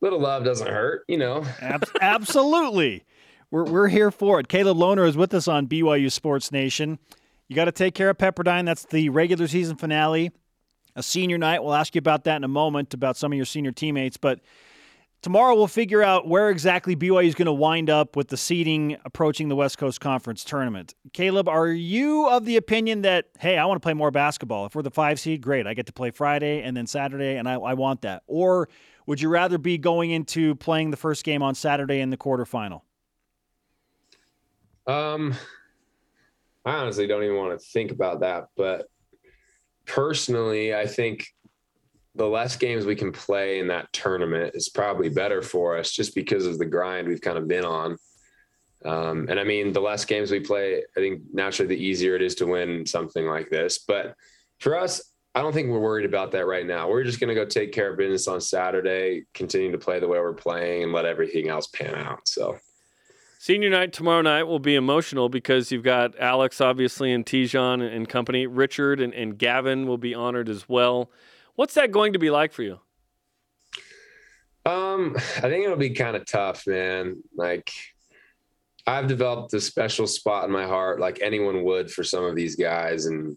Little 0.00 0.20
love 0.20 0.44
doesn't 0.44 0.66
hurt, 0.66 1.04
you 1.08 1.18
know. 1.18 1.44
Absolutely. 2.00 3.04
We're, 3.50 3.64
we're 3.64 3.88
here 3.88 4.10
for 4.10 4.40
it. 4.40 4.48
Caleb 4.48 4.78
Lohner 4.78 5.06
is 5.06 5.16
with 5.16 5.34
us 5.34 5.48
on 5.48 5.66
BYU 5.66 6.10
Sports 6.10 6.52
Nation. 6.52 6.98
You 7.48 7.56
got 7.56 7.64
to 7.66 7.72
take 7.72 7.94
care 7.94 8.08
of 8.08 8.16
Pepperdine. 8.16 8.64
That's 8.64 8.84
the 8.84 9.08
regular 9.08 9.48
season 9.48 9.76
finale. 9.76 10.30
A 10.96 11.02
senior 11.02 11.36
night. 11.36 11.62
We'll 11.62 11.74
ask 11.74 11.94
you 11.94 11.98
about 11.98 12.24
that 12.24 12.36
in 12.36 12.44
a 12.44 12.48
moment, 12.48 12.94
about 12.94 13.16
some 13.16 13.32
of 13.32 13.36
your 13.36 13.44
senior 13.44 13.72
teammates. 13.72 14.16
But 14.16 14.40
Tomorrow 15.22 15.54
we'll 15.54 15.66
figure 15.66 16.02
out 16.02 16.26
where 16.26 16.48
exactly 16.48 16.96
BYU 16.96 17.26
is 17.26 17.34
going 17.34 17.46
to 17.46 17.52
wind 17.52 17.90
up 17.90 18.16
with 18.16 18.28
the 18.28 18.38
seeding 18.38 18.96
approaching 19.04 19.50
the 19.50 19.56
West 19.56 19.76
Coast 19.76 20.00
Conference 20.00 20.44
tournament. 20.44 20.94
Caleb, 21.12 21.46
are 21.46 21.68
you 21.68 22.26
of 22.28 22.46
the 22.46 22.56
opinion 22.56 23.02
that 23.02 23.26
hey, 23.38 23.58
I 23.58 23.66
want 23.66 23.76
to 23.76 23.84
play 23.84 23.92
more 23.92 24.10
basketball? 24.10 24.64
If 24.64 24.74
we're 24.74 24.82
the 24.82 24.90
five 24.90 25.20
seed, 25.20 25.42
great. 25.42 25.66
I 25.66 25.74
get 25.74 25.86
to 25.86 25.92
play 25.92 26.10
Friday 26.10 26.62
and 26.62 26.74
then 26.74 26.86
Saturday, 26.86 27.36
and 27.36 27.46
I, 27.46 27.54
I 27.54 27.74
want 27.74 28.00
that. 28.02 28.22
Or 28.26 28.70
would 29.06 29.20
you 29.20 29.28
rather 29.28 29.58
be 29.58 29.76
going 29.76 30.10
into 30.10 30.54
playing 30.54 30.90
the 30.90 30.96
first 30.96 31.22
game 31.22 31.42
on 31.42 31.54
Saturday 31.54 32.00
in 32.00 32.08
the 32.08 32.16
quarterfinal? 32.16 32.80
Um, 34.86 35.34
I 36.64 36.76
honestly 36.76 37.06
don't 37.06 37.22
even 37.24 37.36
want 37.36 37.58
to 37.58 37.64
think 37.72 37.92
about 37.92 38.20
that, 38.20 38.48
but 38.56 38.86
personally, 39.84 40.74
I 40.74 40.86
think 40.86 41.26
the 42.14 42.26
less 42.26 42.56
games 42.56 42.84
we 42.84 42.96
can 42.96 43.12
play 43.12 43.60
in 43.60 43.68
that 43.68 43.92
tournament 43.92 44.52
is 44.54 44.68
probably 44.68 45.08
better 45.08 45.42
for 45.42 45.78
us 45.78 45.92
just 45.92 46.14
because 46.14 46.46
of 46.46 46.58
the 46.58 46.66
grind 46.66 47.06
we've 47.06 47.20
kind 47.20 47.38
of 47.38 47.46
been 47.46 47.64
on. 47.64 47.96
Um, 48.84 49.26
and 49.28 49.38
I 49.38 49.44
mean, 49.44 49.72
the 49.72 49.80
less 49.80 50.04
games 50.04 50.30
we 50.30 50.40
play, 50.40 50.82
I 50.96 51.00
think 51.00 51.22
naturally 51.32 51.74
the 51.74 51.82
easier 51.82 52.16
it 52.16 52.22
is 52.22 52.34
to 52.36 52.46
win 52.46 52.86
something 52.86 53.26
like 53.26 53.50
this. 53.50 53.78
But 53.78 54.14
for 54.58 54.76
us, 54.76 55.02
I 55.34 55.42
don't 55.42 55.52
think 55.52 55.68
we're 55.68 55.78
worried 55.78 56.06
about 56.06 56.32
that 56.32 56.46
right 56.46 56.66
now. 56.66 56.88
We're 56.88 57.04
just 57.04 57.20
going 57.20 57.28
to 57.28 57.34
go 57.34 57.44
take 57.44 57.72
care 57.72 57.92
of 57.92 57.98
business 57.98 58.26
on 58.26 58.40
Saturday, 58.40 59.26
continue 59.32 59.70
to 59.70 59.78
play 59.78 60.00
the 60.00 60.08
way 60.08 60.18
we're 60.18 60.32
playing, 60.32 60.82
and 60.84 60.92
let 60.92 61.04
everything 61.04 61.48
else 61.48 61.68
pan 61.68 61.94
out. 61.94 62.26
So, 62.26 62.58
senior 63.38 63.70
night 63.70 63.92
tomorrow 63.92 64.22
night 64.22 64.44
will 64.44 64.58
be 64.58 64.74
emotional 64.74 65.28
because 65.28 65.70
you've 65.70 65.84
got 65.84 66.18
Alex, 66.18 66.60
obviously, 66.60 67.12
and 67.12 67.24
Te'Jon 67.24 67.80
and 67.80 68.08
company. 68.08 68.48
Richard 68.48 69.00
and, 69.00 69.14
and 69.14 69.38
Gavin 69.38 69.86
will 69.86 69.98
be 69.98 70.14
honored 70.14 70.48
as 70.48 70.68
well. 70.68 71.10
What's 71.54 71.74
that 71.74 71.90
going 71.90 72.14
to 72.14 72.18
be 72.18 72.30
like 72.30 72.52
for 72.52 72.62
you? 72.62 72.80
Um, 74.66 75.14
I 75.16 75.48
think 75.48 75.64
it'll 75.64 75.76
be 75.76 75.90
kind 75.90 76.16
of 76.16 76.26
tough, 76.26 76.66
man. 76.66 77.22
Like 77.34 77.72
I've 78.86 79.06
developed 79.06 79.54
a 79.54 79.60
special 79.60 80.06
spot 80.06 80.44
in 80.44 80.50
my 80.50 80.66
heart, 80.66 81.00
like 81.00 81.20
anyone 81.22 81.64
would 81.64 81.90
for 81.90 82.04
some 82.04 82.24
of 82.24 82.36
these 82.36 82.56
guys. 82.56 83.06
And 83.06 83.36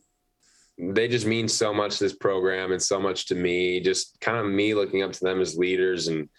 they 0.78 1.08
just 1.08 1.26
mean 1.26 1.47
so 1.47 1.73
much 1.73 1.97
to 1.97 2.06
this 2.06 2.15
program 2.15 2.71
and 2.71 2.82
so 2.82 2.99
much 2.99 3.28
to 3.28 3.36
me, 3.36 3.80
just 3.80 4.19
kind 4.19 4.38
of 4.38 4.45
me 4.45 4.73
looking 4.73 5.04
up 5.04 5.12
to 5.13 5.23
them 5.23 5.41
as 5.41 5.58
leaders 5.58 6.08
and 6.08 6.30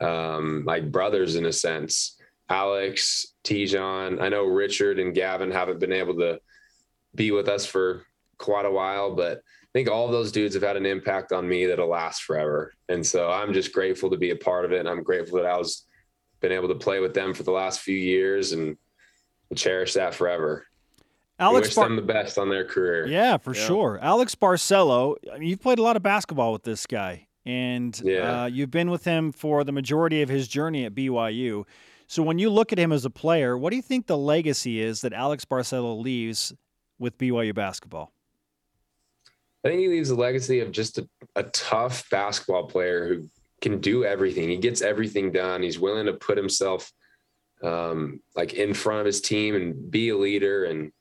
um, 0.00 0.64
like 0.66 0.90
brothers 0.90 1.36
in 1.36 1.46
a 1.46 1.52
sense. 1.52 2.16
Alex, 2.48 3.34
Te'Jon, 3.44 4.20
I 4.20 4.28
know 4.28 4.44
Richard 4.44 4.98
and 4.98 5.14
Gavin 5.14 5.50
haven't 5.50 5.80
been 5.80 5.92
able 5.92 6.16
to 6.16 6.40
be 7.14 7.30
with 7.30 7.48
us 7.48 7.64
for 7.64 8.04
quite 8.38 8.66
a 8.66 8.70
while, 8.70 9.14
but 9.14 9.42
think 9.74 9.90
all 9.90 10.06
of 10.06 10.12
those 10.12 10.32
dudes 10.32 10.54
have 10.54 10.62
had 10.62 10.76
an 10.76 10.86
impact 10.86 11.32
on 11.32 11.46
me 11.46 11.66
that'll 11.66 11.88
last 11.88 12.22
forever. 12.22 12.72
And 12.88 13.04
so 13.04 13.30
I'm 13.30 13.52
just 13.52 13.72
grateful 13.72 14.08
to 14.10 14.16
be 14.16 14.30
a 14.30 14.36
part 14.36 14.64
of 14.64 14.72
it. 14.72 14.78
And 14.78 14.88
I'm 14.88 15.02
grateful 15.02 15.38
that 15.38 15.46
I 15.46 15.58
was 15.58 15.84
been 16.40 16.52
able 16.52 16.68
to 16.68 16.74
play 16.74 17.00
with 17.00 17.12
them 17.14 17.34
for 17.34 17.42
the 17.42 17.50
last 17.50 17.80
few 17.80 17.96
years 17.96 18.52
and 18.52 18.76
cherish 19.54 19.94
that 19.94 20.14
forever. 20.14 20.66
Alex 21.38 21.68
wish 21.68 21.74
Bar- 21.74 21.88
them 21.88 21.96
the 21.96 22.02
best 22.02 22.38
on 22.38 22.48
their 22.48 22.64
career. 22.64 23.06
Yeah, 23.06 23.38
for 23.38 23.54
yeah. 23.54 23.66
sure. 23.66 23.98
Alex 24.00 24.34
Barcelo, 24.34 25.16
I 25.32 25.38
mean, 25.38 25.48
you've 25.48 25.60
played 25.60 25.78
a 25.78 25.82
lot 25.82 25.96
of 25.96 26.02
basketball 26.02 26.52
with 26.52 26.62
this 26.62 26.86
guy, 26.86 27.26
and 27.44 27.98
yeah. 28.04 28.42
uh, 28.42 28.46
you've 28.46 28.70
been 28.70 28.90
with 28.90 29.04
him 29.04 29.32
for 29.32 29.64
the 29.64 29.72
majority 29.72 30.22
of 30.22 30.28
his 30.28 30.46
journey 30.46 30.84
at 30.84 30.94
BYU. 30.94 31.64
So 32.06 32.22
when 32.22 32.38
you 32.38 32.50
look 32.50 32.72
at 32.72 32.78
him 32.78 32.92
as 32.92 33.04
a 33.04 33.10
player, 33.10 33.58
what 33.58 33.70
do 33.70 33.76
you 33.76 33.82
think 33.82 34.06
the 34.06 34.18
legacy 34.18 34.80
is 34.80 35.00
that 35.00 35.12
Alex 35.12 35.44
Barcelo 35.44 36.00
leaves 36.00 36.52
with 36.98 37.18
BYU 37.18 37.54
basketball? 37.54 38.12
I 39.64 39.68
think 39.68 39.80
he 39.80 39.88
leaves 39.88 40.10
a 40.10 40.14
legacy 40.14 40.60
of 40.60 40.72
just 40.72 40.98
a, 40.98 41.08
a 41.36 41.44
tough 41.44 42.08
basketball 42.10 42.66
player 42.66 43.08
who 43.08 43.30
can 43.62 43.80
do 43.80 44.04
everything. 44.04 44.50
He 44.50 44.58
gets 44.58 44.82
everything 44.82 45.32
done. 45.32 45.62
He's 45.62 45.78
willing 45.78 46.06
to 46.06 46.12
put 46.12 46.36
himself 46.36 46.92
um, 47.62 48.20
like 48.36 48.52
in 48.54 48.74
front 48.74 49.00
of 49.00 49.06
his 49.06 49.22
team 49.22 49.54
and 49.54 49.90
be 49.90 50.10
a 50.10 50.16
leader 50.16 50.64
and 50.64 50.92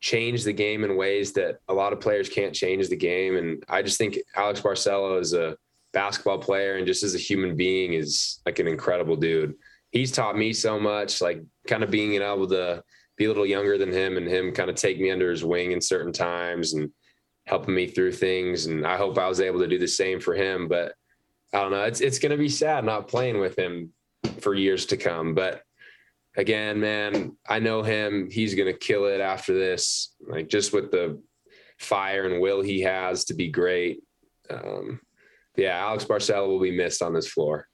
change 0.00 0.44
the 0.44 0.52
game 0.52 0.84
in 0.84 0.96
ways 0.96 1.32
that 1.32 1.58
a 1.68 1.74
lot 1.74 1.94
of 1.94 2.00
players 2.00 2.28
can't 2.28 2.54
change 2.54 2.88
the 2.88 2.96
game. 2.96 3.36
And 3.36 3.64
I 3.68 3.80
just 3.80 3.96
think 3.96 4.18
Alex 4.36 4.60
Barcelo 4.60 5.18
is 5.18 5.32
a 5.32 5.56
basketball 5.92 6.38
player 6.38 6.76
and 6.76 6.86
just 6.86 7.02
as 7.02 7.14
a 7.14 7.18
human 7.18 7.56
being 7.56 7.94
is 7.94 8.40
like 8.44 8.58
an 8.58 8.66
incredible 8.66 9.16
dude. 9.16 9.54
he's 9.90 10.12
taught 10.12 10.36
me 10.36 10.52
so 10.52 10.78
much, 10.78 11.20
like 11.22 11.42
kind 11.66 11.82
of 11.82 11.90
being 11.90 12.14
able 12.14 12.48
to 12.48 12.82
be 13.16 13.26
a 13.26 13.28
little 13.28 13.46
younger 13.46 13.78
than 13.78 13.92
him 13.92 14.16
and 14.16 14.26
him 14.26 14.52
kind 14.52 14.68
of 14.68 14.76
take 14.76 14.98
me 15.00 15.10
under 15.10 15.30
his 15.30 15.44
wing 15.44 15.72
in 15.72 15.80
certain 15.80 16.12
times 16.12 16.74
and 16.74 16.90
helping 17.52 17.74
me 17.74 17.86
through 17.86 18.12
things. 18.12 18.64
And 18.64 18.86
I 18.86 18.96
hope 18.96 19.18
I 19.18 19.28
was 19.28 19.40
able 19.40 19.60
to 19.60 19.68
do 19.68 19.78
the 19.78 19.86
same 19.86 20.20
for 20.20 20.34
him. 20.34 20.68
But 20.68 20.94
I 21.52 21.60
don't 21.60 21.70
know. 21.70 21.82
It's 21.82 22.00
it's 22.00 22.18
gonna 22.18 22.38
be 22.38 22.48
sad 22.48 22.84
not 22.84 23.08
playing 23.08 23.38
with 23.38 23.58
him 23.58 23.92
for 24.40 24.54
years 24.54 24.86
to 24.86 24.96
come. 24.96 25.34
But 25.34 25.62
again, 26.34 26.80
man, 26.80 27.36
I 27.46 27.58
know 27.58 27.82
him. 27.82 28.30
He's 28.30 28.54
gonna 28.54 28.72
kill 28.72 29.04
it 29.04 29.20
after 29.20 29.52
this. 29.52 30.14
Like 30.26 30.48
just 30.48 30.72
with 30.72 30.90
the 30.90 31.20
fire 31.78 32.26
and 32.26 32.40
will 32.40 32.62
he 32.62 32.80
has 32.80 33.26
to 33.26 33.34
be 33.34 33.48
great. 33.48 34.02
Um, 34.48 35.00
yeah, 35.54 35.76
Alex 35.76 36.06
Barcelo 36.06 36.48
will 36.48 36.60
be 36.60 36.70
missed 36.70 37.02
on 37.02 37.12
this 37.12 37.28
floor. 37.28 37.68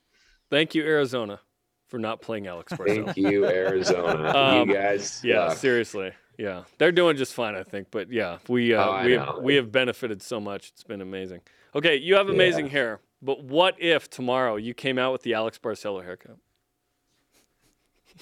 Thank 0.51 0.75
you, 0.75 0.83
Arizona, 0.83 1.39
for 1.87 2.01
not 2.01 2.21
playing 2.21 2.49
Alex 2.49 2.73
Barcelo. 2.73 3.05
Thank 3.05 3.17
you, 3.17 3.47
Arizona. 3.47 4.37
Um, 4.37 4.69
you 4.69 4.75
guys. 4.75 5.21
Yeah, 5.23 5.51
suck. 5.51 5.59
seriously. 5.59 6.13
Yeah, 6.39 6.63
they're 6.79 6.93
doing 6.93 7.17
just 7.17 7.35
fine, 7.35 7.55
I 7.57 7.65
think. 7.65 7.89
But 7.91 8.11
yeah, 8.13 8.39
we 8.49 8.73
uh, 8.73 8.85
Oh, 8.85 9.05
we 9.05 9.17
know. 9.17 9.25
have, 9.25 9.37
we 9.43 9.55
have 9.57 9.73
benefited 9.73 10.23
so 10.23 10.39
much. 10.41 10.69
It's 10.69 10.85
been 10.85 11.01
amazing. 11.01 11.41
Okay, 11.75 11.97
you 11.97 12.15
have 12.15 12.29
amazing 12.29 12.67
Yeah. 12.67 12.73
hair, 12.73 13.01
but 13.21 13.43
what 13.43 13.75
if 13.81 14.09
tomorrow 14.09 14.55
you 14.57 14.73
came 14.73 14.99
out 14.99 15.13
with 15.13 15.23
the 15.23 15.35
Alex 15.35 15.59
Barcelo 15.59 16.03
haircut? 16.05 16.37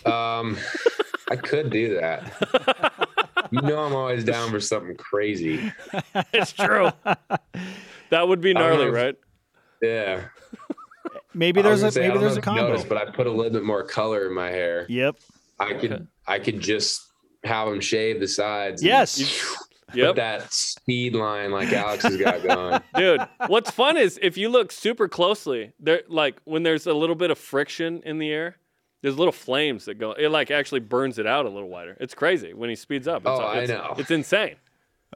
Um, 0.05 0.57
I 1.31 1.37
could 1.37 1.71
do 1.71 1.95
that. 2.01 2.33
You 3.51 3.61
know, 3.63 3.79
I'm 3.85 3.95
always 3.95 4.25
down 4.25 4.51
for 4.51 4.61
something 4.61 4.97
crazy. 4.97 5.73
it's 6.33 6.53
true. 6.53 6.91
that 8.11 8.27
would 8.29 8.41
be 8.41 8.53
gnarly, 8.55 8.87
if- 8.87 8.95
right? 8.95 9.15
Yeah. 9.83 10.25
Maybe 11.35 11.61
there's 11.63 11.81
a 11.81 11.85
gonna 11.85 11.93
say, 11.93 12.01
I 12.01 12.09
maybe 12.09 12.15
don't 12.15 12.23
there's 12.23 12.35
know 12.37 12.39
a 12.41 12.43
combo. 12.43 12.69
noticed, 12.69 12.89
but 12.89 12.97
I 12.97 13.11
put 13.11 13.27
a 13.27 13.31
little 13.31 13.53
bit 13.53 13.63
more 13.63 13.83
color 13.85 14.27
in 14.27 14.35
my 14.35 14.49
hair. 14.51 14.87
Yep. 14.89 15.17
I 15.61 15.75
could 15.75 15.93
Okay. 15.93 16.03
I 16.27 16.39
could 16.39 16.61
just 16.61 17.03
have 17.47 17.69
him 17.69 17.81
shave 17.81 18.21
the 18.21 18.29
sides. 18.29 18.83
and 18.83 18.89
Yes. 18.89 19.19
Put 19.19 19.67
Yep. 19.95 20.17
that 20.17 20.53
speed 20.53 21.15
line 21.15 21.53
like 21.53 21.73
Alex 21.73 22.03
has 22.03 22.17
got 22.17 22.43
going. 22.43 22.81
Dude, 22.97 23.21
what's 23.47 23.71
fun 23.71 23.97
is 23.97 24.19
if 24.21 24.37
you 24.37 24.49
look 24.49 24.73
super 24.73 25.09
closely, 25.09 25.73
there 25.79 26.03
like 26.09 26.41
when 26.45 26.65
there's 26.65 26.87
a 26.89 26.93
little 26.93 27.15
bit 27.15 27.31
of 27.31 27.39
friction 27.39 28.03
in 28.05 28.19
the 28.19 28.29
air, 28.31 28.57
there's 29.03 29.17
little 29.17 29.31
flames 29.33 29.85
that 29.85 29.95
go. 29.95 30.11
It 30.13 30.29
like 30.31 30.51
actually 30.51 30.81
burns 30.81 31.21
it 31.21 31.27
out 31.27 31.47
a 31.47 31.49
little 31.49 31.69
wider. 31.69 31.97
It's 32.01 32.15
crazy 32.15 32.53
when 32.53 32.69
he 32.69 32.75
speeds 32.75 33.07
up. 33.07 33.23
It's, 33.23 33.29
Oh, 33.31 33.47
I 33.47 33.65
know. 33.67 33.95
It's 33.97 34.11
insane. 34.11 34.57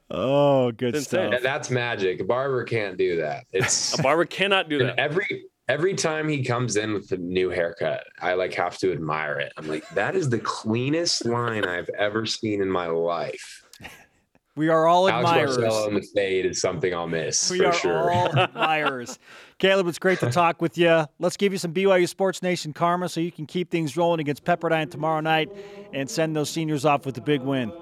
Oh, 0.08 0.70
good 0.72 0.94
It's 0.94 1.06
stuff. 1.08 1.20
insane. 1.24 1.34
And 1.34 1.44
that's 1.44 1.68
magic. 1.70 2.20
A 2.20 2.24
barber 2.24 2.62
can't 2.64 2.96
do 2.96 3.16
that. 3.18 3.44
It's 3.52 3.98
A 3.98 4.02
barber 4.02 4.24
cannot 4.24 4.68
do 4.68 4.78
that. 4.78 4.98
every 4.98 5.46
every 5.70 5.94
time 5.94 6.28
he 6.28 6.42
comes 6.44 6.76
in 6.76 6.92
with 6.92 7.12
a 7.12 7.16
new 7.16 7.48
haircut, 7.48 8.02
I 8.20 8.34
like 8.34 8.52
have 8.54 8.76
to 8.78 8.92
admire 8.92 9.38
it. 9.38 9.52
I'm 9.56 9.68
like, 9.68 9.88
that 9.90 10.16
is 10.16 10.28
the 10.28 10.40
cleanest 10.40 11.24
line 11.24 11.64
I've 11.64 11.88
ever 11.90 12.26
seen 12.26 12.60
in 12.60 12.70
my 12.70 12.86
life. 12.86 13.62
We 14.56 14.68
are 14.68 14.88
all 14.88 15.08
Alex 15.08 15.30
admirers. 15.30 15.56
Barcelo 15.56 15.88
in 15.88 15.94
the 15.94 16.06
fade 16.14 16.44
is 16.44 16.60
something 16.60 16.92
I'll 16.92 17.06
miss 17.06 17.50
We 17.50 17.58
for 17.60 17.66
are 17.66 17.72
sure. 17.72 18.10
all 18.10 18.36
admirers. 18.38 19.18
Caleb, 19.58 19.86
it's 19.86 19.98
great 19.98 20.18
to 20.18 20.30
talk 20.30 20.60
with 20.60 20.76
you. 20.76 21.06
Let's 21.20 21.36
give 21.38 21.52
you 21.52 21.58
some 21.58 21.72
BYU 21.72 22.06
Sports 22.06 22.42
Nation 22.42 22.72
karma 22.74 23.08
so 23.08 23.20
you 23.20 23.30
can 23.32 23.46
keep 23.46 23.70
things 23.70 23.96
rolling 23.96 24.20
against 24.20 24.44
Pepperdine 24.44 24.90
tomorrow 24.90 25.20
night 25.20 25.50
and 25.94 26.10
send 26.10 26.34
those 26.36 26.50
seniors 26.50 26.84
off 26.84 27.06
with 27.06 27.16
a 27.16 27.20
big 27.22 27.40
win. 27.42 27.72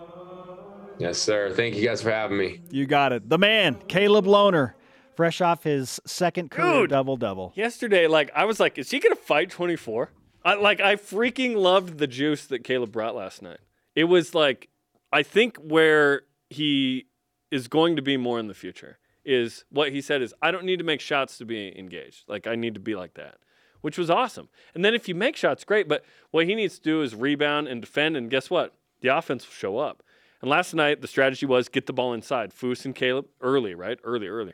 yes, 0.98 1.18
sir. 1.18 1.50
Thank 1.54 1.74
you 1.74 1.84
guys 1.84 2.02
for 2.02 2.10
having 2.12 2.36
me. 2.36 2.60
You 2.70 2.86
got 2.86 3.12
it. 3.12 3.28
The 3.28 3.38
man, 3.38 3.80
Caleb 3.88 4.26
Lohner, 4.26 4.74
fresh 5.18 5.40
off 5.40 5.64
his 5.64 6.00
second 6.06 6.48
career 6.48 6.82
Dude. 6.82 6.90
double 6.90 7.16
double. 7.16 7.52
Yesterday, 7.56 8.06
like 8.06 8.30
I 8.36 8.44
was 8.44 8.60
like, 8.60 8.78
is 8.78 8.92
he 8.92 9.00
gonna 9.00 9.16
fight 9.16 9.50
24? 9.50 10.12
I 10.44 10.54
like 10.54 10.78
I 10.80 10.94
freaking 10.94 11.56
loved 11.56 11.98
the 11.98 12.06
juice 12.06 12.46
that 12.46 12.62
Caleb 12.62 12.92
brought 12.92 13.16
last 13.16 13.42
night. 13.42 13.58
It 13.96 14.04
was 14.04 14.32
like 14.32 14.68
I 15.12 15.24
think 15.24 15.56
where 15.56 16.22
he 16.50 17.06
is 17.50 17.66
going 17.66 17.96
to 17.96 18.02
be 18.02 18.16
more 18.16 18.38
in 18.38 18.46
the 18.46 18.54
future 18.54 18.98
is 19.24 19.64
what 19.70 19.90
he 19.90 20.00
said 20.00 20.22
is 20.22 20.32
I 20.40 20.52
don't 20.52 20.64
need 20.64 20.78
to 20.78 20.84
make 20.84 21.00
shots 21.00 21.36
to 21.38 21.44
be 21.44 21.76
engaged. 21.76 22.22
Like 22.28 22.46
I 22.46 22.54
need 22.54 22.74
to 22.74 22.80
be 22.80 22.94
like 22.94 23.14
that. 23.14 23.38
Which 23.80 23.98
was 23.98 24.10
awesome. 24.10 24.48
And 24.72 24.84
then 24.84 24.94
if 24.94 25.08
you 25.08 25.16
make 25.16 25.34
shots, 25.34 25.64
great. 25.64 25.88
But 25.88 26.04
what 26.30 26.46
he 26.46 26.54
needs 26.54 26.78
to 26.78 26.84
do 26.84 27.02
is 27.02 27.16
rebound 27.16 27.66
and 27.66 27.80
defend. 27.80 28.16
And 28.16 28.30
guess 28.30 28.50
what? 28.50 28.72
The 29.00 29.08
offense 29.08 29.44
will 29.44 29.54
show 29.54 29.78
up. 29.78 30.04
And 30.40 30.48
last 30.48 30.74
night, 30.74 31.00
the 31.00 31.08
strategy 31.08 31.46
was 31.46 31.68
get 31.68 31.86
the 31.86 31.92
ball 31.92 32.12
inside. 32.12 32.52
Foose 32.52 32.84
and 32.84 32.94
Caleb 32.94 33.26
early, 33.40 33.74
right? 33.74 33.98
Early, 34.04 34.28
early. 34.28 34.52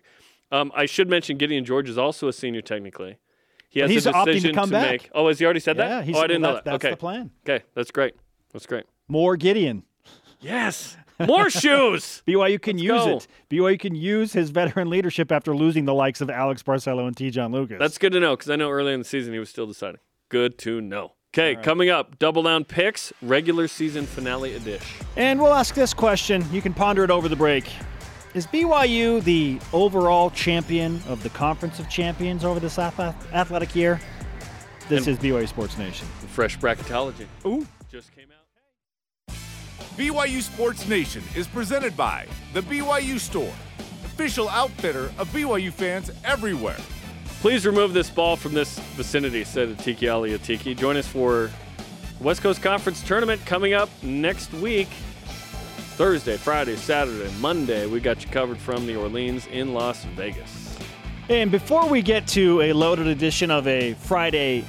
Um, 0.55 0.71
I 0.75 0.87
should 0.87 1.11
mention 1.11 1.37
Gideon 1.37 1.65
George 1.65 1.89
is 1.89 1.99
also 1.99 2.29
a 2.29 2.33
senior 2.33 2.63
technically. 2.63 3.19
He 3.69 3.81
has 3.81 3.91
He's 3.91 4.07
a 4.07 4.13
opting 4.13 4.25
to 4.25 4.33
decision 4.35 4.55
come 4.55 4.71
back. 4.71 4.91
make. 4.91 5.11
Oh, 5.13 5.27
has 5.27 5.41
he 5.41 5.45
already 5.45 5.59
said 5.59 5.77
that? 5.79 5.89
Yeah, 5.89 5.97
that? 5.97 6.05
he's 6.05 6.17
oh, 6.17 6.21
I 6.21 6.27
didn't 6.29 6.43
well, 6.43 6.51
know 6.53 6.55
that. 6.57 6.65
That's 6.65 6.75
okay. 6.77 6.91
the 6.91 6.97
plan. 6.97 7.31
Okay, 7.45 7.65
that's 7.75 7.91
great. 7.91 8.15
That's 8.53 8.65
great. 8.65 8.85
More 9.09 9.37
Gideon. 9.37 9.83
Yes. 10.41 10.97
More 11.27 11.51
shoes. 11.51 12.23
BYU 12.29 12.63
can 12.63 12.79
use 12.79 13.05
go. 13.05 13.17
it. 13.17 13.27
BYU 13.51 13.81
can 13.81 13.97
use 13.97 14.33
his 14.33 14.51
veteran 14.51 14.91
leadership 14.91 15.33
after 15.33 15.57
losing 15.57 15.87
the 15.87 15.95
likes 15.95 16.21
of 16.21 16.31
Alex 16.31 16.63
Barcelo 16.63 17.09
and 17.09 17.17
Te'Jon 17.17 17.53
Lucas. 17.53 17.79
That's 17.81 17.99
good 17.99 18.13
to 18.13 18.21
know 18.21 18.37
because 18.37 18.49
I 18.49 18.55
know 18.55 18.71
early 18.71 18.93
in 18.93 19.01
the 19.01 19.05
season 19.05 19.33
he 19.33 19.41
was 19.41 19.51
still 19.51 19.67
deciding. 19.67 20.01
Good 20.29 20.57
to 20.59 20.81
know. 20.81 21.15
Okay, 21.33 21.57
coming 21.57 21.91
up, 21.91 22.21
double 22.21 22.45
down 22.45 22.65
picks, 22.65 23.13
regular 23.21 23.67
season 23.67 24.07
finale 24.07 24.55
edition. 24.55 25.05
And 25.17 25.43
we'll 25.43 25.53
ask 25.53 25.75
this 25.75 25.93
question. 25.93 26.45
You 26.53 26.63
can 26.63 26.73
ponder 26.73 27.03
it 27.03 27.11
over 27.11 27.29
the 27.29 27.35
break. 27.35 27.65
Is 28.35 28.49
BYU 28.49 29.23
the 29.23 29.61
overall 29.73 30.29
champion 30.31 31.01
of 31.07 31.23
the 31.23 31.29
Conference 31.31 31.79
of 31.79 31.89
Champions 31.89 32.45
over 32.45 32.59
this 32.59 32.81
athletic 32.81 33.77
year? 33.77 34.01
This 34.89 35.07
is 35.07 35.17
BYU 35.19 35.47
Sports 35.47 35.79
Nation. 35.79 36.09
Fresh 36.33 36.59
bracketology. 36.59 37.27
Ooh. 37.47 37.65
Just 37.93 38.11
came 38.17 38.27
out. 38.33 39.37
BYU 39.97 40.43
Sports 40.43 40.89
Nation 40.89 41.23
is 41.37 41.47
presented 41.47 41.97
by 41.97 42.27
The 42.55 42.63
BYU 42.63 43.21
Store, 43.21 43.53
official 44.05 44.49
outfitter 44.49 45.13
of 45.17 45.29
BYU 45.29 45.73
fans 45.73 46.11
everywhere. 46.25 46.79
Please 47.41 47.65
remove 47.65 47.93
this 47.93 48.11
ball 48.11 48.35
from 48.35 48.53
this 48.53 48.81
vicinity, 48.97 49.45
said 49.45 49.69
Atiki 49.69 50.09
Ally 50.09 50.31
Atiki. 50.31 50.77
Join 50.77 50.97
us 50.97 51.07
for 51.07 51.53
West 52.21 52.43
Coast 52.43 52.63
Conference 52.63 53.01
Tournament 53.05 53.47
coming 53.47 53.75
up 53.75 53.89
next 54.03 54.53
week. 54.55 54.89
Thursday, 55.95 56.37
Friday, 56.37 56.75
Saturday, 56.75 57.33
Monday. 57.41 57.87
We 57.87 58.01
got 58.01 58.25
you 58.25 58.29
covered 58.31 58.59
from 58.59 58.85
the 58.85 58.97
Orleans 58.97 59.47
in 59.47 59.75
Las 59.75 60.05
Vegas. 60.17 60.77
And 61.29 61.53
before 61.53 61.89
we 61.89 62.03
get 62.03 62.27
to 62.29 62.61
a 62.63 62.73
loaded 62.73 63.07
edition 63.07 63.49
of 63.49 63.69
a 63.69 63.95
Friday 63.95 64.65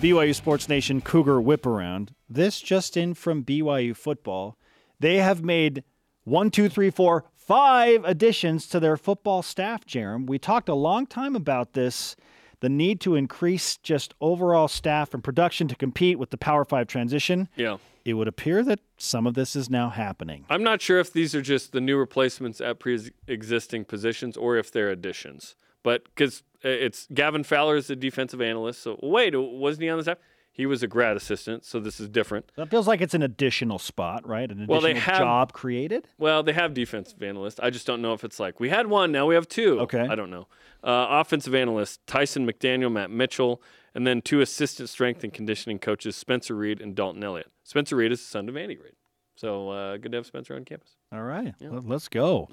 BYU 0.00 0.34
Sports 0.34 0.68
Nation 0.68 1.00
Cougar 1.00 1.40
Whip 1.40 1.66
Around, 1.66 2.14
this 2.28 2.60
just 2.60 2.96
in 2.96 3.14
from 3.14 3.44
BYU 3.44 3.96
football. 3.96 4.58
They 4.98 5.18
have 5.18 5.44
made 5.44 5.84
one, 6.24 6.50
two, 6.50 6.68
three, 6.68 6.90
four, 6.90 7.26
five 7.36 8.04
additions 8.04 8.66
to 8.70 8.80
their 8.80 8.96
football 8.96 9.42
staff, 9.42 9.86
Jarom. 9.86 10.26
We 10.26 10.40
talked 10.40 10.68
a 10.68 10.74
long 10.74 11.06
time 11.06 11.36
about 11.36 11.74
this 11.74 12.16
the 12.60 12.68
need 12.68 13.00
to 13.02 13.14
increase 13.14 13.76
just 13.76 14.14
overall 14.20 14.66
staff 14.66 15.14
and 15.14 15.22
production 15.22 15.68
to 15.68 15.76
compete 15.76 16.18
with 16.18 16.30
the 16.30 16.38
Power 16.38 16.64
Five 16.64 16.88
transition. 16.88 17.48
Yeah. 17.54 17.76
It 18.06 18.14
would 18.14 18.28
appear 18.28 18.62
that 18.62 18.78
some 18.96 19.26
of 19.26 19.34
this 19.34 19.56
is 19.56 19.68
now 19.68 19.90
happening. 19.90 20.44
I'm 20.48 20.62
not 20.62 20.80
sure 20.80 21.00
if 21.00 21.12
these 21.12 21.34
are 21.34 21.42
just 21.42 21.72
the 21.72 21.80
new 21.80 21.96
replacements 21.98 22.60
at 22.60 22.78
pre-existing 22.78 23.84
positions 23.84 24.36
or 24.36 24.56
if 24.56 24.70
they're 24.70 24.90
additions. 24.90 25.56
But 25.82 26.04
because 26.04 26.44
it's 26.62 27.08
Gavin 27.12 27.42
Fowler 27.42 27.74
is 27.76 27.88
the 27.88 27.96
defensive 27.96 28.40
analyst. 28.40 28.80
So 28.80 28.96
wait, 29.02 29.34
wasn't 29.36 29.82
he 29.82 29.88
on 29.88 29.98
the 29.98 30.04
staff? 30.04 30.18
He 30.52 30.66
was 30.66 30.84
a 30.84 30.86
grad 30.86 31.16
assistant, 31.16 31.64
so 31.64 31.80
this 31.80 31.98
is 32.00 32.08
different. 32.08 32.50
That 32.56 32.70
feels 32.70 32.86
like 32.86 33.00
it's 33.00 33.12
an 33.12 33.22
additional 33.22 33.78
spot, 33.80 34.26
right? 34.26 34.44
An 34.50 34.52
additional 34.58 34.72
Well, 34.72 34.80
they 34.80 34.94
have- 34.94 35.18
job 35.18 35.52
created. 35.52 36.06
Well, 36.16 36.44
they 36.44 36.52
have 36.54 36.72
defensive 36.74 37.20
analysts. 37.22 37.58
I 37.60 37.70
just 37.70 37.86
don't 37.88 38.00
know 38.00 38.12
if 38.14 38.22
it's 38.24 38.38
like 38.40 38.60
we 38.60 38.68
had 38.70 38.86
one, 38.86 39.10
now 39.12 39.26
we 39.26 39.34
have 39.34 39.48
two. 39.48 39.80
Okay. 39.80 40.06
I 40.08 40.14
don't 40.14 40.30
know. 40.30 40.46
Uh, 40.82 41.08
offensive 41.10 41.54
analysts 41.56 41.98
Tyson 42.06 42.46
McDaniel, 42.50 42.90
Matt 42.92 43.10
Mitchell, 43.10 43.60
and 43.96 44.06
then 44.06 44.20
two 44.20 44.42
assistant 44.42 44.90
strength 44.90 45.24
and 45.24 45.32
conditioning 45.32 45.78
coaches 45.78 46.14
Spencer 46.14 46.54
Reid 46.54 46.80
and 46.82 46.94
Dalton 46.94 47.24
Elliott. 47.24 47.50
Spencer 47.64 47.96
Reid 47.96 48.12
is 48.12 48.20
the 48.20 48.26
son 48.26 48.48
of 48.48 48.56
Andy 48.56 48.76
Reid. 48.76 48.92
So 49.36 49.70
uh, 49.70 49.96
good 49.96 50.12
to 50.12 50.18
have 50.18 50.26
Spencer 50.26 50.54
on 50.54 50.64
campus. 50.66 50.96
All 51.12 51.22
right, 51.22 51.54
let- 51.60 51.86
let's 51.88 52.08
go. 52.08 52.48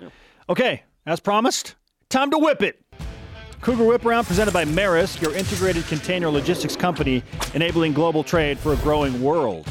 Okay, 0.49 0.83
as 1.05 1.19
promised, 1.19 1.75
time 2.09 2.31
to 2.31 2.37
whip 2.39 2.63
it. 2.63 2.81
Cougar 3.61 3.83
Whip 3.85 4.03
Around 4.05 4.25
presented 4.25 4.53
by 4.53 4.65
Maersk, 4.65 5.21
your 5.21 5.33
integrated 5.33 5.85
container 5.87 6.29
logistics 6.29 6.75
company, 6.75 7.23
enabling 7.53 7.93
global 7.93 8.23
trade 8.23 8.57
for 8.57 8.73
a 8.73 8.77
growing 8.77 9.21
world. 9.21 9.67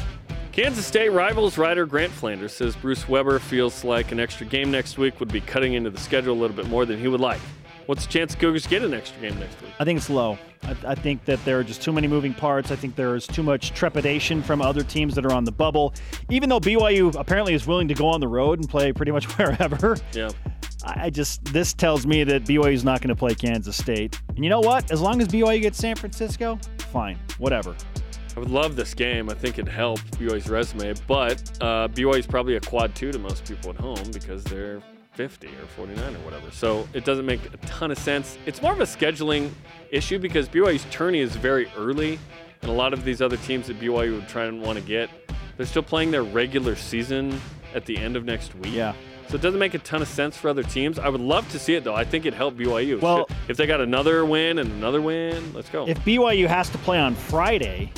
Kansas 0.51 0.85
State 0.85 1.09
rivals 1.09 1.57
writer 1.57 1.85
Grant 1.87 2.11
Flanders 2.11 2.53
says 2.53 2.75
Bruce 2.75 3.07
Weber 3.09 3.39
feels 3.39 3.83
like 3.83 4.11
an 4.11 4.19
extra 4.19 4.45
game 4.45 4.69
next 4.71 4.99
week 4.99 5.19
would 5.19 5.31
be 5.33 5.41
cutting 5.41 5.73
into 5.73 5.89
the 5.89 5.99
schedule 5.99 6.33
a 6.33 6.39
little 6.39 6.55
bit 6.55 6.67
more 6.67 6.85
than 6.85 6.99
he 6.99 7.07
would 7.07 7.19
like. 7.21 7.41
What's 7.85 8.05
the 8.05 8.11
chance 8.11 8.33
the 8.33 8.39
Cougars 8.39 8.65
get 8.65 8.81
an 8.83 8.93
extra 8.93 9.21
game 9.21 9.39
next 9.39 9.61
week? 9.61 9.71
I 9.79 9.83
think 9.83 9.97
it's 9.97 10.09
low. 10.09 10.37
I, 10.63 10.75
I 10.87 10.95
think 10.95 11.25
that 11.25 11.43
there 11.43 11.59
are 11.59 11.63
just 11.63 11.81
too 11.81 11.91
many 11.91 12.07
moving 12.07 12.33
parts. 12.33 12.71
I 12.71 12.75
think 12.75 12.95
there 12.95 13.15
is 13.15 13.27
too 13.27 13.43
much 13.43 13.73
trepidation 13.73 14.41
from 14.41 14.61
other 14.61 14.83
teams 14.83 15.15
that 15.15 15.25
are 15.25 15.33
on 15.33 15.43
the 15.43 15.51
bubble. 15.51 15.93
Even 16.29 16.49
though 16.49 16.59
BYU 16.59 17.13
apparently 17.19 17.53
is 17.53 17.67
willing 17.67 17.87
to 17.89 17.93
go 17.93 18.07
on 18.07 18.21
the 18.21 18.27
road 18.27 18.59
and 18.59 18.69
play 18.69 18.93
pretty 18.93 19.11
much 19.11 19.25
wherever, 19.37 19.97
Yeah. 20.13 20.29
I 20.85 21.09
just 21.09 21.45
this 21.45 21.73
tells 21.73 22.05
me 22.05 22.25
that 22.25 22.43
BYU 22.43 22.73
is 22.73 22.83
not 22.83 22.99
going 22.99 23.09
to 23.09 23.15
play 23.15 23.33
Kansas 23.33 23.77
State. 23.77 24.21
And 24.35 24.43
you 24.43 24.49
know 24.49 24.59
what? 24.59 24.91
As 24.91 24.99
long 24.99 25.21
as 25.21 25.29
BYU 25.29 25.61
gets 25.61 25.77
San 25.77 25.95
Francisco, 25.95 26.59
fine, 26.91 27.17
whatever. 27.37 27.73
I 28.35 28.39
would 28.39 28.49
love 28.49 28.75
this 28.75 28.93
game. 28.93 29.29
I 29.29 29.33
think 29.33 29.59
it'd 29.59 29.71
help 29.71 29.99
BYU's 30.17 30.49
resume, 30.49 30.93
but 31.07 31.61
uh, 31.61 31.87
is 31.95 32.27
probably 32.27 32.55
a 32.55 32.59
quad 32.59 32.95
two 32.95 33.11
to 33.11 33.19
most 33.19 33.45
people 33.45 33.69
at 33.69 33.77
home 33.77 34.11
because 34.11 34.43
they're 34.43 34.81
50 35.13 35.47
or 35.47 35.67
49 35.75 36.15
or 36.15 36.19
whatever. 36.19 36.49
So 36.51 36.87
it 36.93 37.05
doesn't 37.05 37.25
make 37.25 37.41
a 37.53 37.57
ton 37.67 37.91
of 37.91 37.97
sense. 37.97 38.37
It's 38.45 38.61
more 38.61 38.73
of 38.73 38.79
a 38.79 38.85
scheduling 38.85 39.51
issue 39.91 40.19
because 40.19 40.49
BYU's 40.49 40.85
tourney 40.91 41.19
is 41.19 41.35
very 41.35 41.69
early, 41.77 42.19
and 42.61 42.71
a 42.71 42.73
lot 42.73 42.93
of 42.93 43.03
these 43.05 43.21
other 43.21 43.37
teams 43.37 43.67
that 43.67 43.79
BYU 43.79 44.15
would 44.15 44.27
try 44.27 44.45
and 44.45 44.61
want 44.61 44.79
to 44.79 44.83
get, 44.83 45.09
they're 45.57 45.65
still 45.65 45.83
playing 45.83 46.11
their 46.11 46.23
regular 46.23 46.75
season 46.75 47.39
at 47.75 47.85
the 47.85 47.97
end 47.97 48.15
of 48.15 48.25
next 48.25 48.55
week. 48.55 48.73
Yeah. 48.73 48.93
So 49.29 49.35
it 49.35 49.41
doesn't 49.41 49.59
make 49.59 49.73
a 49.73 49.79
ton 49.79 50.01
of 50.01 50.07
sense 50.07 50.35
for 50.35 50.49
other 50.49 50.63
teams. 50.63 50.99
I 50.99 51.09
would 51.09 51.21
love 51.21 51.49
to 51.51 51.59
see 51.59 51.75
it 51.75 51.83
though. 51.83 51.95
I 51.95 52.03
think 52.03 52.25
it'd 52.25 52.37
help 52.37 52.55
BYU. 52.55 52.99
Well- 53.01 53.27
if 53.47 53.57
they 53.57 53.65
got 53.67 53.81
another 53.81 54.25
win 54.25 54.59
and 54.59 54.71
another 54.71 55.01
win, 55.01 55.53
let's 55.53 55.69
go. 55.69 55.87
If 55.87 55.99
BYU 56.05 56.47
has 56.47 56.69
to 56.69 56.77
play 56.79 56.99
on 56.99 57.15
Friday, 57.15 57.91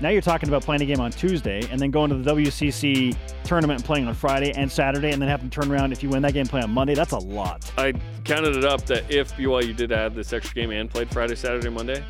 now 0.00 0.08
you're 0.08 0.20
talking 0.22 0.48
about 0.48 0.62
playing 0.62 0.82
a 0.82 0.86
game 0.86 1.00
on 1.00 1.10
Tuesday 1.12 1.62
and 1.70 1.78
then 1.80 1.90
going 1.90 2.10
to 2.10 2.16
the 2.16 2.32
WCC 2.34 3.16
tournament 3.44 3.78
and 3.80 3.84
playing 3.86 4.06
on 4.08 4.14
Friday 4.14 4.52
and 4.52 4.70
Saturday 4.70 5.12
and 5.12 5.20
then 5.22 5.28
having 5.28 5.48
to 5.48 5.60
turn 5.60 5.70
around 5.70 5.92
if 5.92 6.02
you 6.02 6.08
win 6.08 6.22
that 6.22 6.32
game 6.32 6.46
play 6.46 6.60
on 6.62 6.70
Monday. 6.70 6.94
That's 6.94 7.12
a 7.12 7.18
lot. 7.18 7.70
I 7.78 7.92
counted 8.24 8.56
it 8.56 8.64
up 8.64 8.84
that 8.86 9.08
if 9.10 9.32
BYU 9.36 9.76
did 9.76 9.92
add 9.92 10.14
this 10.14 10.32
extra 10.32 10.54
game 10.54 10.70
and 10.70 10.90
played 10.90 11.10
Friday, 11.10 11.34
Saturday, 11.36 11.68
Monday, 11.68 12.04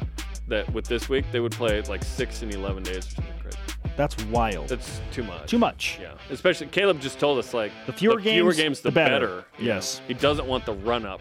that 0.49 0.72
with 0.72 0.87
this 0.87 1.09
week 1.09 1.24
they 1.33 1.41
would 1.41 1.53
play 1.53 1.80
like 1.83 2.03
six 2.03 2.43
and 2.43 2.53
eleven 2.55 2.83
days 2.83 2.99
or 3.09 3.11
something 3.11 3.35
crazy. 3.43 3.59
That's 3.97 4.24
wild. 4.26 4.68
That's 4.68 5.01
too 5.12 5.22
much. 5.24 5.51
Too 5.51 5.59
much. 5.59 5.99
Yeah, 6.01 6.14
especially 6.30 6.68
Caleb 6.68 6.99
just 7.01 7.18
told 7.18 7.39
us 7.39 7.53
like 7.53 7.72
The 7.87 7.93
fewer 7.93 8.18
fewer 8.20 8.53
games, 8.53 8.57
games, 8.57 8.80
the 8.80 8.91
the, 8.91 8.95
better. 8.95 9.26
know. 9.28 9.45
Yes. 9.59 10.01
he 10.09 10.14
doesn't 10.14 10.47
want 10.47 10.64
the 10.64 10.72
run 10.72 11.05
up 11.05 11.20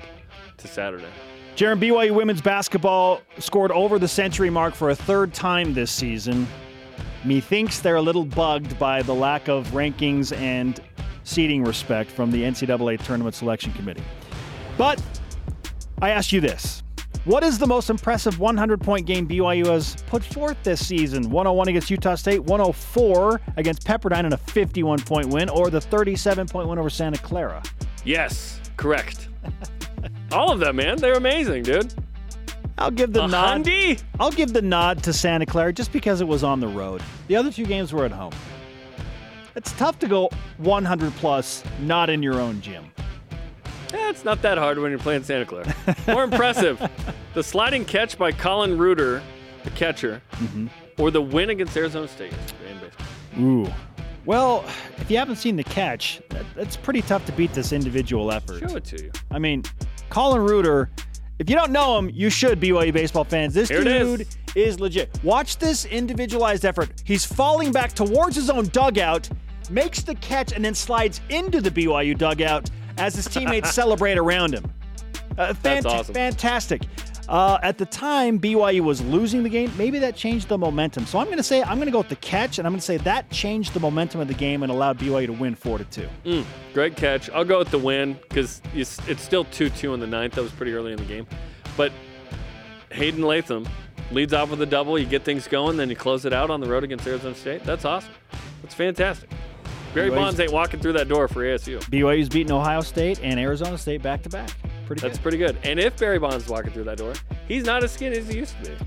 to 0.58 0.68
Saturday. 0.68 1.06
Jarom, 1.56 1.80
BYU 1.80 2.16
women's 2.16 2.42
basketball 2.42 3.22
scored 3.38 3.72
over 3.72 4.00
the 4.00 4.08
century 4.08 4.50
mark 4.50 4.74
for 4.74 4.90
a 4.90 4.96
third 4.96 5.34
time 5.34 5.74
this 5.74 5.92
season. 5.92 6.48
Methinks 7.24 7.80
they're 7.80 7.98
a 7.98 8.02
little 8.02 8.26
bugged 8.26 8.80
by 8.80 9.02
the 9.04 9.14
lack 9.14 9.48
of 9.48 9.68
rankings 9.68 10.36
and 10.36 10.80
seating 11.24 11.64
respect 11.64 12.10
from 12.10 12.32
the 12.32 12.42
NCAA 12.42 13.04
Tournament 13.04 13.36
Selection 13.36 13.74
Committee. 13.74 14.04
But 14.78 15.02
I 16.02 16.10
ask 16.10 16.32
you 16.32 16.42
this. 16.42 16.82
What 17.26 17.44
is 17.44 17.60
the 17.60 17.68
most 17.68 17.92
impressive 17.92 18.40
100 18.40 18.82
point 18.82 19.06
game 19.06 19.28
BYU 19.28 19.68
has 19.68 20.02
put 20.08 20.24
forth 20.24 20.58
this 20.64 20.84
season? 20.84 21.30
101 21.30 21.68
against 21.68 21.92
Utah 21.92 22.16
State, 22.16 22.44
104 22.44 23.40
against 23.58 23.86
Pepperdine 23.86 24.26
in 24.26 24.34
a 24.34 24.38
51 24.38 25.00
point 25.00 25.28
win, 25.28 25.48
or 25.48 25.70
the 25.70 25.80
37 25.80 26.48
point 26.48 26.68
win 26.68 26.80
over 26.80 26.90
Santa 26.90 27.20
Clara? 27.20 27.62
Yes, 28.04 28.60
correct. 28.78 29.30
All 30.32 30.52
of 30.52 30.60
them, 30.60 30.76
man. 30.78 30.98
They're 30.98 31.14
amazing, 31.14 31.64
dude. 31.64 31.94
I'll 32.78 32.92
give 32.92 33.14
the 33.14 33.24
A 33.26 33.28
nod. 33.28 33.64
Hundy? 33.66 34.02
I'll 34.20 34.32
give 34.32 34.54
the 34.54 34.62
nod 34.62 35.04
to 35.04 35.14
Santa 35.14 35.46
Clara 35.46 35.74
just 35.74 35.92
because 35.92 36.22
it 36.22 36.28
was 36.28 36.44
on 36.44 36.60
the 36.60 36.68
road. 36.68 37.02
The 37.28 37.36
other 37.36 37.52
two 37.52 37.66
games 37.66 37.94
were 37.94 38.06
at 38.06 38.12
home. 38.12 38.34
It's 39.56 39.72
tough 39.74 40.00
to 40.00 40.08
go 40.08 40.30
100 40.58 41.12
plus 41.16 41.64
not 41.82 42.10
in 42.10 42.24
your 42.24 42.40
own 42.40 42.62
gym. 42.62 42.86
Eh, 43.94 44.10
it's 44.10 44.24
not 44.24 44.42
that 44.42 44.58
hard 44.58 44.80
when 44.80 44.90
you're 44.90 45.00
playing 45.00 45.24
Santa 45.24 45.46
Clara. 45.46 45.76
More 46.08 46.24
impressive, 46.24 46.80
the 47.34 47.44
sliding 47.44 47.84
catch 47.84 48.18
by 48.18 48.32
Colin 48.32 48.78
Reuter, 48.78 49.22
the 49.66 49.70
catcher, 49.72 50.22
Mm-hmm. 50.34 50.68
or 50.98 51.12
the 51.12 51.22
win 51.22 51.50
against 51.50 51.76
Arizona 51.76 52.08
State 52.08 52.34
in 52.70 52.80
baseball. 52.80 53.08
Ooh. 53.40 53.68
Well, 54.26 54.64
if 54.98 55.12
you 55.12 55.18
haven't 55.18 55.36
seen 55.36 55.56
the 55.58 55.64
catch, 55.64 56.22
that, 56.30 56.46
that's 56.56 56.78
pretty 56.78 57.02
tough 57.02 57.26
to 57.26 57.32
beat 57.34 57.54
this 57.54 57.74
individual 57.74 58.32
effort. 58.32 58.60
Show 58.68 58.76
it 58.78 58.86
to 58.86 59.04
you. 59.04 59.12
I 59.30 59.40
mean, 59.40 59.64
Colin 60.12 60.42
Reuter, 60.44 60.90
if 61.40 61.50
you 61.50 61.56
don't 61.56 61.72
know 61.72 61.98
him, 61.98 62.12
you 62.14 62.30
should, 62.30 62.60
BYU 62.60 62.94
baseball 62.94 63.24
fans. 63.24 63.54
This 63.54 63.70
Here 63.70 63.84
dude 63.84 64.28
is 64.56 64.80
legit. 64.80 65.10
Watch 65.24 65.58
this 65.58 65.86
individualized 65.86 66.66
effort. 66.66 67.02
He's 67.06 67.26
falling 67.26 67.72
back 67.72 67.94
towards 67.94 68.36
his 68.36 68.50
own 68.50 68.68
dugout, 68.68 69.30
makes 69.70 70.04
the 70.04 70.14
catch, 70.16 70.52
and 70.52 70.64
then 70.64 70.76
slides 70.76 71.22
into 71.30 71.62
the 71.62 71.72
BYU 71.72 72.16
dugout 72.18 72.70
as 72.98 73.16
his 73.16 73.26
teammates 73.26 73.72
celebrate 73.74 74.18
around 74.18 74.54
him. 74.54 74.70
Uh, 75.38 75.54
That's 75.64 75.86
awesome. 75.86 76.14
Fantastic. 76.14 76.84
Uh, 77.32 77.58
at 77.64 77.78
the 77.78 77.86
time, 77.86 78.38
BYU 78.38 78.82
was 78.82 79.02
losing 79.02 79.42
the 79.42 79.48
game. 79.48 79.72
Maybe 79.78 80.00
that 80.00 80.18
changed 80.18 80.50
the 80.50 80.58
momentum. 80.58 81.06
So 81.06 81.18
I'm 81.18 81.28
going 81.28 81.38
to 81.38 81.44
say 81.44 81.64
I'm 81.64 81.78
going 81.78 81.86
to 81.86 81.92
go 81.92 82.00
with 82.00 82.10
the 82.10 82.18
catch, 82.18 82.60
and 82.60 82.68
I'm 82.68 82.74
going 82.74 82.82
to 82.82 82.86
say 82.86 82.98
that 82.98 83.30
changed 83.32 83.74
the 83.74 83.80
momentum 83.80 84.20
of 84.20 84.28
the 84.28 84.34
game 84.34 84.64
and 84.64 84.72
allowed 84.72 85.00
BYU 85.00 85.28
to 85.28 85.32
win 85.34 85.56
four 85.56 85.78
to 85.78 85.86
two. 85.86 86.10
Mm, 86.26 86.44
great 86.74 86.98
catch. 86.98 87.30
I'll 87.30 87.46
go 87.46 87.60
with 87.60 87.72
the 87.72 87.78
win 87.78 88.20
because 88.28 88.62
it's, 88.76 89.00
still 89.22 89.46
2 89.46 89.70
2 89.70 89.94
in 89.94 90.02
the 90.02 90.08
ninth. 90.08 90.34
That 90.34 90.42
was 90.42 90.52
pretty 90.52 90.74
early 90.74 90.92
in 90.92 90.98
the 90.98 91.06
game. 91.06 91.26
But 91.78 91.94
Hayden 92.92 93.24
Latham 93.24 93.66
leads 94.12 94.34
off 94.34 94.50
with 94.50 94.62
a 94.62 94.66
double. 94.66 95.00
You 95.00 95.06
get 95.06 95.24
things 95.24 95.48
going, 95.48 95.78
then 95.78 95.90
you 95.90 95.96
close 95.96 96.26
it 96.26 96.34
out 96.34 96.50
on 96.50 96.60
the 96.60 96.68
road 96.68 96.84
against 96.84 97.08
Arizona 97.08 97.34
State. 97.34 97.64
That's 97.64 97.86
awesome. 97.86 98.12
That's 98.62 98.76
fantastic. 98.76 99.30
Barry 99.94 100.10
BYU's 100.10 100.16
Bonds 100.16 100.40
ain't 100.42 100.52
walking 100.52 100.82
through 100.82 100.94
that 100.94 101.08
door 101.08 101.30
for 101.30 101.44
ASU. 101.44 101.80
BYU's 101.84 102.28
beating 102.28 102.52
Ohio 102.52 102.82
State 102.82 103.22
and 103.24 103.40
Arizona 103.40 103.78
State 103.78 104.02
back 104.02 104.22
to 104.24 104.30
back. 104.30 104.50
Pretty 104.92 105.02
That's 105.08 105.18
good. 105.20 105.24
pretty 105.24 105.38
good. 105.38 105.58
And 105.64 105.80
if 105.80 105.98
Barry 105.98 106.20
Bonds 106.20 106.44
is 106.44 106.50
walking 106.50 106.72
through 106.74 106.84
that 106.84 106.98
door, 106.98 107.14
he's 107.48 107.64
not 107.64 107.82
as 107.82 107.94
skinny 107.94 108.18
as 108.18 108.28
he 108.28 108.40
used 108.40 108.62
to 108.62 108.72
be. 108.72 108.78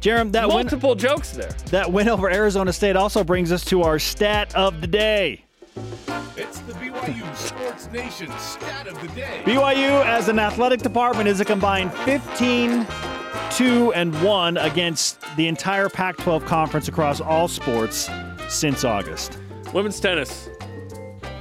Jarom, 0.00 0.32
that 0.32 0.48
win, 0.48 0.56
Multiple 0.56 0.94
jokes 0.94 1.32
there. 1.32 1.50
that 1.66 1.92
win 1.92 2.08
over 2.08 2.30
Arizona 2.30 2.72
State 2.72 2.96
also 2.96 3.22
brings 3.22 3.52
us 3.52 3.62
to 3.66 3.82
our 3.82 3.98
stat 3.98 4.54
of 4.56 4.80
the 4.80 4.86
day. 4.86 5.44
It's 6.34 6.60
the 6.60 6.72
BYU 6.72 7.36
Sports 7.36 7.90
Nation 7.92 8.30
stat 8.38 8.86
of 8.86 8.98
the 9.02 9.08
day. 9.08 9.42
BYU, 9.44 10.02
as 10.06 10.28
an 10.28 10.38
athletic 10.38 10.80
department, 10.80 11.28
is 11.28 11.40
a 11.40 11.44
combined 11.44 11.92
15, 11.92 12.86
2, 13.50 13.92
and 13.92 14.14
1 14.22 14.56
against 14.56 15.20
the 15.36 15.46
entire 15.46 15.90
Pac 15.90 16.16
12 16.16 16.46
conference 16.46 16.88
across 16.88 17.20
all 17.20 17.48
sports 17.48 18.08
since 18.48 18.82
August. 18.82 19.36
Women's 19.74 20.00
tennis. 20.00 20.48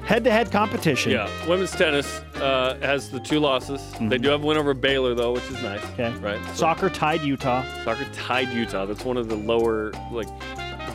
Head 0.04 0.26
to 0.26 0.32
head 0.32 0.52
competition. 0.52 1.14
Yeah, 1.14 1.30
women's 1.48 1.72
tennis 1.72 2.22
uh, 2.42 2.80
has 2.80 3.10
the 3.10 3.20
two 3.20 3.40
losses. 3.40 3.82
They 4.02 4.18
do 4.18 4.30
have 4.30 4.44
a 4.44 4.46
win 4.46 4.58
over 4.58 4.74
Baylor 4.74 5.14
though, 5.16 5.34
which 5.34 5.44
is 5.46 5.62
nice. 5.62 5.84
Okay. 5.94 6.12
Right. 6.18 6.44
So 6.48 6.54
Soccer 6.54 6.90
tied 6.90 7.22
Utah. 7.22 7.64
soccer 7.84 8.06
tied 8.14 8.50
Utah. 8.54 8.86
That's 8.86 9.04
one 9.06 9.18
of 9.18 9.30
the 9.30 9.36
lower 9.36 9.92
like 10.12 10.28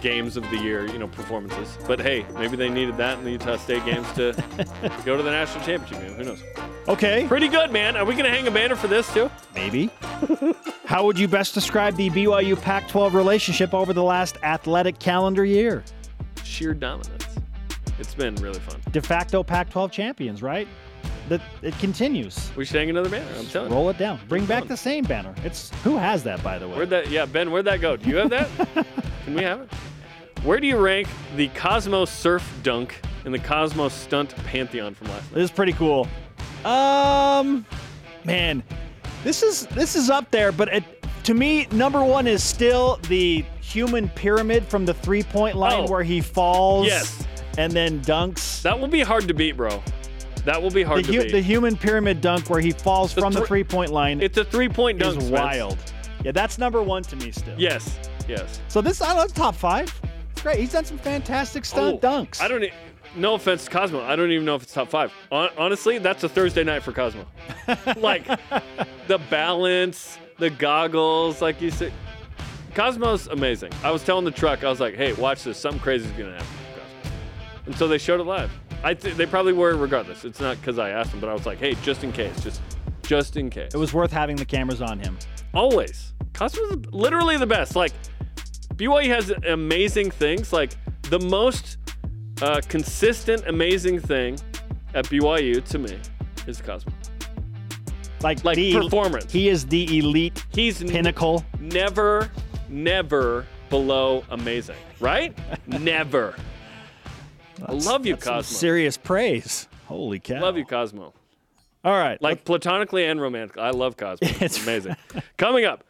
games 0.01 0.37
of 0.37 0.43
the 0.51 0.57
year, 0.59 0.87
you 0.87 0.99
know, 0.99 1.09
performances. 1.09 1.79
But 1.87 2.01
hey, 2.01 2.27
maybe 2.35 2.57
they 2.57 2.69
needed 2.69 2.97
that 2.99 3.19
in 3.19 3.25
the 3.25 3.31
Utah 3.33 3.57
State 3.57 3.85
games 3.85 4.07
to 4.15 4.33
go 5.05 5.17
to 5.17 5.23
the 5.23 5.31
national 5.31 5.65
championship 5.65 6.01
game. 6.07 6.15
Who 6.17 6.25
knows? 6.25 6.43
Okay, 6.89 7.25
Pretty 7.27 7.49
good, 7.49 7.71
man. 7.71 7.97
Are 7.97 8.05
we 8.05 8.15
gonna 8.15 8.29
hang 8.29 8.47
a 8.47 8.51
banner 8.51 8.77
for 8.77 8.89
this 8.89 9.11
too? 9.15 9.31
maybe. 9.55 9.91
How 10.85 11.05
would 11.07 11.19
you 11.19 11.27
best 11.29 11.55
describe 11.55 11.97
the 11.97 12.11
BYU 12.11 12.61
Pac 12.61 12.87
12 12.89 13.15
relationship 13.15 13.73
over 13.73 13.93
the 13.95 14.03
last 14.03 14.37
athletic 14.43 14.99
calendar 14.99 15.45
year? 15.45 15.83
Sheer 16.45 16.75
dominance. 16.75 17.27
It's 17.99 18.15
been 18.15 18.35
really 18.37 18.59
fun. 18.61 18.81
De 18.93 19.01
facto 19.01 19.43
Pac 19.43 19.71
12 19.71 19.91
champions, 19.91 20.43
right? 20.43 20.69
That 21.29 21.41
it 21.63 21.77
continues. 21.79 22.51
We 22.55 22.65
should 22.67 22.77
hang 22.77 22.91
another 22.91 23.09
banner. 23.09 23.27
I'm 23.39 23.47
telling 23.47 23.71
you. 23.71 23.75
Roll 23.77 23.89
it 23.91 23.97
down. 23.99 24.21
Bring 24.29 24.45
back 24.45 24.67
the 24.69 24.77
same 24.77 25.05
banner. 25.05 25.35
It's 25.45 25.71
who 25.83 25.97
has 25.97 26.23
that, 26.25 26.43
by 26.43 26.59
the 26.59 26.69
way? 26.69 26.77
Where'd 26.77 26.91
that? 26.91 27.11
Yeah, 27.11 27.25
Ben. 27.25 27.51
Where'd 27.51 27.65
that 27.65 27.81
go? 27.81 27.97
Do 27.97 28.11
you 28.11 28.17
have 28.17 28.31
that? 28.31 28.49
Can 29.25 29.35
we 29.35 29.43
have 29.43 29.61
it? 29.63 29.73
Where 30.43 30.61
do 30.61 30.67
you 30.67 30.77
rank 30.77 31.09
the 31.37 31.49
Cosmos 31.49 32.11
Surf 32.11 32.47
Dunk 32.63 33.01
in 33.25 33.33
the 33.33 33.39
Cosmos 33.39 33.95
Stunt 33.95 34.37
Pantheon 34.45 34.95
from 34.95 35.09
last 35.09 35.23
night? 35.31 35.35
This 35.35 35.45
is 35.45 35.51
pretty 35.51 35.73
cool. 35.73 36.07
Um, 36.67 37.65
man, 38.25 38.63
this 39.23 39.43
is 39.43 39.67
this 39.69 39.97
is 39.97 40.11
up 40.11 40.31
there, 40.31 40.53
but 40.53 40.69
it, 40.69 40.85
to 41.25 41.33
me, 41.33 41.67
number 41.73 42.05
one 42.05 42.27
is 42.27 42.43
still 42.45 42.99
the 43.09 43.45
human 43.63 44.11
pyramid 44.11 44.65
from 44.67 44.85
the 44.85 44.93
three 44.95 45.23
point 45.23 45.57
line 45.57 45.85
Oh. 45.87 45.91
where 45.91 46.03
he 46.03 46.21
falls, 46.21 46.87
Yes. 46.87 47.27
and 47.57 47.73
then 47.73 48.01
dunks. 48.03 48.61
That 48.63 48.79
will 48.79 48.89
be 48.89 49.01
hard 49.01 49.27
to 49.29 49.35
beat, 49.35 49.57
bro. 49.57 49.83
That 50.45 50.61
will 50.61 50.71
be 50.71 50.83
The, 50.83 50.89
hard 50.89 51.07
hu- 51.07 51.23
to 51.25 51.31
the 51.31 51.41
human 51.41 51.77
pyramid 51.77 52.21
dunk 52.21 52.51
where 52.51 52.61
he 52.61 52.71
falls 52.73 53.15
The 53.15 53.21
from 53.23 53.33
the 53.33 53.47
three 53.47 53.65
point 53.65 53.91
line 53.93 54.21
It's 54.21 54.37
a 54.39 54.45
three-point 54.45 54.99
dunk. 54.99 55.23
is 55.23 55.31
wild. 55.31 55.79
Yeah, 56.23 56.33
that's 56.33 56.59
number 56.59 56.83
one 56.83 57.03
to 57.05 57.17
me 57.17 57.31
still. 57.33 57.55
Yes. 57.59 57.99
Yes. 58.29 58.61
So 58.69 58.81
this 58.81 59.01
I 59.03 59.13
love 59.15 59.33
top 59.35 59.55
five. 59.55 59.93
It's 60.33 60.43
great. 60.43 60.59
He's 60.59 60.73
done 60.73 60.85
some 60.85 60.99
fantastic 60.99 61.65
stunt 61.65 62.01
Oh, 62.03 62.07
dunks. 62.07 62.41
I 62.41 62.49
don't. 62.49 62.65
e- 62.65 62.73
No 63.17 63.35
offense 63.35 63.65
to 63.65 63.71
Cosmo. 63.71 64.03
I 64.03 64.17
don't 64.17 64.31
even 64.33 64.45
know 64.45 64.55
if 64.57 64.63
it's 64.63 64.73
top 64.73 64.89
five. 64.91 65.13
Hon- 65.31 65.51
honestly, 65.57 65.99
that's 65.99 66.25
a 66.25 66.29
Thursday 66.29 66.65
night 66.65 66.83
for 66.83 66.93
Cosmo. 66.93 67.27
like 67.97 68.27
the 69.07 69.19
balance, 69.31 70.19
the 70.39 70.51
goggles, 70.51 71.41
like 71.43 71.61
you 71.61 71.71
said. 71.71 71.93
Cosmo's 72.75 73.29
amazing. 73.29 73.71
I 73.85 73.91
was 73.91 74.03
telling 74.03 74.25
the 74.25 74.31
truck, 74.33 74.65
I 74.65 74.69
was 74.69 74.81
like, 74.81 74.95
"Hey, 74.97 75.13
watch 75.13 75.45
this. 75.45 75.57
Something 75.59 75.81
crazy 75.81 76.07
is 76.07 76.11
gonna 76.13 76.33
happen." 76.33 76.47
And 77.67 77.77
so 77.77 77.87
they 77.87 77.99
showed 77.99 78.21
it 78.21 78.25
live. 78.25 78.51
I 78.85 78.95
th- 78.95 79.17
they 79.17 79.27
probably 79.27 79.53
were 79.55 79.75
regardless. 79.77 80.25
It's 80.25 80.41
not 80.41 80.59
because 80.61 80.79
I 80.79 80.91
asked 80.91 81.11
them, 81.11 81.21
but 81.21 81.29
I 81.29 81.33
was 81.33 81.47
like, 81.47 81.59
"Hey, 81.59 81.75
just 81.83 82.05
in 82.05 82.13
case, 82.13 82.39
just 82.43 82.61
just 83.03 83.37
in 83.37 83.51
case." 83.51 83.75
It 83.75 83.79
was 83.79 83.93
worth 83.95 84.13
having 84.13 84.37
the 84.37 84.45
cameras 84.45 84.83
on 84.83 84.99
him. 85.01 85.19
Always. 85.55 86.13
Cosmo's 86.35 86.85
literally 86.93 87.37
the 87.37 87.47
best. 87.47 87.77
Like, 87.77 87.93
BYU 88.75 89.09
has 89.09 89.31
amazing 89.49 90.11
things. 90.11 90.53
Like, 90.53 90.73
the 91.03 91.21
most 91.21 91.79
uh, 92.43 92.61
consistent, 92.69 93.47
amazing 93.47 94.01
thing 94.01 94.39
at 94.95 95.05
BYU 95.07 95.65
to 95.65 95.79
me 95.79 95.97
is 96.47 96.61
Cosmo. 96.61 96.93
Like, 98.21 98.43
Like 98.45 98.57
the, 98.57 98.73
performance. 98.75 99.31
He 99.33 99.49
is 99.49 99.67
the 99.67 99.99
elite 99.99 100.45
He's 100.53 100.83
n- 100.83 100.89
pinnacle. 100.89 101.45
never, 101.61 102.31
never 102.69 103.47
below 103.71 104.25
amazing, 104.31 104.77
right? 105.01 105.37
Never. 105.67 106.35
I 107.67 107.73
love 107.73 108.07
you, 108.07 108.15
That's 108.15 108.25
some 108.25 108.35
Cosmo. 108.37 108.57
serious 108.59 108.97
praise. 108.97 109.69
Holy 109.87 110.19
cow. 110.19 110.41
Love 110.41 110.57
you, 110.57 110.65
Cosmo. 110.65 111.13
All 111.85 111.93
right. 111.93 112.21
Like 112.23 112.45
platonically 112.45 113.05
and 113.07 113.21
romantically. 113.21 113.63
I 113.63 113.71
love 113.71 113.97
Cosmo. 113.97 114.27
It's- 114.27 114.43
It's 114.57 114.63
amazing. 114.63 114.97
Coming 115.37 115.65
up, 115.65 115.85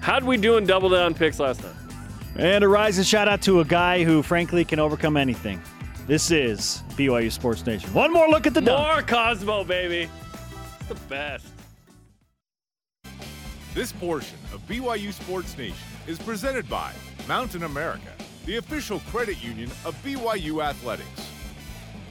how'd 0.00 0.24
we 0.24 0.36
do 0.36 0.56
in 0.56 0.66
double 0.66 0.88
down 0.88 1.14
picks 1.14 1.38
last 1.38 1.62
night? 1.62 1.72
And 2.36 2.62
a 2.64 2.68
rising 2.68 3.04
shout 3.04 3.28
out 3.28 3.42
to 3.42 3.60
a 3.60 3.64
guy 3.64 4.04
who, 4.04 4.22
frankly, 4.22 4.64
can 4.64 4.78
overcome 4.78 5.16
anything. 5.16 5.60
This 6.06 6.30
is 6.30 6.82
BYU 6.90 7.30
Sports 7.30 7.64
Nation. 7.66 7.92
One 7.94 8.12
more 8.12 8.28
look 8.28 8.46
at 8.46 8.54
the 8.54 8.60
dunk. 8.60 8.86
More 8.86 9.02
Cosmo, 9.02 9.62
baby. 9.64 10.08
It's 10.80 10.88
the 10.88 10.94
best. 11.08 11.46
This 13.74 13.92
portion 13.92 14.36
of 14.52 14.60
BYU 14.66 15.12
Sports 15.12 15.56
Nation 15.56 15.76
is 16.08 16.18
presented 16.18 16.68
by 16.68 16.92
Mountain 17.28 17.62
America, 17.62 18.10
the 18.46 18.56
official 18.56 19.00
credit 19.10 19.42
union 19.42 19.70
of 19.84 19.94
BYU 20.04 20.62
Athletics. 20.64 21.30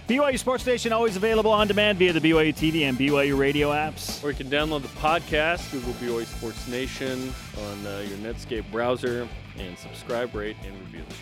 BYU 0.08 0.40
Sports 0.40 0.66
Nation 0.66 0.92
always 0.92 1.16
available 1.16 1.52
on 1.52 1.68
demand 1.68 2.00
via 2.00 2.12
the 2.12 2.20
BYU 2.20 2.52
TV 2.52 2.90
and 2.90 2.98
BYU 2.98 3.38
radio 3.38 3.70
apps. 3.70 4.24
Or 4.24 4.32
you 4.32 4.36
can 4.36 4.50
download 4.50 4.82
the 4.82 4.88
podcast, 5.00 5.72
Google 5.72 5.94
BYU 5.94 6.26
Sports 6.26 6.68
Nation 6.68 7.32
on 7.60 7.86
uh, 7.86 8.04
your 8.08 8.18
Netscape 8.18 8.72
browser, 8.72 9.28
and 9.60 9.78
subscribe, 9.78 10.34
rate, 10.34 10.56
and 10.66 10.76
review 10.80 11.04
the 11.08 11.14
show. 11.14 11.22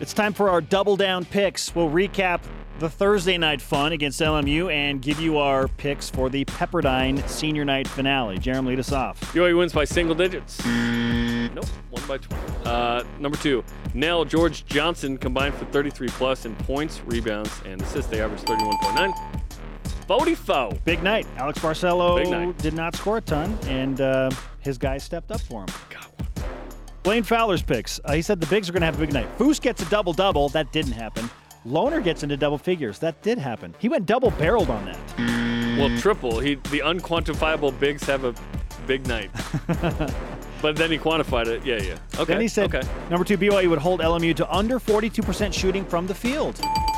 It's 0.00 0.12
time 0.12 0.34
for 0.34 0.50
our 0.50 0.60
double 0.60 0.96
down 0.96 1.24
picks. 1.24 1.74
We'll 1.74 1.88
recap 1.88 2.42
the 2.78 2.90
Thursday 2.90 3.38
night 3.38 3.62
fun 3.62 3.92
against 3.92 4.20
LMU 4.20 4.70
and 4.70 5.00
give 5.00 5.18
you 5.18 5.38
our 5.38 5.68
picks 5.68 6.10
for 6.10 6.28
the 6.28 6.44
Pepperdine 6.46 7.26
senior 7.28 7.64
night 7.64 7.88
finale. 7.88 8.38
Jarom, 8.38 8.66
lead 8.66 8.78
us 8.78 8.92
off. 8.92 9.18
BYU 9.32 9.56
wins 9.58 9.72
by 9.72 9.84
single 9.84 10.14
digits. 10.14 10.60
Nope, 11.54 11.66
one 11.90 12.06
by 12.06 12.18
20. 12.18 12.42
Uh, 12.64 13.04
number 13.18 13.36
two, 13.38 13.64
Nell 13.94 14.24
George 14.24 14.64
Johnson 14.66 15.18
combined 15.18 15.54
for 15.54 15.64
33 15.66 16.08
plus 16.08 16.44
in 16.44 16.54
points, 16.56 17.00
rebounds, 17.06 17.50
and 17.64 17.80
assists. 17.82 18.10
They 18.10 18.20
averaged 18.20 18.46
31.9. 18.46 19.12
Bodie 20.06 20.34
Foe. 20.34 20.76
Big 20.84 21.02
night. 21.02 21.26
Alex 21.36 21.58
Barcelo 21.60 22.16
Big 22.18 22.28
night. 22.30 22.58
did 22.58 22.74
not 22.74 22.94
score 22.96 23.18
a 23.18 23.20
ton, 23.20 23.56
and 23.66 24.00
uh, 24.00 24.30
his 24.60 24.76
guys 24.78 25.02
stepped 25.04 25.30
up 25.30 25.40
for 25.40 25.62
him. 25.62 25.68
Got 25.88 26.04
one. 26.18 26.28
Blaine 27.02 27.22
Fowler's 27.22 27.62
picks. 27.62 28.00
Uh, 28.04 28.12
he 28.14 28.22
said 28.22 28.40
the 28.40 28.46
bigs 28.46 28.68
are 28.68 28.72
going 28.72 28.80
to 28.82 28.86
have 28.86 28.96
a 28.96 29.00
big 29.00 29.12
night. 29.12 29.28
Foose 29.38 29.60
gets 29.60 29.82
a 29.82 29.86
double 29.86 30.12
double. 30.12 30.48
That 30.50 30.70
didn't 30.72 30.92
happen. 30.92 31.30
Lohner 31.66 32.02
gets 32.02 32.22
into 32.22 32.36
double 32.36 32.58
figures. 32.58 32.98
That 32.98 33.22
did 33.22 33.38
happen. 33.38 33.74
He 33.78 33.88
went 33.88 34.06
double 34.06 34.30
barreled 34.32 34.70
on 34.70 34.84
that. 34.86 35.78
Well, 35.78 35.96
triple. 35.98 36.40
He 36.40 36.56
the 36.56 36.80
unquantifiable 36.80 37.78
bigs 37.78 38.02
have 38.04 38.24
a 38.24 38.34
big 38.86 39.06
night. 39.06 39.30
but 40.60 40.76
then 40.76 40.90
he 40.90 40.98
quantified 40.98 41.46
it. 41.46 41.64
Yeah, 41.64 41.80
yeah. 41.80 41.98
Okay. 42.14 42.32
Then 42.34 42.40
he 42.40 42.48
said 42.48 42.74
okay. 42.74 42.86
number 43.10 43.24
two 43.24 43.38
BYU 43.38 43.68
would 43.70 43.78
hold 43.78 44.00
LMU 44.00 44.34
to 44.36 44.52
under 44.54 44.78
42% 44.78 45.52
shooting 45.52 45.84
from 45.84 46.06
the 46.06 46.14
field. 46.14 46.56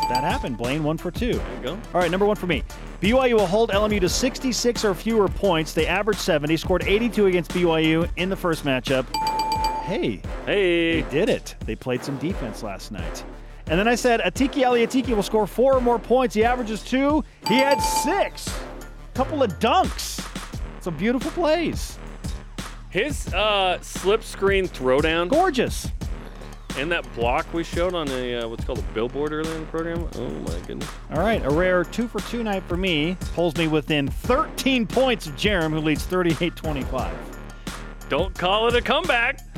That 0.08 0.24
happened. 0.24 0.58
Blaine 0.58 0.82
one 0.84 0.98
for 0.98 1.10
two. 1.10 1.34
There 1.34 1.56
you 1.56 1.62
go. 1.62 1.72
All 1.94 2.00
right, 2.00 2.10
number 2.10 2.26
one 2.26 2.36
for 2.36 2.46
me. 2.46 2.62
BYU 3.00 3.34
will 3.34 3.46
hold 3.46 3.70
LMU 3.70 4.00
to 4.00 4.08
66 4.08 4.84
or 4.84 4.94
fewer 4.94 5.28
points. 5.28 5.72
They 5.72 5.86
averaged 5.86 6.18
70, 6.20 6.56
scored 6.56 6.84
82 6.84 7.26
against 7.26 7.50
BYU 7.52 8.08
in 8.16 8.28
the 8.28 8.36
first 8.36 8.64
matchup. 8.64 9.06
Hey, 9.84 10.20
Hey. 10.46 11.02
did 11.02 11.28
it. 11.28 11.56
They 11.66 11.74
played 11.74 12.04
some 12.04 12.16
defense 12.18 12.62
last 12.62 12.92
night. 12.92 13.24
And 13.68 13.78
then 13.78 13.88
I 13.88 13.94
said 13.94 14.20
Atiki 14.20 14.62
Ally 14.62 14.84
Atiki 14.84 15.14
will 15.14 15.22
score 15.22 15.46
four 15.46 15.74
or 15.76 15.80
more 15.80 15.98
points. 15.98 16.34
He 16.34 16.44
averages 16.44 16.82
two. 16.82 17.24
He 17.48 17.56
had 17.58 17.78
six. 17.80 18.52
Couple 19.14 19.42
of 19.42 19.58
dunks. 19.58 20.20
Some 20.80 20.96
beautiful 20.96 21.30
plays. 21.30 21.98
His 22.92 23.32
uh, 23.32 23.80
slip 23.80 24.22
screen 24.22 24.68
throwdown 24.68 25.30
Gorgeous. 25.30 25.88
and 26.76 26.92
that 26.92 27.10
block 27.14 27.50
we 27.54 27.64
showed 27.64 27.94
on 27.94 28.06
a 28.10 28.34
uh, 28.40 28.48
what's 28.48 28.64
called 28.64 28.80
a 28.80 28.94
billboard 28.94 29.32
earlier 29.32 29.54
in 29.54 29.60
the 29.60 29.66
program. 29.68 30.06
Oh 30.16 30.28
my 30.28 30.58
goodness. 30.66 30.90
All 31.10 31.20
right, 31.20 31.42
a 31.42 31.48
rare 31.48 31.84
two 31.84 32.06
for 32.06 32.20
two 32.20 32.42
night 32.42 32.62
for 32.64 32.76
me. 32.76 33.16
Pulls 33.34 33.56
me 33.56 33.66
within 33.66 34.08
13 34.08 34.86
points 34.86 35.26
of 35.26 35.34
Jarom, 35.36 35.70
who 35.70 35.78
leads 35.78 36.04
38 36.04 36.54
25. 36.54 37.14
Don't 38.10 38.34
call 38.34 38.68
it 38.68 38.76
a 38.76 38.82
comeback. 38.82 39.38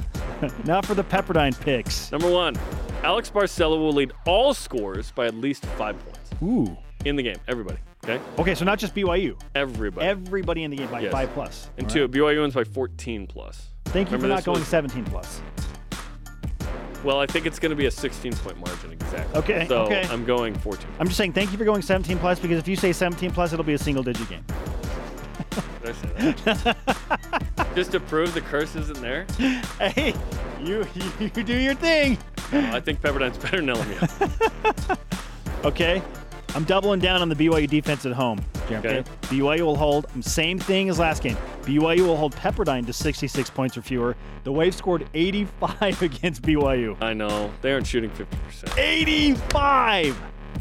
Now 0.65 0.83
for 0.83 0.95
the 0.95 1.05
Pepperdine 1.05 1.59
picks. 1.61 2.13
Number 2.13 2.31
one, 2.31 2.55
Alex 3.03 3.31
Barcelo 3.31 3.79
will 3.79 3.93
lead 3.93 4.13
all 4.27 4.53
scores 4.53 5.11
by 5.13 5.27
at 5.27 5.35
least 5.35 5.65
five 5.79 5.97
points 6.05 6.31
Ooh. 6.43 6.77
in 7.05 7.17
the 7.17 7.23
game. 7.23 7.37
Everybody. 7.49 7.79
Okay. 8.05 8.21
Okay, 8.39 8.55
so 8.55 8.65
not 8.65 8.79
just 8.79 8.95
BYU. 8.95 9.39
Everybody. 9.55 10.07
Everybody 10.07 10.65
in 10.65 10.71
the 10.71 10.77
game 10.77 10.91
by 10.91 11.01
Yes. 11.01 11.13
five 11.13 11.33
plus. 11.35 11.69
and 11.79 11.87
All 11.87 11.93
two, 11.93 12.03
right. 12.03 12.11
BYU 12.11 12.41
wins 12.43 12.55
by 12.55 12.65
14 12.65 13.27
plus. 13.27 13.69
Thank 13.87 14.11
you 14.11 14.17
Remember 14.17 14.25
for 14.25 14.29
not 14.29 14.37
this 14.37 14.45
going 14.45 14.59
was- 14.61 14.69
17 14.69 15.05
plus. 15.05 15.41
Well, 17.03 17.21
I 17.21 17.27
think 17.27 17.45
it's 17.45 17.59
going 17.59 17.71
to 17.71 17.77
be 17.77 17.85
a 17.87 17.91
16 17.91 18.33
point 18.37 18.59
margin 18.59 18.93
exactly. 18.93 19.39
Okay, 19.41 19.67
So 19.69 19.83
okay. 19.83 20.07
I'm 20.11 20.25
going 20.25 20.55
14. 20.55 20.87
I'm 20.99 21.07
just 21.07 21.19
saying 21.19 21.35
thank 21.35 21.53
you 21.53 21.59
for 21.59 21.65
going 21.65 21.83
17 21.83 22.19
plus 22.19 22.39
because 22.41 22.59
if 22.59 22.67
you 22.69 22.77
say 22.77 22.93
17 22.93 23.31
plus, 23.31 23.53
it'll 23.53 23.65
be 23.65 23.75
a 23.75 23.79
single 23.79 24.03
digit 24.03 24.27
game. 24.29 24.45
Did 25.83 25.91
I 25.91 25.93
say 25.93 26.33
that? 26.45 26.77
Just 27.77 27.93
to 27.93 28.01
prove 28.01 28.33
the 28.33 28.41
curse 28.41 28.75
isn't 28.75 29.01
there. 29.01 29.27
Hey, 29.79 30.15
you 30.63 30.87
you, 30.95 31.31
you 31.37 31.43
do 31.45 31.55
your 31.55 31.75
thing. 31.75 32.17
I 32.53 32.81
think 32.81 33.03
Pepperdine's 33.03 33.37
better 33.37 33.59
than 33.61 33.67
LMU. 33.75 34.99
Okay. 35.65 36.03
I'm 36.55 36.65
doubling 36.65 37.01
down 37.01 37.21
on 37.21 37.29
the 37.29 37.35
BYU 37.35 37.69
defense 37.69 38.07
at 38.07 38.13
home. 38.13 38.41
Okay. 38.67 38.77
Okay. 38.77 39.11
BYU 39.23 39.63
will 39.63 39.77
hold 39.77 40.07
um, 40.15 40.23
same 40.23 40.59
thing 40.59 40.89
as 40.89 40.99
last 40.99 41.23
game. 41.23 41.37
BYU 41.63 42.07
will 42.07 42.17
hold 42.17 42.35
Pepperdine 42.37 42.87
to 42.87 42.93
66 42.93 43.51
points 43.51 43.77
or 43.77 43.83
fewer. 43.83 44.17
The 44.45 44.53
Wave 44.53 44.75
scored 44.75 45.09
85 45.15 46.03
against 46.03 46.43
BYU. 46.43 46.97
I 47.03 47.13
know 47.13 47.53
they 47.61 47.73
aren't 47.73 47.87
shooting 47.87 48.11
50%. 48.11 48.79
85. 48.79 50.21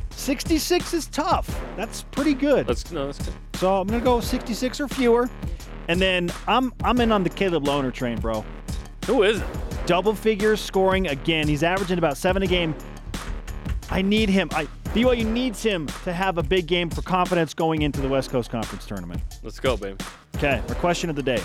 66 0.10 0.94
is 0.94 1.08
tough. 1.08 1.62
That's 1.76 2.04
pretty 2.04 2.34
good. 2.34 2.68
That's 2.68 2.92
no, 2.92 3.08
that's 3.08 3.20
good. 3.24 3.34
So 3.56 3.82
I'm 3.82 3.88
gonna 3.88 4.04
go 4.04 4.20
66 4.20 4.80
or 4.80 4.88
fewer, 4.88 5.30
and 5.88 6.00
then 6.02 6.32
I'm 6.48 6.74
I'm 6.84 7.00
in 7.02 7.12
on 7.12 7.24
the 7.24 7.30
Caleb 7.30 7.66
Lohner 7.66 7.94
train, 7.94 8.20
bro. 8.20 8.44
Who 9.06 9.24
isn't? 9.24 9.46
Double 9.86 10.14
figures 10.16 10.62
scoring 10.62 11.08
again. 11.08 11.48
He's 11.48 11.64
averaging 11.64 11.98
about 11.98 12.18
seven 12.18 12.44
a 12.44 12.48
game. 12.48 12.76
I 13.90 14.02
need 14.02 14.30
him. 14.30 14.50
I 14.54 14.68
BYU 14.94 15.26
needs 15.26 15.64
him 15.64 15.88
to 16.04 16.14
have 16.14 16.38
a 16.38 16.44
big 16.44 16.68
game 16.68 16.88
for 16.90 17.02
confidence 17.02 17.56
going 17.56 17.82
into 17.82 18.00
the 18.00 18.08
West 18.08 18.30
Coast 18.30 18.52
Conference 18.52 18.86
tournament. 18.86 19.22
Let's 19.42 19.60
go, 19.60 19.76
baby. 19.76 19.98
Okay, 20.36 20.62
our 20.70 20.76
question 20.76 21.10
of 21.10 21.16
the 21.16 21.24
day: 21.24 21.42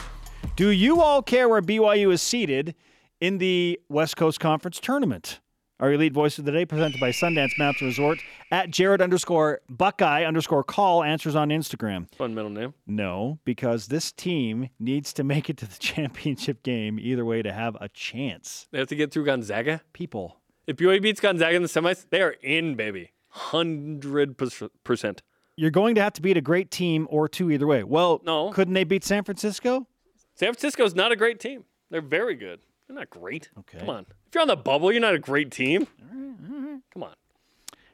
Do 0.56 0.68
you 0.68 1.00
all 1.00 1.22
care 1.22 1.48
where 1.48 1.62
BYU 1.62 2.12
is 2.12 2.20
seated 2.20 2.74
in 3.22 3.38
the 3.38 3.80
West 3.88 4.18
Coast 4.18 4.38
Conference 4.38 4.78
tournament? 4.80 5.40
Our 5.80 5.92
elite 5.92 6.12
voice 6.12 6.38
of 6.38 6.44
the 6.44 6.50
day, 6.52 6.66
presented 6.66 7.00
by 7.00 7.10
Sundance 7.10 7.56
Mountain 7.56 7.86
Resort 7.86 8.18
at 8.50 8.68
Jared 8.70 9.00
underscore 9.00 9.60
Buckeye 9.70 10.24
underscore 10.24 10.64
call 10.64 11.02
answers 11.04 11.34
on 11.36 11.48
Instagram. 11.50 12.12
Fun 12.16 12.34
middle 12.34 12.50
name. 12.50 12.74
No, 12.86 13.38
because 13.44 13.86
this 13.86 14.10
team 14.12 14.68
needs 14.80 15.12
to 15.14 15.24
make 15.24 15.48
it 15.48 15.56
to 15.58 15.66
the 15.66 15.76
championship 15.78 16.62
game 16.64 16.98
either 16.98 17.24
way 17.24 17.40
to 17.42 17.52
have 17.52 17.76
a 17.80 17.88
chance. 17.88 18.66
They 18.72 18.78
have 18.78 18.88
to 18.88 18.96
get 18.96 19.10
through 19.12 19.24
Gonzaga. 19.24 19.80
People, 19.94 20.36
If 20.66 20.76
BYU 20.76 21.00
beats 21.00 21.20
Gonzaga 21.20 21.54
in 21.56 21.62
the 21.62 21.68
semis, 21.68 22.04
they 22.10 22.20
are 22.20 22.34
in, 22.42 22.74
baby. 22.74 23.12
Hundred 23.38 24.36
percent. 24.84 25.22
you're 25.56 25.70
going 25.70 25.94
to 25.94 26.02
have 26.02 26.12
to 26.14 26.22
beat 26.22 26.36
a 26.36 26.40
great 26.40 26.70
team 26.70 27.06
or 27.10 27.28
two 27.28 27.50
either 27.50 27.66
way. 27.66 27.82
Well, 27.84 28.20
No. 28.24 28.50
couldn't 28.52 28.74
they 28.74 28.84
beat 28.84 29.04
San 29.04 29.24
Francisco? 29.24 29.86
San 30.34 30.52
Francisco's 30.52 30.94
not 30.94 31.10
a 31.12 31.16
great 31.16 31.40
team. 31.40 31.64
They're 31.90 32.00
very 32.00 32.34
good. 32.34 32.60
They're 32.86 32.96
not 32.96 33.10
great. 33.10 33.50
Okay. 33.58 33.78
Come 33.78 33.90
on. 33.90 34.06
If 34.26 34.34
you're 34.34 34.42
on 34.42 34.48
the 34.48 34.56
bubble, 34.56 34.92
you're 34.92 35.00
not 35.00 35.14
a 35.14 35.18
great 35.18 35.50
team. 35.50 35.86
All 36.12 36.18
right. 36.60 36.80
Come 36.92 37.02
on. 37.04 37.14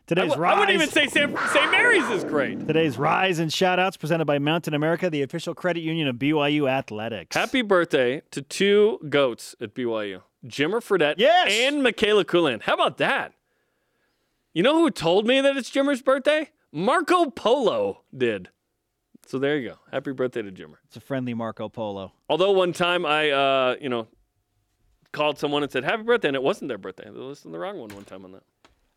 Today's 0.06 0.30
w- 0.30 0.42
rise. 0.42 0.56
I 0.56 0.58
wouldn't 0.60 0.74
even 0.74 0.88
say 0.90 1.06
St. 1.06 1.32
Mary's 1.70 2.08
is 2.10 2.24
great. 2.24 2.66
Today's 2.66 2.98
rise 2.98 3.38
and 3.38 3.50
shoutouts 3.50 3.98
presented 3.98 4.24
by 4.26 4.38
Mountain 4.38 4.74
America, 4.74 5.08
the 5.08 5.22
official 5.22 5.54
credit 5.54 5.80
union 5.80 6.08
of 6.08 6.16
BYU 6.16 6.68
Athletics. 6.68 7.34
Happy 7.36 7.62
birthday 7.62 8.20
to 8.32 8.42
two 8.42 8.98
goats 9.08 9.54
at 9.60 9.74
BYU, 9.74 10.20
Jimmer 10.46 10.82
Fredette 10.82 11.14
Yes! 11.18 11.48
and 11.50 11.82
Michaela 11.82 12.24
Coolan. 12.24 12.60
How 12.60 12.74
about 12.74 12.98
that? 12.98 13.32
You 14.54 14.62
know 14.62 14.78
who 14.78 14.88
told 14.88 15.26
me 15.26 15.40
that 15.40 15.56
it's 15.56 15.68
Jimmer's 15.68 16.00
birthday? 16.00 16.50
Marco 16.70 17.28
Polo 17.28 18.02
did. 18.16 18.50
So 19.26 19.40
there 19.40 19.58
you 19.58 19.70
go. 19.70 19.78
Happy 19.90 20.12
birthday 20.12 20.42
to 20.42 20.52
Jimmer. 20.52 20.76
It's 20.84 20.96
a 20.96 21.00
friendly 21.00 21.34
Marco 21.34 21.68
Polo. 21.68 22.12
Although 22.28 22.52
one 22.52 22.72
time 22.72 23.04
I, 23.04 23.30
uh, 23.30 23.76
you 23.80 23.88
know, 23.88 24.06
called 25.10 25.40
someone 25.40 25.64
and 25.64 25.72
said 25.72 25.82
happy 25.82 26.04
birthday, 26.04 26.28
and 26.28 26.36
it 26.36 26.42
wasn't 26.42 26.68
their 26.68 26.78
birthday. 26.78 27.02
They 27.04 27.18
listened 27.18 27.50
to 27.50 27.52
the 27.52 27.58
wrong 27.58 27.80
one 27.80 27.88
one 27.96 28.04
time 28.04 28.24
on 28.24 28.30
that. 28.30 28.44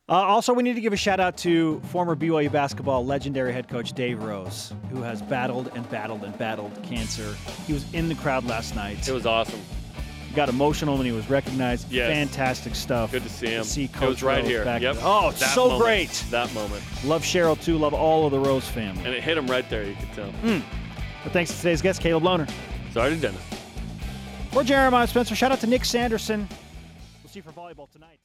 Uh, 0.08 0.14
also, 0.14 0.54
we 0.54 0.62
need 0.62 0.76
to 0.76 0.82
give 0.82 0.94
a 0.94 0.98
shout 0.98 1.20
out 1.20 1.38
to 1.38 1.80
former 1.86 2.16
BYU 2.16 2.52
basketball 2.52 3.04
legendary 3.04 3.52
head 3.52 3.68
coach 3.68 3.94
Dave 3.94 4.22
Rose, 4.22 4.74
who 4.92 5.02
has 5.02 5.24
battled 5.24 5.72
and 5.74 5.90
battled 5.90 6.24
and 6.24 6.38
battled 6.38 6.72
cancer. 6.84 7.36
He 7.66 7.74
was 7.74 7.92
in 7.94 8.10
the 8.10 8.16
crowd 8.16 8.46
last 8.46 8.76
night. 8.76 9.08
It 9.08 9.12
was 9.12 9.26
awesome. 9.26 9.60
Got 10.36 10.50
emotional 10.50 10.98
when 10.98 11.06
he 11.06 11.12
was 11.12 11.30
recognized. 11.30 11.92
Yes. 11.92 12.12
Fantastic 12.12 12.76
stuff. 12.76 13.12
Good 13.12 13.24
to 13.24 13.30
see 13.30 13.48
him. 13.48 13.64
see 13.64 13.86
it 13.86 13.92
was 13.92 14.00
Coach 14.00 14.22
right 14.24 14.40
Rose 14.40 14.48
here. 14.48 14.64
back 14.66 14.82
Yep. 14.82 14.96
there. 14.96 15.04
Oh, 15.06 15.32
That 15.32 15.50
so 15.56 15.64
moment. 15.70 15.82
great. 15.84 16.24
That 16.30 16.54
moment. 16.54 16.84
Love 17.06 17.24
Cheryl 17.24 17.60
too. 17.62 17.78
Love 17.78 17.94
all 17.94 18.26
of 18.26 18.32
the 18.32 18.40
Rose 18.40 18.68
family. 18.68 19.04
And 19.04 19.14
it 19.14 19.24
hit 19.24 19.38
him 19.38 19.48
right 19.48 19.68
there, 19.70 19.84
you 19.84 19.96
could 19.96 20.12
tell. 20.14 20.30
Hmm. 20.32 20.60
But 21.24 21.34
thanks 21.34 21.52
to 21.52 21.58
today's 21.58 21.82
guest, 21.82 22.02
Caleb 22.02 22.24
Lohner. 22.24 22.50
Sorry 22.94 23.10
to 23.12 23.16
Dennis. 23.20 23.42
For 24.52 24.64
Jeremiah 24.64 25.08
Spencer, 25.08 25.36
shout 25.36 25.52
out 25.52 25.60
to 25.62 25.68
Nick 25.68 25.86
Sanderson. 25.86 26.48
We'll 27.24 27.30
see 27.32 27.40
you 27.40 27.44
for 27.44 27.52
volleyball 27.52 27.92
tonight. 27.92 28.20